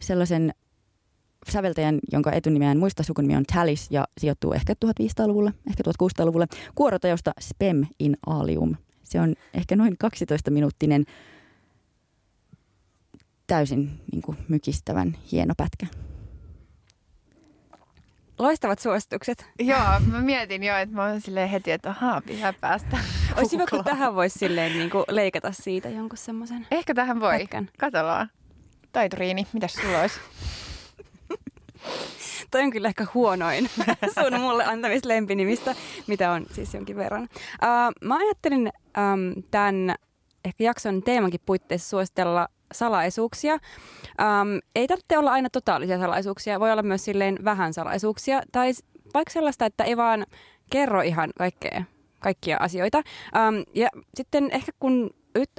sellaisen 0.00 0.54
säveltäjän, 1.48 1.98
jonka 2.12 2.32
etunimeä 2.32 2.70
en 2.70 2.78
muista, 2.78 3.02
sukunimi 3.02 3.36
on 3.36 3.44
Talis 3.54 3.90
ja 3.90 4.04
sijoittuu 4.18 4.52
ehkä 4.52 4.74
1500-luvulle, 4.84 5.52
ehkä 5.68 5.82
1600-luvulle, 5.88 6.46
kuorotajosta 6.74 7.32
Spem 7.40 7.86
in 7.98 8.16
Alium. 8.26 8.76
Se 9.02 9.20
on 9.20 9.34
ehkä 9.54 9.76
noin 9.76 9.96
12-minuuttinen 10.04 11.04
täysin 13.46 14.00
niin 14.12 14.22
kuin, 14.22 14.38
mykistävän 14.48 15.16
hieno 15.32 15.54
pätkä. 15.56 15.86
Loistavat 18.38 18.78
suositukset. 18.78 19.46
Joo, 19.58 20.00
mä 20.10 20.20
mietin 20.20 20.62
jo, 20.62 20.76
että 20.76 20.94
mä 20.94 21.04
oon 21.06 21.20
silleen 21.20 21.48
heti, 21.48 21.70
että 21.72 21.90
ahaa, 21.90 22.20
pitää 22.20 22.52
päästä 22.52 22.98
Olisi 23.36 23.56
hyvä, 23.56 23.64
kun 23.70 23.84
tähän 23.84 24.14
voisi 24.14 24.38
silleen 24.38 24.72
niin 24.72 24.90
kuin 24.90 25.04
leikata 25.10 25.52
siitä 25.52 25.88
jonkun 25.88 26.18
semmoisen 26.18 26.66
Ehkä 26.70 26.94
tähän 26.94 27.20
voi. 27.20 27.38
pätkän. 27.38 27.68
Katsotaan. 27.78 28.30
Taituriini, 28.92 29.46
mitäs 29.52 29.72
sulla 29.74 30.00
olisi? 30.00 30.20
Toi 32.50 32.62
on 32.62 32.70
kyllä 32.70 32.88
ehkä 32.88 33.06
huonoin 33.14 33.70
sun 34.22 34.40
mulle 34.40 34.64
antamista 34.64 35.08
lempinimistä, 35.08 35.74
mitä 36.06 36.30
on 36.30 36.46
siis 36.52 36.74
jonkin 36.74 36.96
verran. 36.96 37.22
Uh, 37.22 38.06
mä 38.08 38.16
ajattelin 38.16 38.72
um, 38.98 39.42
tämän 39.50 39.94
ehkä 40.44 40.64
jakson 40.64 41.02
teemankin 41.02 41.40
puitteissa 41.46 41.88
suositella 41.88 42.48
salaisuuksia. 42.78 43.54
Um, 43.54 44.60
ei 44.74 44.86
tarvitse 44.86 45.18
olla 45.18 45.32
aina 45.32 45.50
totaalisia 45.50 45.98
salaisuuksia, 45.98 46.60
voi 46.60 46.72
olla 46.72 46.82
myös 46.82 47.04
silleen 47.04 47.38
vähän 47.44 47.74
salaisuuksia. 47.74 48.42
Tai 48.52 48.72
vaikka 49.14 49.32
sellaista, 49.32 49.66
että 49.66 49.84
ei 49.84 49.96
vaan 49.96 50.26
kerro 50.70 51.00
ihan 51.00 51.30
kaikkea, 51.38 51.84
kaikkia 52.20 52.56
asioita. 52.60 52.98
Um, 52.98 53.64
ja 53.74 53.88
sitten 54.14 54.48
ehkä 54.52 54.72
kun 54.78 55.10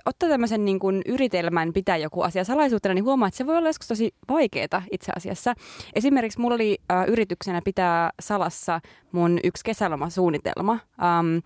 ottaa 0.06 0.30
tämmöisen 0.30 0.66
niin 0.66 0.80
kuin 0.80 1.02
yritelmän 1.06 1.74
pitää 1.74 1.98
joku 1.98 2.22
asia 2.22 2.44
salaisuutena, 2.44 2.94
niin 2.94 3.06
huomaa, 3.06 3.28
että 3.28 3.38
se 3.38 3.46
voi 3.46 3.58
olla 3.58 3.70
joskus 3.70 3.88
tosi 3.88 4.14
vaikeaa 4.30 4.84
itse 4.92 5.12
asiassa. 5.16 5.54
Esimerkiksi 5.96 6.40
mulla 6.40 6.56
oli 6.56 6.78
äh, 6.92 7.06
yrityksenä 7.08 7.62
pitää 7.66 8.10
salassa 8.20 8.80
mun 9.12 9.40
yksi 9.44 9.64
kesälomasuunnitelma, 9.64 10.72
um, 10.74 11.42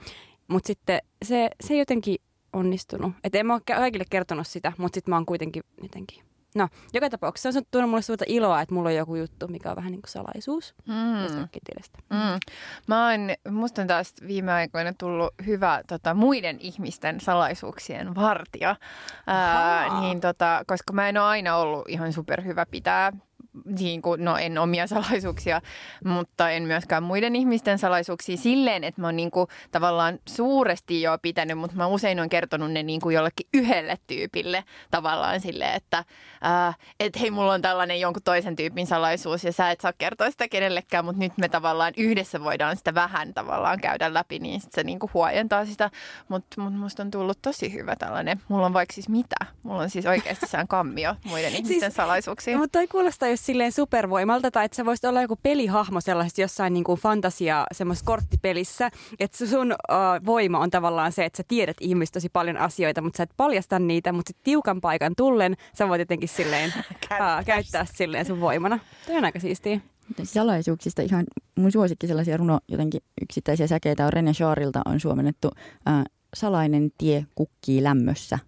mutta 0.47 0.67
sitten 0.67 0.99
se, 1.25 1.49
se 1.63 1.77
jotenkin 1.77 2.15
onnistunut. 2.53 3.13
Et 3.23 3.35
en 3.35 3.45
mä 3.45 3.53
ole 3.53 3.61
kaikille 3.65 4.05
kertonut 4.09 4.47
sitä, 4.47 4.73
mutta 4.77 4.95
sitten 4.95 5.11
mä 5.11 5.15
oon 5.15 5.25
kuitenkin 5.25 5.63
jotenkin... 5.81 6.23
No, 6.55 6.67
joka 6.93 7.09
tapauksessa 7.09 7.51
se 7.51 7.57
on 7.57 7.63
tuonut 7.71 7.89
mulle 7.89 8.01
suurta 8.01 8.25
iloa, 8.27 8.61
että 8.61 8.75
mulla 8.75 8.89
on 8.89 8.95
joku 8.95 9.15
juttu, 9.15 9.47
mikä 9.47 9.69
on 9.69 9.75
vähän 9.75 9.91
niin 9.91 10.01
kuin 10.01 10.11
salaisuus 10.11 10.75
Mm. 10.87 11.39
Mm. 12.09 12.39
Mä 12.87 13.09
oon, 13.09 13.53
musta 13.55 13.81
on 13.81 13.87
taas 13.87 14.13
viime 14.27 14.51
aikoina 14.51 14.93
tullut 14.97 15.33
hyvä 15.45 15.81
tota, 15.87 16.13
muiden 16.13 16.57
ihmisten 16.59 17.19
salaisuuksien 17.19 18.15
vartija, 18.15 18.75
Ää, 19.27 20.01
niin, 20.01 20.21
tota, 20.21 20.63
koska 20.67 20.93
mä 20.93 21.09
en 21.09 21.17
ole 21.17 21.25
aina 21.25 21.55
ollut 21.55 21.89
ihan 21.89 22.13
superhyvä 22.13 22.65
pitää 22.65 23.13
niin 23.65 24.01
kuin, 24.01 24.25
no 24.25 24.37
en 24.37 24.57
omia 24.57 24.87
salaisuuksia, 24.87 25.61
mutta 26.05 26.49
en 26.49 26.63
myöskään 26.63 27.03
muiden 27.03 27.35
ihmisten 27.35 27.79
salaisuuksia 27.79 28.37
silleen, 28.37 28.83
että 28.83 29.01
mä 29.01 29.07
oon 29.07 29.15
niin 29.15 29.31
kuin, 29.31 29.47
tavallaan 29.71 30.19
suuresti 30.27 31.01
jo 31.01 31.17
pitänyt, 31.21 31.57
mutta 31.57 31.77
mä 31.77 31.87
usein 31.87 32.19
on 32.19 32.29
kertonut 32.29 32.71
ne 32.71 32.83
niin 32.83 33.01
kuin 33.01 33.15
jollekin 33.15 33.47
yhdelle 33.53 33.97
tyypille 34.07 34.63
tavallaan 34.91 35.41
silleen, 35.41 35.75
että 35.75 36.05
ää, 36.41 36.73
et 36.99 37.19
hei, 37.21 37.31
mulla 37.31 37.53
on 37.53 37.61
tällainen 37.61 37.99
jonkun 37.99 38.23
toisen 38.23 38.55
tyypin 38.55 38.87
salaisuus 38.87 39.43
ja 39.43 39.53
sä 39.53 39.71
et 39.71 39.81
saa 39.81 39.93
kertoa 39.97 40.31
sitä 40.31 40.47
kenellekään, 40.47 41.05
mutta 41.05 41.19
nyt 41.19 41.37
me 41.37 41.49
tavallaan 41.49 41.93
yhdessä 41.97 42.43
voidaan 42.43 42.77
sitä 42.77 42.93
vähän 42.93 43.33
tavallaan 43.33 43.81
käydä 43.81 44.13
läpi, 44.13 44.39
niin 44.39 44.61
sit 44.61 44.71
se 44.71 44.83
niin 44.83 44.99
kuin 44.99 45.11
huojentaa 45.13 45.65
sitä, 45.65 45.91
mutta 46.27 46.61
mut 46.61 46.73
musta 46.73 47.03
on 47.03 47.11
tullut 47.11 47.41
tosi 47.41 47.73
hyvä 47.73 47.95
tällainen, 47.95 48.41
mulla 48.47 48.65
on 48.65 48.73
vaikka 48.73 48.93
siis 48.93 49.09
mitä, 49.09 49.35
mulla 49.63 49.81
on 49.81 49.89
siis 49.89 50.05
oikeasti 50.05 50.47
sään 50.47 50.67
kammio 50.67 51.15
muiden 51.23 51.51
ihmisten 51.55 51.79
Siis- 51.79 51.93
salaisuuksiin. 51.95 52.57
Mutta 52.57 52.79
toi 52.79 52.87
kuulostaa 52.87 53.29
just 53.29 53.40
silleen 53.41 53.71
supervoimalta, 53.71 54.51
tai 54.51 54.65
että 54.65 54.75
sä 54.75 54.85
voisit 54.85 55.05
olla 55.05 55.21
joku 55.21 55.35
pelihahmo 55.43 56.01
sellaisessa 56.01 56.41
jossain 56.41 56.73
niin 56.73 56.83
kuin 56.83 56.99
fantasia 56.99 57.65
semmoisessa 57.71 58.05
korttipelissä, 58.05 58.89
että 59.19 59.47
sun 59.47 59.71
uh, 59.71 60.25
voima 60.25 60.59
on 60.59 60.69
tavallaan 60.69 61.11
se, 61.11 61.25
että 61.25 61.37
sä 61.37 61.43
tiedät 61.47 61.77
ihmistä 61.79 62.13
tosi 62.13 62.29
paljon 62.29 62.57
asioita, 62.57 63.01
mutta 63.01 63.17
sä 63.17 63.23
et 63.23 63.33
paljasta 63.37 63.79
niitä, 63.79 64.11
mutta 64.13 64.29
sit 64.29 64.43
tiukan 64.43 64.81
paikan 64.81 65.13
tullen 65.17 65.55
sä 65.77 65.89
voit 65.89 65.99
jotenkin 65.99 66.29
silleen 66.29 66.73
uh, 67.11 67.45
käyttää 67.45 67.85
silleen 67.85 68.25
sun 68.25 68.41
voimana. 68.41 68.79
Toi 69.05 69.17
on 69.17 69.25
aika 69.25 69.39
siistiä. 69.39 69.79
Salaisuuksista 70.23 71.01
ihan 71.01 71.25
mun 71.55 71.71
suosikki 71.71 72.07
sellaisia 72.07 72.37
runo 72.37 72.59
jotenkin 72.67 73.01
yksittäisiä 73.21 73.67
säkeitä 73.67 74.05
on 74.05 74.13
René 74.13 74.33
Charilta 74.33 74.81
on 74.85 74.99
suomennettu 74.99 75.51
ää, 75.85 76.03
Salainen 76.33 76.91
tie 76.97 77.25
kukkii 77.35 77.83
lämmössä. 77.83 78.39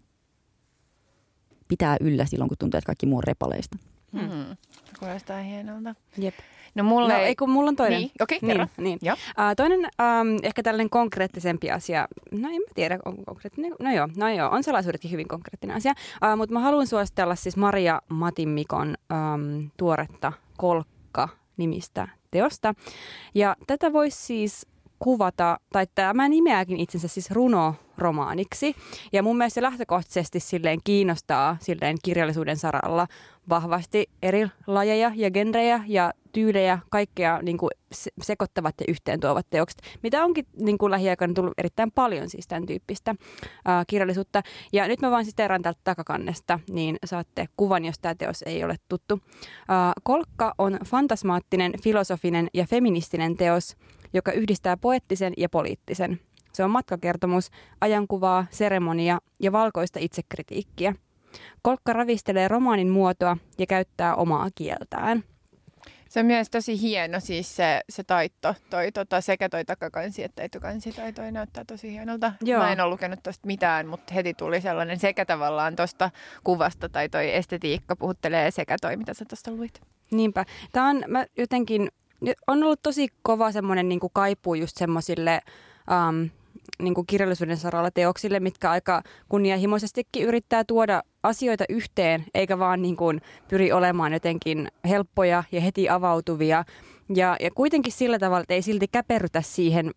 Pitää 1.68 1.98
yllä 2.02 2.26
silloin, 2.26 2.50
kun 2.50 2.58
tuntuu, 2.58 2.78
että 2.78 2.86
kaikki 2.86 3.06
muu 3.06 3.18
on 3.18 3.24
repaleista. 3.24 3.78
Hmm. 4.12 4.58
Kuulostaa 5.04 5.42
hienolta. 5.42 5.96
Jep. 6.18 6.36
No 6.76 6.84
mulla 6.84 7.08
No 7.08 7.16
ei... 7.16 7.26
ei 7.26 7.36
kun 7.36 7.50
mulla 7.50 7.70
on 7.70 7.76
toinen. 7.76 8.00
Niin, 8.00 8.12
okei, 8.22 8.40
niin, 8.42 8.52
kerro. 8.52 8.68
niin. 8.78 9.00
Joo. 9.02 9.16
Uh, 9.16 9.56
toinen 9.58 9.80
um, 9.80 10.40
ehkä 10.44 10.64
tällainen 10.64 10.90
konkreettisempi 10.90 11.72
asia, 11.72 12.08
no 12.32 12.50
en 12.50 12.56
mä 12.56 12.74
tiedä, 12.76 13.00
onko 13.06 13.24
konkreettinen, 13.26 13.76
no 13.80 13.92
joo, 13.92 14.10
no 14.18 14.30
joo, 14.30 14.50
on 14.50 14.64
salaisuudetkin 14.64 15.12
hyvin 15.12 15.28
konkreettinen 15.28 15.76
asia, 15.76 15.92
uh, 15.92 16.38
mutta 16.38 16.54
mä 16.54 16.60
haluan 16.60 16.88
suositella 16.88 17.36
siis 17.36 17.58
Maria 17.58 18.02
Matimikon 18.10 18.88
um, 18.88 19.70
tuoretta 19.78 20.34
Kolkka-nimistä 20.58 22.08
teosta. 22.32 22.74
Ja 23.36 23.56
tätä 23.68 23.94
voisi 23.94 24.18
siis 24.18 24.68
kuvata, 25.00 25.60
tai 25.72 25.88
tämä 25.96 26.30
nimeääkin 26.30 26.80
itsensä 26.80 27.08
siis 27.08 27.32
runo 27.32 27.76
romaaniksi. 27.98 28.76
Ja 29.14 29.24
mun 29.24 29.38
mielestä 29.38 29.56
se 29.56 29.62
lähtökohtaisesti 29.62 30.40
silleen 30.40 30.80
kiinnostaa 30.84 31.58
silleen 31.60 31.98
kirjallisuuden 32.04 32.58
saralla 32.58 33.08
vahvasti 33.50 34.10
eri 34.22 34.48
lajeja 34.68 35.12
ja 35.16 35.32
genrejä 35.32 35.84
ja 35.88 36.14
tyylejä, 36.32 36.80
kaikkea 36.90 37.40
niin 37.42 37.58
kuin 37.58 37.70
sekoittavat 38.22 38.76
ja 38.80 38.86
yhteen 38.88 39.20
tuovat 39.20 39.48
teokset, 39.50 39.82
mitä 40.04 40.24
onkin 40.24 40.46
niin 40.58 40.78
kuin 40.78 40.92
lähiaikana 40.92 41.34
tullut 41.34 41.54
erittäin 41.58 41.92
paljon 41.92 42.30
siis 42.30 42.48
tämän 42.48 42.66
tyyppistä 42.66 43.16
ää, 43.66 43.84
kirjallisuutta. 43.88 44.42
Ja 44.74 44.88
nyt 44.88 45.02
mä 45.02 45.12
vaan 45.12 45.26
siteeraan 45.26 45.62
täältä 45.62 45.80
takakannesta, 45.84 46.60
niin 46.70 46.98
saatte 47.06 47.46
kuvan, 47.58 47.86
jos 47.86 48.00
tämä 48.00 48.16
teos 48.16 48.42
ei 48.42 48.64
ole 48.64 48.76
tuttu. 48.90 49.20
Ää, 49.68 49.94
Kolkka 50.04 50.54
on 50.58 50.80
fantasmaattinen, 50.86 51.74
filosofinen 51.84 52.48
ja 52.54 52.66
feministinen 52.66 53.38
teos, 53.38 53.76
joka 54.14 54.32
yhdistää 54.32 54.78
poettisen 54.78 55.34
ja 55.38 55.50
poliittisen. 55.50 56.20
Se 56.54 56.64
on 56.64 56.72
matkakertomus, 56.72 57.50
ajankuvaa, 57.82 58.46
seremonia 58.50 59.20
ja 59.40 59.52
valkoista 59.52 60.00
itsekritiikkiä. 60.02 60.96
Kolkka 61.62 61.94
ravistelee 61.94 62.48
romaanin 62.48 62.90
muotoa 62.90 63.38
ja 63.58 63.66
käyttää 63.66 64.16
omaa 64.16 64.50
kieltään. 64.56 65.24
Se 66.10 66.20
on 66.20 66.26
myös 66.26 66.50
tosi 66.50 66.82
hieno 66.82 67.20
siis 67.20 67.56
se, 67.56 67.82
se 67.90 68.04
taitto, 68.04 68.56
toi, 68.70 68.92
tota, 68.92 69.22
sekä 69.22 69.50
toi 69.50 69.66
takakansi 69.66 70.24
että 70.24 70.44
etukansi 70.44 70.92
tai 70.92 71.14
toi 71.14 71.32
näyttää 71.32 71.64
tosi 71.66 71.92
hienolta. 71.92 72.34
Joo. 72.42 72.62
Mä 72.64 72.72
en 72.72 72.82
ole 72.82 72.90
lukenut 72.90 73.20
tosta 73.24 73.48
mitään, 73.48 73.88
mutta 73.88 74.14
heti 74.14 74.34
tuli 74.34 74.62
sellainen 74.62 75.00
sekä 75.00 75.26
tavallaan 75.26 75.76
tosta 75.76 76.12
kuvasta 76.44 76.90
tai 76.90 77.10
toi 77.10 77.36
estetiikka 77.36 77.96
puhuttelee 77.96 78.52
sekä 78.52 78.76
toi, 78.82 78.98
mitä 78.98 79.14
sä 79.14 79.26
tosta 79.26 79.52
luit. 79.52 79.82
Niinpä. 80.12 80.46
Tämä 80.72 80.90
on 80.90 81.04
mä 81.08 81.26
jotenkin, 81.38 81.90
on 82.48 82.64
ollut 82.64 82.82
tosi 82.82 83.08
kova 83.22 83.52
semmoinen 83.52 83.90
niin 83.90 84.00
kaipuu 84.14 84.56
just 84.56 84.78
semmoisille 84.78 85.42
um, 86.10 86.30
niin 86.82 86.94
kuin 86.94 87.08
kirjallisuuden 87.08 87.58
saralla 87.58 87.92
teoksille, 87.92 88.40
mitkä 88.40 88.72
aika 88.72 89.02
kunnianhimoisestikin 89.30 90.24
yrittää 90.24 90.64
tuoda 90.64 91.04
asioita 91.24 91.64
yhteen, 91.70 92.26
eikä 92.34 92.60
vaan 92.60 92.82
niin 92.82 92.96
kuin 92.96 93.22
pyri 93.48 93.72
olemaan 93.72 94.14
jotenkin 94.14 94.68
helppoja 94.90 95.44
ja 95.52 95.62
heti 95.62 95.90
avautuvia. 95.90 96.64
Ja, 97.16 97.38
ja 97.40 97.52
kuitenkin 97.52 97.94
sillä 97.94 98.20
tavalla, 98.20 98.42
että 98.42 98.54
ei 98.54 98.62
silti 98.62 98.88
käperrytä 98.88 99.42
siihen 99.42 99.92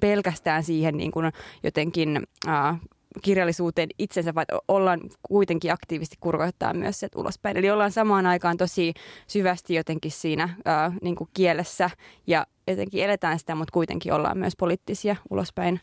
pelkästään 0.00 0.62
siihen 0.62 0.96
niin 0.96 1.10
kuin 1.10 1.32
jotenkin 1.62 2.22
äh, 2.48 2.80
kirjallisuuteen 3.22 3.88
itsensä, 3.98 4.34
vaan 4.34 4.46
ollaan 4.68 5.00
kuitenkin 5.22 5.72
aktiivisesti 5.72 6.16
kurkoittaa 6.20 6.74
myös 6.74 7.00
se 7.00 7.08
ulospäin. 7.16 7.56
Eli 7.56 7.70
ollaan 7.70 7.92
samaan 7.92 8.26
aikaan 8.26 8.56
tosi 8.56 8.94
syvästi 9.26 9.74
jotenkin 9.74 10.10
siinä 10.10 10.48
ää, 10.64 10.92
niin 11.02 11.16
kuin 11.16 11.30
kielessä 11.34 11.90
ja 12.26 12.46
jotenkin 12.66 13.04
eletään 13.04 13.38
sitä, 13.38 13.54
mutta 13.54 13.72
kuitenkin 13.72 14.12
ollaan 14.12 14.38
myös 14.38 14.56
poliittisia 14.58 15.16
ulospäin 15.30 15.80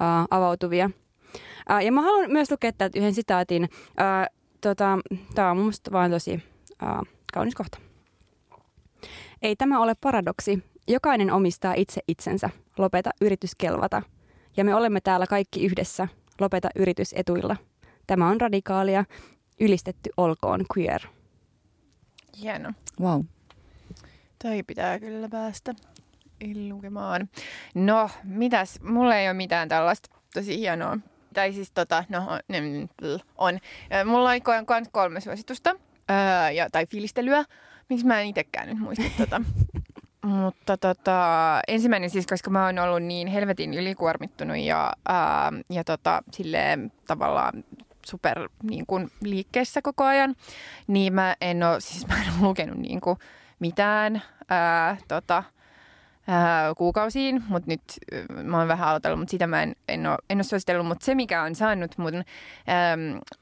ää, 0.00 0.26
avautuvia. 0.30 0.90
Ää, 1.68 1.82
ja 1.82 1.92
mä 1.92 2.02
haluan 2.02 2.30
myös 2.30 2.50
lukea 2.50 2.72
täältä 2.72 2.98
yhden 2.98 3.14
sitaatin. 3.14 3.68
Ää, 3.96 4.26
tota, 4.60 4.98
Tämä 5.34 5.50
on 5.50 5.56
mun 5.56 5.64
mielestä 5.64 5.92
vaan 5.92 6.10
tosi 6.10 6.42
ää, 6.82 7.02
kaunis 7.32 7.54
kohta. 7.54 7.78
Ei 9.42 9.56
tämä 9.56 9.80
ole 9.80 9.94
paradoksi. 10.00 10.64
Jokainen 10.88 11.32
omistaa 11.32 11.74
itse 11.76 12.00
itsensä. 12.08 12.50
Lopeta 12.78 13.10
yritys 13.20 13.54
kelvata. 13.54 14.02
Ja 14.56 14.64
me 14.64 14.74
olemme 14.74 15.00
täällä 15.00 15.26
kaikki 15.26 15.64
yhdessä– 15.64 16.08
lopeta 16.40 16.68
yritysetuilla. 16.76 17.56
Tämä 18.06 18.28
on 18.28 18.40
radikaalia, 18.40 19.04
ylistetty 19.60 20.10
olkoon 20.16 20.64
queer. 20.76 21.00
Hieno. 22.40 22.72
Wow. 23.00 23.24
Toi 24.42 24.62
pitää 24.62 24.98
kyllä 24.98 25.28
päästä 25.28 25.74
lukemaan. 26.68 27.28
No, 27.74 28.10
mitäs? 28.24 28.80
Mulla 28.82 29.16
ei 29.16 29.28
ole 29.28 29.34
mitään 29.34 29.68
tällaista 29.68 30.10
tosi 30.34 30.58
hienoa. 30.58 30.98
Tai 31.34 31.52
siis 31.52 31.70
tota, 31.70 32.04
no 32.08 32.38
on. 33.38 33.58
Mulla 34.04 34.30
on 34.30 34.86
kolme 34.92 35.20
suositusta 35.20 35.76
öö, 36.10 36.50
ja, 36.50 36.70
tai 36.70 36.86
fiilistelyä. 36.86 37.44
Miksi 37.88 38.06
mä 38.06 38.20
en 38.20 38.26
itsekään 38.26 38.68
nyt 38.68 38.78
muista 38.78 39.04
tota. 39.18 39.42
Mutta 40.24 40.76
tota, 40.76 41.60
ensimmäinen 41.68 42.10
siis, 42.10 42.26
koska 42.26 42.50
mä 42.50 42.66
oon 42.66 42.78
ollut 42.78 43.02
niin 43.02 43.28
helvetin 43.28 43.74
ylikuormittunut 43.74 44.56
ja, 44.56 44.92
ää, 45.08 45.52
ja 45.70 45.84
tota, 45.84 46.22
silleen 46.32 46.92
tavallaan 47.06 47.64
super 48.06 48.48
niin 48.62 48.86
kuin, 48.86 49.10
liikkeessä 49.22 49.82
koko 49.82 50.04
ajan, 50.04 50.36
niin 50.86 51.12
mä 51.12 51.36
en 51.40 51.62
ole, 51.62 51.80
siis 51.80 52.06
mä 52.06 52.14
en 52.14 52.32
ole 52.32 52.48
lukenut 52.48 52.78
niin 52.78 53.00
kuin, 53.00 53.18
mitään 53.58 54.22
ää, 54.48 54.96
tota, 55.08 55.42
ää, 56.30 56.74
kuukausiin, 56.74 57.42
mutta 57.48 57.70
nyt 57.70 57.82
mä 58.42 58.58
oon 58.58 58.68
vähän 58.68 58.88
aloitellut, 58.88 59.18
mutta 59.18 59.30
sitä 59.30 59.46
mä 59.46 59.62
en, 59.62 59.76
en, 59.88 60.06
ole, 60.06 60.18
en 60.30 60.38
ole 60.38 60.42
suositellut. 60.42 60.86
Mutta 60.86 61.04
se, 61.04 61.14
mikä 61.14 61.42
on 61.42 61.54
saanut 61.54 61.98
mun, 61.98 62.14
äm, 62.14 62.22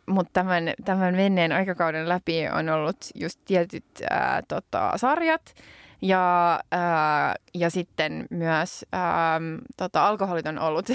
mut 0.06 0.28
tämän, 0.32 0.72
tämän 0.84 1.14
menneen 1.14 1.52
aikakauden 1.52 2.08
läpi, 2.08 2.48
on 2.48 2.68
ollut 2.68 2.96
just 3.14 3.40
tietyt 3.44 3.84
ää, 4.10 4.42
tota, 4.48 4.92
sarjat, 4.96 5.54
ja, 6.02 6.60
ää, 6.72 7.34
ja 7.54 7.70
sitten 7.70 8.26
myös 8.30 8.84
ää, 8.92 9.40
tota, 9.76 10.06
alkoholit 10.06 10.46
on 10.46 10.58
ollut, 10.58 10.88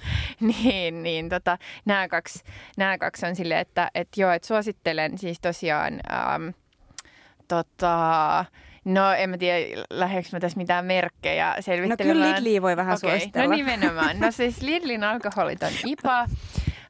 niin, 0.40 1.02
niin 1.02 1.28
tota, 1.28 1.58
nämä, 1.84 2.08
kaksi, 2.08 2.44
kaksi 3.00 3.26
on 3.26 3.36
silleen, 3.36 3.60
että 3.60 3.90
et 3.94 4.08
joo, 4.16 4.30
että 4.30 4.48
suosittelen 4.48 5.18
siis 5.18 5.40
tosiaan 5.40 6.00
ää, 6.08 6.40
tota, 7.48 8.44
No 8.94 9.12
en 9.12 9.30
mä 9.30 9.38
tiedä, 9.38 9.82
lähdekö 9.90 10.28
mä 10.32 10.40
tässä 10.40 10.58
mitään 10.58 10.84
merkkejä 10.84 11.56
selvittelemään. 11.60 12.18
No 12.18 12.24
kyllä 12.24 12.36
Lidli 12.36 12.62
voi 12.62 12.76
vähän 12.76 12.96
okay. 12.96 13.10
suositella. 13.10 13.48
No 13.48 13.56
nimenomaan. 13.56 14.20
No 14.20 14.30
siis 14.30 14.62
Lidlin 14.62 15.04
alkoholit 15.04 15.62
on 15.62 15.72
IPA. 15.86 16.26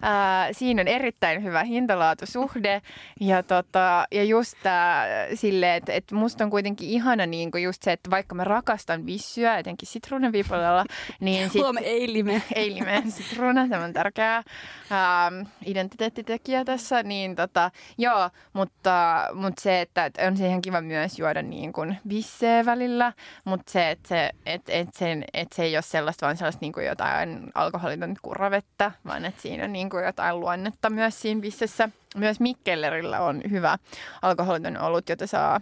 Ää, 0.03 0.53
siinä 0.53 0.81
on 0.83 0.89
erittäin 0.89 1.45
hyvä 1.45 1.65
hintalaatusuhde 1.65 2.83
ja, 3.21 3.43
tota, 3.43 4.07
ja 4.13 4.25
just 4.25 4.55
tää 4.63 5.07
silleen, 5.35 5.75
että 5.75 5.93
et 5.93 6.13
musta 6.13 6.45
on 6.45 6.51
kuitenkin 6.51 6.89
ihana 6.89 7.27
niin 7.27 7.51
kuin 7.51 7.63
just 7.63 7.83
se, 7.83 7.93
että 7.93 8.11
vaikka 8.11 8.35
mä 8.35 8.45
rakastan 8.45 9.07
vissyä, 9.07 9.59
etenkin 9.59 9.89
sitruunavipolella, 9.89 10.85
niin 11.21 11.51
sit, 11.51 11.63
Huome 11.63 11.81
eilime. 11.81 12.43
Eilime, 12.55 13.03
sitruuna, 13.09 13.69
tämä 13.69 13.85
on 13.85 13.93
tärkeä 13.93 14.43
ää, 14.91 15.33
identiteettitekijä 15.67 16.65
tässä, 16.65 17.03
niin 17.03 17.37
tota, 17.37 17.71
joo, 17.99 18.31
mutta, 18.53 19.27
mutta 19.35 19.63
se, 19.63 19.81
että, 19.81 20.05
että 20.05 20.27
on 20.27 20.37
se 20.37 20.47
ihan 20.47 20.63
kiva 20.63 20.81
myös 20.81 21.19
juoda 21.19 21.43
niin 21.43 21.73
kuin 21.73 21.99
visseä 22.09 22.65
välillä, 22.65 23.13
mutta 23.45 23.73
se, 23.73 23.91
että 23.91 24.09
se, 24.09 24.31
et, 24.47 24.63
et 24.69 24.89
sen, 24.95 25.25
et 25.35 25.49
se 25.53 25.63
ei 25.63 25.77
ole 25.77 25.83
sellaista, 25.83 26.27
vaan 26.27 26.37
sellaista 26.37 26.61
niin 26.61 26.73
kuin 26.73 26.87
jotain 26.87 27.51
alkoholiton 27.55 28.15
kurravettä, 28.23 28.93
vaan 29.07 29.25
että 29.25 29.43
siinä 29.43 29.65
on 29.65 29.73
niin 29.73 29.90
niin 29.91 30.03
kuin 30.03 30.07
jotain 30.07 30.41
luonnetta 30.41 30.91
myös 30.91 31.21
siinä 31.21 31.41
bissessä. 31.41 31.89
Myös 32.17 32.41
Mikkellerillä 32.41 33.21
on 33.21 33.43
hyvä 33.51 33.79
alkoholiton 34.23 34.79
olut, 34.79 35.09
jota 35.09 35.27
saa 35.27 35.61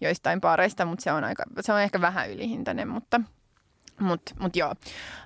joistain 0.00 0.40
pareista, 0.40 0.84
mutta 0.84 1.02
se 1.02 1.12
on, 1.12 1.24
aika, 1.24 1.44
se 1.60 1.72
on 1.72 1.80
ehkä 1.80 2.00
vähän 2.00 2.30
ylihintainen, 2.30 2.88
mutta 2.88 3.20
mutta 4.00 4.34
mut 4.40 4.56
joo, 4.56 4.74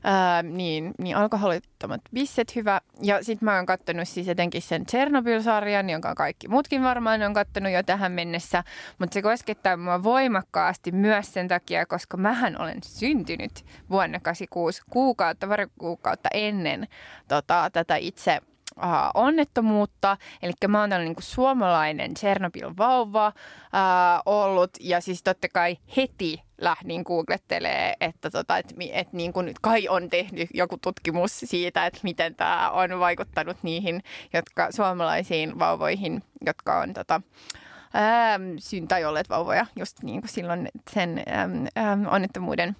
Ää, 0.04 0.42
niin, 0.42 0.94
niin 0.98 1.16
alkoholittomat 1.16 2.00
bisset 2.14 2.56
hyvä. 2.56 2.80
Ja 3.02 3.24
sitten 3.24 3.46
mä 3.46 3.56
oon 3.56 3.66
kattonut 3.66 4.08
siis 4.08 4.28
etenkin 4.28 4.62
sen 4.62 4.86
Chernobyl-sarjan, 4.86 5.90
jonka 5.90 6.14
kaikki 6.14 6.48
muutkin 6.48 6.82
varmaan 6.82 7.22
on 7.22 7.34
kattonut 7.34 7.72
jo 7.72 7.82
tähän 7.82 8.12
mennessä. 8.12 8.64
Mutta 8.98 9.14
se 9.14 9.22
koskettaa 9.22 9.76
mua 9.76 10.02
voimakkaasti 10.02 10.92
myös 10.92 11.32
sen 11.34 11.48
takia, 11.48 11.86
koska 11.86 12.16
mähän 12.16 12.60
olen 12.60 12.78
syntynyt 12.82 13.64
vuonna 13.90 14.20
86 14.20 14.82
kuukautta, 14.90 15.46
pari 15.46 15.66
kuukautta 15.78 16.28
ennen 16.34 16.88
tota, 17.28 17.70
tätä 17.72 17.96
itse 17.96 18.40
uh, 18.76 19.22
onnettomuutta. 19.22 20.16
Eli 20.42 20.52
mä 20.68 20.80
oon 20.80 20.90
tällainen 20.90 21.14
niin 21.14 21.22
suomalainen 21.22 22.14
Chernobyl-vauva 22.14 23.26
uh, 23.28 24.22
ollut 24.26 24.70
ja 24.80 25.00
siis 25.00 25.22
totta 25.22 25.48
kai 25.48 25.78
heti 25.96 26.42
lähdin 26.60 27.02
googlettelee, 27.02 27.94
että, 28.00 28.30
tota, 28.30 28.58
että, 28.58 28.74
että 28.92 29.16
niin 29.16 29.32
kuin 29.32 29.46
nyt 29.46 29.58
kai 29.58 29.88
on 29.88 30.10
tehnyt 30.10 30.48
joku 30.54 30.78
tutkimus 30.78 31.40
siitä, 31.44 31.86
että 31.86 32.00
miten 32.02 32.34
tämä 32.34 32.70
on 32.70 33.00
vaikuttanut 33.00 33.56
niihin 33.62 34.02
jotka, 34.32 34.72
suomalaisiin 34.72 35.58
vauvoihin, 35.58 36.22
jotka 36.46 36.80
on 36.80 36.94
tota, 36.94 37.20
ähm, 37.96 38.42
syn 38.58 38.88
tai 38.88 39.04
olleet 39.04 39.28
vauvoja 39.28 39.66
just 39.76 40.02
niin 40.02 40.20
kuin 40.20 40.30
silloin 40.30 40.68
sen 40.90 41.22
ähm, 41.28 41.66
ähm, 41.78 42.06
onnettomuuden 42.06 42.76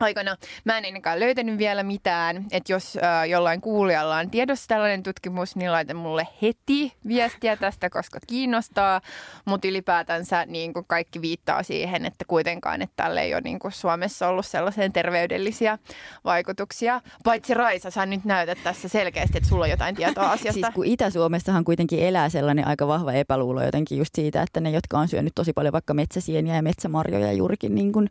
aikana. 0.00 0.36
Mä 0.64 0.78
en 0.78 0.84
ennenkään 0.84 1.20
löytänyt 1.20 1.58
vielä 1.58 1.82
mitään, 1.82 2.44
että 2.52 2.72
jos 2.72 2.98
äh, 3.02 3.28
jollain 3.28 3.60
kuulijalla 3.60 4.16
on 4.16 4.30
tiedossa 4.30 4.68
tällainen 4.68 5.02
tutkimus, 5.02 5.56
niin 5.56 5.72
laita 5.72 5.94
mulle 5.94 6.28
heti 6.42 6.92
viestiä 7.08 7.56
tästä, 7.56 7.90
koska 7.90 8.18
kiinnostaa. 8.26 9.00
Mutta 9.44 9.68
ylipäätänsä 9.68 10.46
niin 10.46 10.72
kuin 10.72 10.84
kaikki 10.88 11.20
viittaa 11.20 11.62
siihen, 11.62 12.06
että 12.06 12.24
kuitenkaan, 12.28 12.82
että 12.82 12.96
tälle 12.96 13.22
ei 13.22 13.34
ole 13.34 13.40
niin 13.40 13.58
kuin 13.58 13.72
Suomessa 13.72 14.28
ollut 14.28 14.46
sellaiseen 14.46 14.92
terveydellisiä 14.92 15.78
vaikutuksia. 16.24 17.00
Paitsi 17.24 17.54
Raisa, 17.54 17.90
sä 17.90 18.06
nyt 18.06 18.24
näytät 18.24 18.58
tässä 18.64 18.88
selkeästi, 18.88 19.38
että 19.38 19.48
sulla 19.48 19.64
on 19.64 19.70
jotain 19.70 19.96
tietoa 19.96 20.30
asiasta. 20.32 20.52
siis 20.52 20.74
kun 20.74 20.86
Itä-Suomessahan 20.86 21.64
kuitenkin 21.64 21.98
elää 21.98 22.28
sellainen 22.28 22.66
aika 22.66 22.88
vahva 22.88 23.12
epäluulo 23.12 23.62
jotenkin 23.62 23.98
just 23.98 24.14
siitä, 24.14 24.42
että 24.42 24.60
ne, 24.60 24.70
jotka 24.70 24.98
on 24.98 25.08
syönyt 25.08 25.32
tosi 25.34 25.52
paljon 25.52 25.72
vaikka 25.72 25.94
metsäsieniä 25.94 26.56
ja 26.56 26.62
metsämarjoja 26.62 27.32
juurikin 27.32 27.74
niin 27.74 27.92
kuin, 27.92 28.10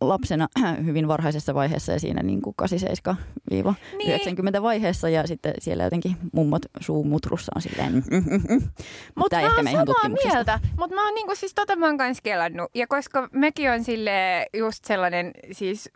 lapsena 0.00 0.48
hyvin 0.86 1.08
varhaisessa 1.08 1.54
vaiheessa 1.54 1.92
ja 1.92 2.00
siinä 2.00 2.22
niin 2.22 2.42
kuin 2.42 2.56
87-90 2.62 3.14
Niin. 3.50 4.62
vaiheessa 4.62 5.08
ja 5.08 5.26
sitten 5.26 5.54
siellä 5.58 5.84
jotenkin 5.84 6.16
mummot 6.32 6.62
suumutrussa 6.80 7.52
on 7.54 7.62
silleen 7.62 7.92
mm, 7.92 8.02
mm, 8.10 8.42
mm. 8.48 8.68
Mutta 9.14 9.36
mä 9.36 9.42
oon 9.42 9.68
samaa 9.68 10.08
mieltä, 10.24 10.60
mutta 10.78 10.94
mä 10.94 11.04
oon 11.04 11.14
niinku 11.14 11.34
siis 11.34 11.54
tota 11.54 11.76
mä 11.76 11.86
oon 11.86 11.98
kelannut. 12.22 12.70
Ja 12.74 12.86
koska 12.86 13.28
mekin 13.32 13.70
on 13.70 13.84
sille 13.84 14.46
just 14.54 14.84
sellainen 14.84 15.32
siis 15.52 15.90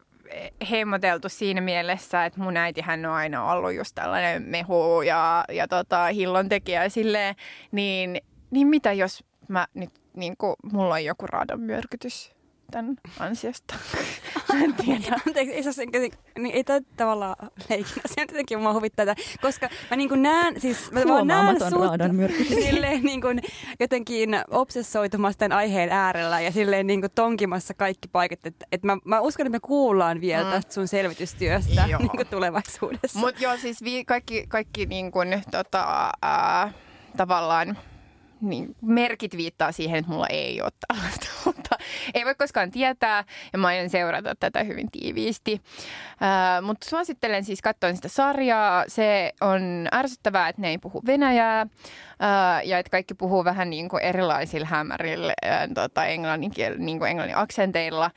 heimoteltu 0.70 1.28
siinä 1.28 1.60
mielessä, 1.60 2.24
että 2.24 2.40
mun 2.40 2.56
äitihän 2.56 3.06
on 3.06 3.12
aina 3.12 3.52
ollut 3.52 3.74
just 3.74 3.94
tällainen 3.94 4.42
mehu 4.42 5.02
ja, 5.02 5.44
ja 5.52 5.68
tota, 5.68 6.06
hillon 6.06 6.48
tekijä 6.48 6.88
silleen, 6.88 7.34
niin, 7.72 8.20
niin 8.50 8.66
mitä 8.66 8.92
jos 8.92 9.24
mä 9.48 9.66
nyt 9.74 9.90
niinku, 10.16 10.54
mulla 10.72 10.94
on 10.94 11.04
joku 11.04 11.26
radan 11.26 11.60
myrkytys 11.60 12.33
tämän 12.70 12.96
ansiosta? 13.18 13.74
En 14.64 14.74
tiedä. 14.74 15.16
Anteeksi, 15.26 15.54
ei, 15.54 15.62
se, 15.62 15.68
ole 15.68 15.74
se- 15.74 15.86
niin, 16.38 16.54
ei 16.54 16.64
tämä 16.64 16.80
tavallaan 16.96 17.36
leikin 17.68 17.92
asia, 18.04 18.22
jotenkin 18.28 18.60
mua 18.60 18.72
huvittaa 18.72 19.06
tätä, 19.06 19.22
koska 19.42 19.68
mä 19.90 19.96
niin 19.96 20.22
näen, 20.22 20.60
siis 20.60 20.92
mä 20.92 21.00
vaan 21.08 21.26
näen 21.26 21.56
sut 21.60 22.58
silleen 22.64 23.02
niin 23.02 23.20
kuin 23.20 23.40
jotenkin 23.80 24.30
obsessoitumassa 24.50 25.38
tämän 25.38 25.58
aiheen 25.58 25.90
äärellä 25.92 26.40
ja 26.40 26.52
silleen 26.52 26.86
niin 26.86 27.00
kuin 27.00 27.10
tonkimassa 27.14 27.74
kaikki 27.74 28.08
paikat. 28.08 28.46
Että, 28.46 28.66
että 28.72 28.86
mä, 28.86 28.96
mä 29.04 29.20
uskon, 29.20 29.46
että 29.46 29.56
me 29.56 29.60
kuullaan 29.60 30.20
vielä 30.20 30.44
Mm. 30.44 30.50
tästä 30.50 30.74
sun 30.74 30.88
selvitystyöstä 30.88 31.86
Joo. 31.88 31.98
niin 32.02 32.08
kuin 32.10 32.26
tulevaisuudessa. 32.26 33.18
Mutta 33.18 33.42
joo, 33.42 33.56
siis 33.56 33.84
vi- 33.84 34.04
kaikki, 34.04 34.44
kaikki 34.48 34.86
niin 34.86 35.12
kun, 35.12 35.26
tota, 35.50 36.10
ää, 36.22 36.72
tavallaan 37.16 37.78
niin, 38.44 38.76
merkit 38.82 39.36
viittaa 39.36 39.72
siihen, 39.72 39.98
että 39.98 40.12
mulla 40.12 40.26
ei 40.26 40.62
ole 40.62 40.70
tällaista, 40.88 41.26
mutta 41.44 41.76
ei 42.14 42.24
voi 42.24 42.34
koskaan 42.34 42.70
tietää 42.70 43.24
ja 43.52 43.58
mä 43.58 43.66
aion 43.66 43.90
seurata 43.90 44.34
tätä 44.40 44.62
hyvin 44.62 44.90
tiiviisti. 44.90 45.60
Ää, 46.20 46.60
mutta 46.60 46.90
suosittelen 46.90 47.44
siis 47.44 47.62
katsoa 47.62 47.94
sitä 47.94 48.08
sarjaa. 48.08 48.84
Se 48.88 49.32
on 49.40 49.88
ärsyttävää, 49.94 50.48
että 50.48 50.62
ne 50.62 50.68
ei 50.68 50.78
puhu 50.78 51.02
venäjää 51.06 51.66
ää, 52.20 52.62
ja 52.62 52.78
että 52.78 52.90
kaikki 52.90 53.14
puhuu 53.14 53.44
vähän 53.44 53.70
niin 53.70 53.88
kuin 53.88 54.02
erilaisilla 54.02 54.66
hämärillä 54.66 55.32
ää, 55.42 55.68
tota, 55.74 56.04
englannin, 56.04 56.52
niin 56.78 56.98
kuin 56.98 57.10
englannin 57.10 57.36
aksenteilla, 57.36 58.10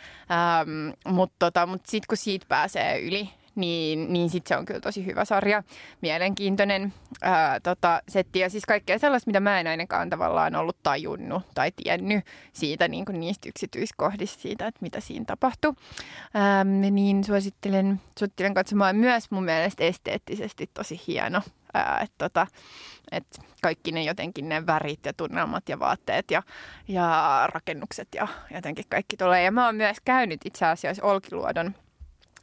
mutta 1.07 1.35
tota, 1.39 1.65
mut 1.65 1.85
sitten 1.85 2.07
kun 2.07 2.17
siitä 2.17 2.45
pääsee 2.49 2.99
yli, 2.99 3.29
niin, 3.57 4.13
niin 4.13 4.29
sitten 4.29 4.49
se 4.49 4.59
on 4.59 4.65
kyllä 4.65 4.79
tosi 4.79 5.05
hyvä 5.05 5.25
sarja. 5.25 5.63
Mielenkiintoinen 6.01 6.93
ää, 7.21 7.59
tota, 7.59 8.01
setti 8.09 8.39
ja 8.39 8.49
siis 8.49 8.65
kaikkea 8.65 8.99
sellaista, 8.99 9.29
mitä 9.29 9.39
mä 9.39 9.59
en 9.59 9.67
ainakaan 9.67 10.09
tavallaan 10.09 10.55
ollut 10.55 10.77
tajunnut 10.83 11.43
tai 11.55 11.71
tiennyt 11.71 12.25
siitä 12.53 12.87
niin 12.87 13.05
kuin 13.05 13.19
niistä 13.19 13.49
yksityiskohdista 13.49 14.41
siitä, 14.41 14.67
että 14.67 14.79
mitä 14.81 14.99
siinä 14.99 15.25
tapahtui. 15.25 15.73
Ähm, 16.35 16.95
niin 16.95 17.23
suosittelen, 17.23 18.01
suosittelen 18.19 18.53
katsomaan 18.53 18.95
myös 18.95 19.31
mun 19.31 19.43
mielestä 19.43 19.83
esteettisesti 19.83 20.69
tosi 20.73 21.01
hieno. 21.07 21.41
Ää, 21.73 21.99
et 22.03 22.11
tota, 22.17 22.47
et 23.11 23.27
kaikki 23.61 23.91
ne 23.91 24.03
jotenkin 24.03 24.49
ne 24.49 24.65
värit 24.65 25.05
ja 25.05 25.13
tunnelmat 25.13 25.69
ja 25.69 25.79
vaatteet 25.79 26.31
ja, 26.31 26.43
ja 26.87 27.43
rakennukset 27.53 28.07
ja 28.15 28.27
jotenkin 28.53 28.85
kaikki 28.89 29.17
tulee. 29.17 29.43
Ja 29.43 29.51
mä 29.51 29.65
oon 29.65 29.75
myös 29.75 29.97
käynyt 30.05 30.41
itse 30.45 30.65
asiassa 30.65 31.03
Olkiluodon 31.03 31.75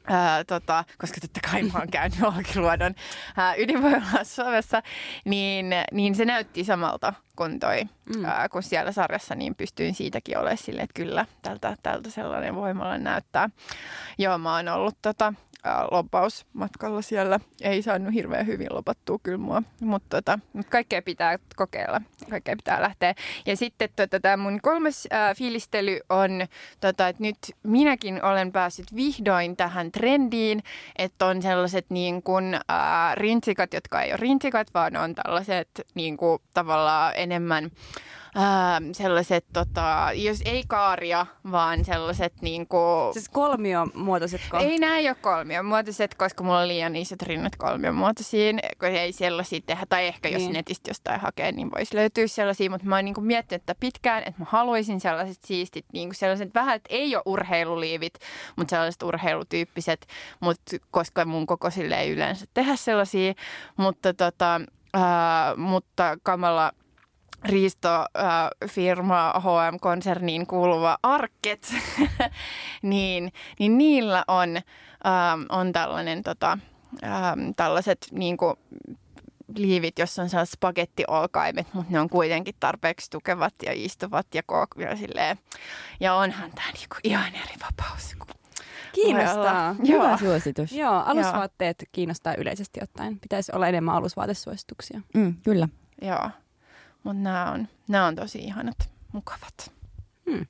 Ää, 0.06 0.44
tota, 0.44 0.84
koska 0.98 1.20
totta 1.20 1.40
kai 1.50 1.62
mä 1.62 1.78
oon 1.78 1.90
käynyt 1.90 2.22
Olkiluodon 2.22 2.94
ää, 3.36 3.54
ydinvoimalassa 3.54 4.42
Suomessa, 4.42 4.82
niin, 5.24 5.66
niin 5.92 6.14
se 6.14 6.24
näytti 6.24 6.64
samalta 6.64 7.12
kuin 7.36 7.60
toi, 7.60 7.82
Mm. 8.16 8.24
ää, 8.24 8.48
kun 8.48 8.62
siellä 8.62 8.92
sarjassa, 8.92 9.34
niin 9.34 9.54
pystyin 9.54 9.94
siitäkin 9.94 10.38
olemaan 10.38 10.56
silleen, 10.58 10.84
että 10.84 10.94
kyllä, 11.02 11.26
tältä, 11.42 11.76
tältä 11.82 12.10
sellainen 12.10 12.54
voimalla 12.54 12.98
näyttää. 12.98 13.50
Joo, 14.18 14.38
mä 14.38 14.56
oon 14.56 14.68
ollut 14.68 14.96
tota, 15.02 15.34
ää, 15.64 15.86
lobbausmatkalla 15.90 17.02
siellä. 17.02 17.40
Ei 17.60 17.82
saanut 17.82 18.14
hirveän 18.14 18.46
hyvin 18.46 18.74
lopattua 18.74 19.18
kyllä 19.22 19.38
mua, 19.38 19.62
mutta 19.80 20.16
tota, 20.16 20.38
mut 20.52 20.66
kaikkea 20.68 21.02
pitää 21.02 21.38
kokeilla, 21.56 22.00
kaikkea 22.30 22.56
pitää 22.56 22.82
lähteä. 22.82 23.14
Ja 23.46 23.56
sitten 23.56 23.88
tota, 23.96 24.20
tämä 24.20 24.36
mun 24.36 24.60
kolmas 24.62 25.08
ää, 25.10 25.34
fiilistely 25.34 25.98
on, 26.10 26.30
tota, 26.80 27.08
että 27.08 27.22
nyt 27.22 27.38
minäkin 27.62 28.24
olen 28.24 28.52
päässyt 28.52 28.94
vihdoin 28.96 29.56
tähän 29.56 29.92
trendiin, 29.92 30.62
että 30.98 31.26
on 31.26 31.42
sellaiset 31.42 31.86
niin 31.88 32.22
kuin, 32.22 32.60
ää, 32.68 33.14
rintsikat, 33.14 33.74
jotka 33.74 34.02
ei 34.02 34.10
ole 34.10 34.16
rintsikat, 34.16 34.74
vaan 34.74 34.96
on 34.96 35.14
tällaiset 35.14 35.68
niin 35.94 36.16
kuin, 36.16 36.42
tavallaan 36.54 37.12
enemmän 37.24 37.70
ää, 38.36 38.80
sellaiset, 38.92 39.44
tota, 39.52 40.08
jos 40.14 40.42
ei 40.44 40.64
kaaria, 40.68 41.26
vaan 41.50 41.84
sellaiset 41.84 42.32
niin 42.42 42.66
kuin, 42.66 43.12
Siis 43.12 43.28
kolmiomuotoisetko? 43.28 44.58
ei 44.58 44.78
nämä 44.78 44.94
ole 44.94 45.14
kolmiomuotoiset, 45.14 46.14
koska 46.14 46.44
mulla 46.44 46.60
on 46.60 46.68
liian 46.68 46.96
isot 46.96 47.22
rinnat 47.22 47.56
kolmiomuotoisiin, 47.56 48.60
kun 48.80 48.88
ei 48.88 49.12
sellaisia 49.12 49.60
tehdä. 49.66 49.86
Tai 49.88 50.06
ehkä 50.06 50.28
jos 50.28 50.42
Niin. 50.42 50.52
netistä 50.52 50.90
jostain 50.90 51.20
hakee, 51.20 51.52
niin 51.52 51.70
voisi 51.70 51.96
löytyä 51.96 52.26
sellaisia. 52.26 52.70
Mutta 52.70 52.86
mä 52.86 52.96
oon 52.96 53.04
niinku 53.04 53.20
miettinyt 53.20 53.62
että 53.62 53.74
pitkään, 53.80 54.18
että 54.26 54.40
mä 54.40 54.46
haluaisin 54.48 55.00
sellaiset 55.00 55.42
siistit, 55.44 55.86
niinku 55.92 56.14
sellaiset 56.14 56.54
vähän, 56.54 56.76
että 56.76 56.88
ei 56.94 57.16
ole 57.16 57.22
urheiluliivit, 57.26 58.14
mutta 58.56 58.70
sellaiset 58.70 59.02
urheilutyyppiset. 59.02 60.06
Mutta 60.40 60.76
koska 60.90 61.24
mun 61.24 61.46
kokoisille 61.46 62.00
ei 62.00 62.10
yleensä 62.10 62.46
tehdä 62.54 62.76
sellaisia. 62.76 63.32
Mutta, 63.76 64.14
tota, 64.14 64.60
ää, 64.94 65.56
mutta 65.56 66.16
kamala 66.22 66.72
riistofirma 67.48 69.32
HM-konserniin 69.40 70.46
kuuluva 70.46 70.98
Arket, 71.02 71.74
niin, 72.82 73.32
niin 73.58 73.78
niillä 73.78 74.24
on, 74.28 74.56
ähm, 74.56 75.42
on 75.48 75.72
tällainen, 75.72 76.22
tota, 76.22 76.58
ähm, 77.04 77.50
tällaiset 77.56 78.06
niin 78.10 78.36
kuin, 78.36 78.54
liivit, 79.56 79.98
jossa 79.98 80.22
on 80.22 80.28
sellaiset 80.28 80.52
spagettiolkaimet, 80.52 81.66
mutta 81.74 81.92
ne 81.92 82.00
on 82.00 82.08
kuitenkin 82.08 82.54
tarpeeksi 82.60 83.10
tukevat 83.10 83.54
ja 83.66 83.72
istuvat 83.74 84.26
ja, 84.34 84.42
ko- 84.52 84.82
ja 84.82 84.96
silleen. 84.96 85.38
Ja 86.00 86.14
onhan 86.14 86.50
tämä 86.54 86.70
niinku 86.72 86.96
ihan 87.04 87.34
eri 87.34 87.54
vapaus. 87.62 88.14
kuin 88.18 88.28
Kiinnostaa. 88.92 89.40
olla. 89.40 89.72
Hyvä 89.88 90.08
Joo. 90.08 90.18
suositus. 90.18 90.72
Joo, 90.72 91.02
alusvaatteet 91.06 91.84
kiinnostaa 91.92 92.34
yleisesti 92.34 92.80
ottaen. 92.82 93.20
Pitäisi 93.20 93.52
olla 93.54 93.68
enemmän 93.68 93.94
alusvaatesuosituksia. 93.94 95.00
Mm, 95.14 95.34
kyllä. 95.44 95.68
Joo, 96.02 96.30
mutta 97.04 97.22
nämä 97.22 97.52
on, 97.52 97.68
nämä 97.88 98.06
on 98.06 98.14
tosi 98.14 98.38
ihanat, 98.38 98.90
mukavat. 99.12 99.72
Hmm. 100.30 100.46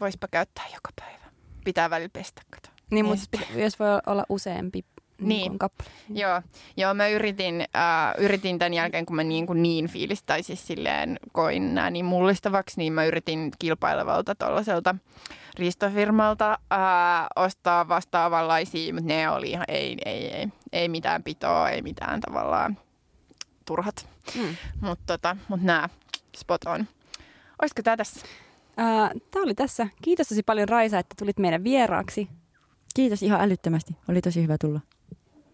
Voispa 0.00 0.28
käyttää 0.30 0.64
joka 0.74 0.90
päivä. 1.00 1.24
Pitää 1.64 1.90
välillä 1.90 2.10
pestä, 2.12 2.42
kato. 2.50 2.68
Niin, 2.68 2.84
Niin 2.90 3.06
mutta 3.06 3.20
sitten. 3.20 3.60
jos 3.62 3.78
voi 3.78 3.88
olla 4.06 4.24
useampi 4.28 4.84
niin. 5.18 5.28
Niin. 5.28 5.50
Niin 5.50 5.58
kappale. 5.58 5.90
Joo, 6.14 6.42
joo 6.76 6.94
mä 6.94 7.08
yritin, 7.08 7.64
äh, 7.76 8.14
yritin 8.18 8.58
tämän 8.58 8.74
jälkeen, 8.74 9.06
kun 9.06 9.16
mä 9.16 9.24
niin, 9.24 9.46
kuin 9.46 9.62
niin 9.62 9.88
fiilis, 9.88 10.22
tai 10.22 10.42
siis 10.42 10.66
silleen 10.66 11.18
koin 11.32 11.74
nämä 11.74 11.90
niin 11.90 12.04
mullistavaksi, 12.04 12.78
niin 12.78 12.92
mä 12.92 13.04
yritin 13.04 13.52
kilpailevalta 13.58 14.34
tuollaiselta 14.34 14.94
riistofirmalta 15.58 16.58
äh, 16.72 17.26
ostaa 17.36 17.88
vastaavanlaisia, 17.88 18.94
mutta 18.94 19.08
ne 19.08 19.30
oli 19.30 19.50
ihan, 19.50 19.64
ei, 19.68 19.96
ei, 20.04 20.34
ei, 20.34 20.48
ei 20.72 20.88
mitään 20.88 21.22
pitoa, 21.22 21.70
ei 21.70 21.82
mitään 21.82 22.20
tavallaan 22.20 22.78
turhat. 23.64 24.08
Mm. 24.34 24.56
Mutta 24.80 25.04
tota, 25.06 25.36
mut 25.48 25.62
nämä 25.62 25.88
spot 26.36 26.64
on. 26.64 26.88
Olisiko 27.62 27.82
tämä 27.82 27.96
tässä? 27.96 28.26
Tämä 29.30 29.42
oli 29.44 29.54
tässä. 29.54 29.88
Kiitos 30.02 30.28
tosi 30.28 30.42
paljon 30.42 30.68
Raisa, 30.68 30.98
että 30.98 31.14
tulit 31.18 31.38
meidän 31.38 31.64
vieraaksi. 31.64 32.28
Kiitos 32.94 33.22
ihan 33.22 33.40
älyttömästi. 33.40 33.96
Oli 34.08 34.20
tosi 34.20 34.42
hyvä 34.42 34.56
tulla. 34.60 34.80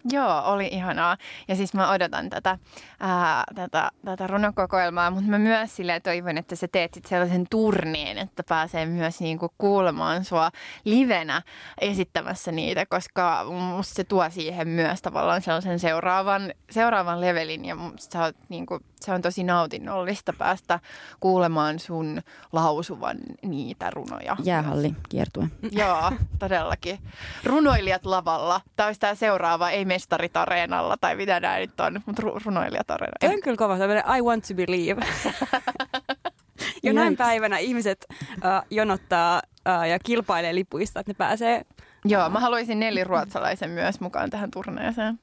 Joo, 0.05 0.42
oli 0.44 0.68
ihanaa. 0.72 1.16
Ja 1.48 1.57
siis 1.57 1.74
mä 1.74 1.90
odotan 1.90 2.30
tätä, 2.30 2.59
ää, 3.01 3.44
tätä, 3.55 3.90
tätä 4.05 4.26
runokokoelmaa, 4.26 5.11
mutta 5.11 5.30
mä 5.30 5.38
myös 5.38 5.76
silleen 5.76 6.03
toivon, 6.03 6.38
että 6.38 6.57
sä 6.57 6.68
teet 6.68 6.94
sit 6.94 7.07
sellaisen 7.07 7.46
turneen, 7.51 8.18
että 8.18 8.42
pääsee 8.48 8.86
myös 8.86 9.20
niinku 9.20 9.53
kuulemaan 9.59 10.24
sua 10.24 10.51
livenä 10.84 11.42
esittämässä 11.80 12.53
niitä, 12.53 12.86
koska 12.86 13.44
musta 13.51 13.94
se 13.94 14.05
tuo 14.05 14.30
siihen 14.30 14.68
myös 14.68 15.03
tavallaan 15.03 15.42
sellaisen 15.42 15.78
seuraavan, 15.78 16.55
seuraavan 16.70 17.20
levelin 17.20 17.64
ja 17.64 17.76
sä 17.98 18.22
oot, 18.22 18.36
niinku, 18.48 18.80
se 19.01 19.12
on 19.12 19.22
tosi 19.22 19.44
nautinnollista 19.44 20.32
päästä 20.38 20.80
kuulemaan 21.20 21.78
sun 21.78 22.22
lausuvan 22.53 23.16
niitä 23.42 23.90
runoja. 23.90 24.36
Jäähalli 24.44 24.94
kiertue. 25.09 25.46
Joo, 25.72 26.12
todellakin. 26.38 26.98
Runoilijat 27.44 28.07
lavalla. 28.07 28.61
Tämä 28.76 28.86
olisi 28.86 29.01
tämä 29.01 29.14
seuraava, 29.14 29.70
ei 29.70 29.84
mestarit 29.84 30.36
areenalla 30.36 30.96
tai 30.96 31.16
mitä 31.16 31.40
nämä 31.40 31.59
nyt 31.59 31.80
on, 31.80 32.01
mutta 32.07 32.22
ru- 32.22 32.42
runoilijat 32.44 32.90
areenalla. 32.90 33.18
Toi 33.20 33.34
on 33.34 33.42
kyllä 33.42 33.57
kova. 33.57 33.78
Tämmöinen 33.78 34.05
I 34.18 34.22
want 34.22 34.44
to 34.48 34.55
believe. 34.55 35.03
Jonain 36.82 37.16
päivänä 37.16 37.59
ihmiset 37.59 38.07
uh, 38.11 38.66
jonottaa 38.70 39.42
uh, 39.68 39.88
ja 39.88 39.98
kilpailee 39.98 40.55
lipuista, 40.55 41.01
että 41.01 41.11
ne 41.11 41.14
pääsee. 41.14 41.64
Joo, 42.05 42.28
mä 42.30 42.40
haluaisin 42.40 42.80
Nelli 42.80 43.05
Ruotsalaisen 43.05 43.70
myös 43.70 44.01
mukaan 44.01 44.30
tähän 44.30 44.51
turneeseen. 44.51 45.18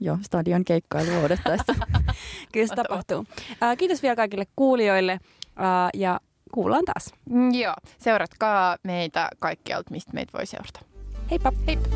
Joo, 0.00 0.18
stadion 0.22 0.64
keikkailu 0.64 1.24
odottaessa. 1.24 1.74
Kyllä 2.52 2.66
se 2.66 2.74
tapahtuu. 2.74 3.18
Uh, 3.18 3.76
kiitos 3.78 4.02
vielä 4.02 4.16
kaikille 4.16 4.46
kuulijoille 4.56 5.18
uh, 5.22 6.00
ja 6.00 6.20
kuullaan 6.52 6.84
taas. 6.84 7.14
Mm, 7.30 7.54
Joo, 7.54 7.74
seuratkaa 7.98 8.76
meitä 8.82 9.28
kaikkialta, 9.38 9.90
mistä 9.90 10.12
meitä 10.14 10.38
voi 10.38 10.46
seurata. 10.46 10.80
Heippa! 11.30 11.52
Heippa! 11.66 11.88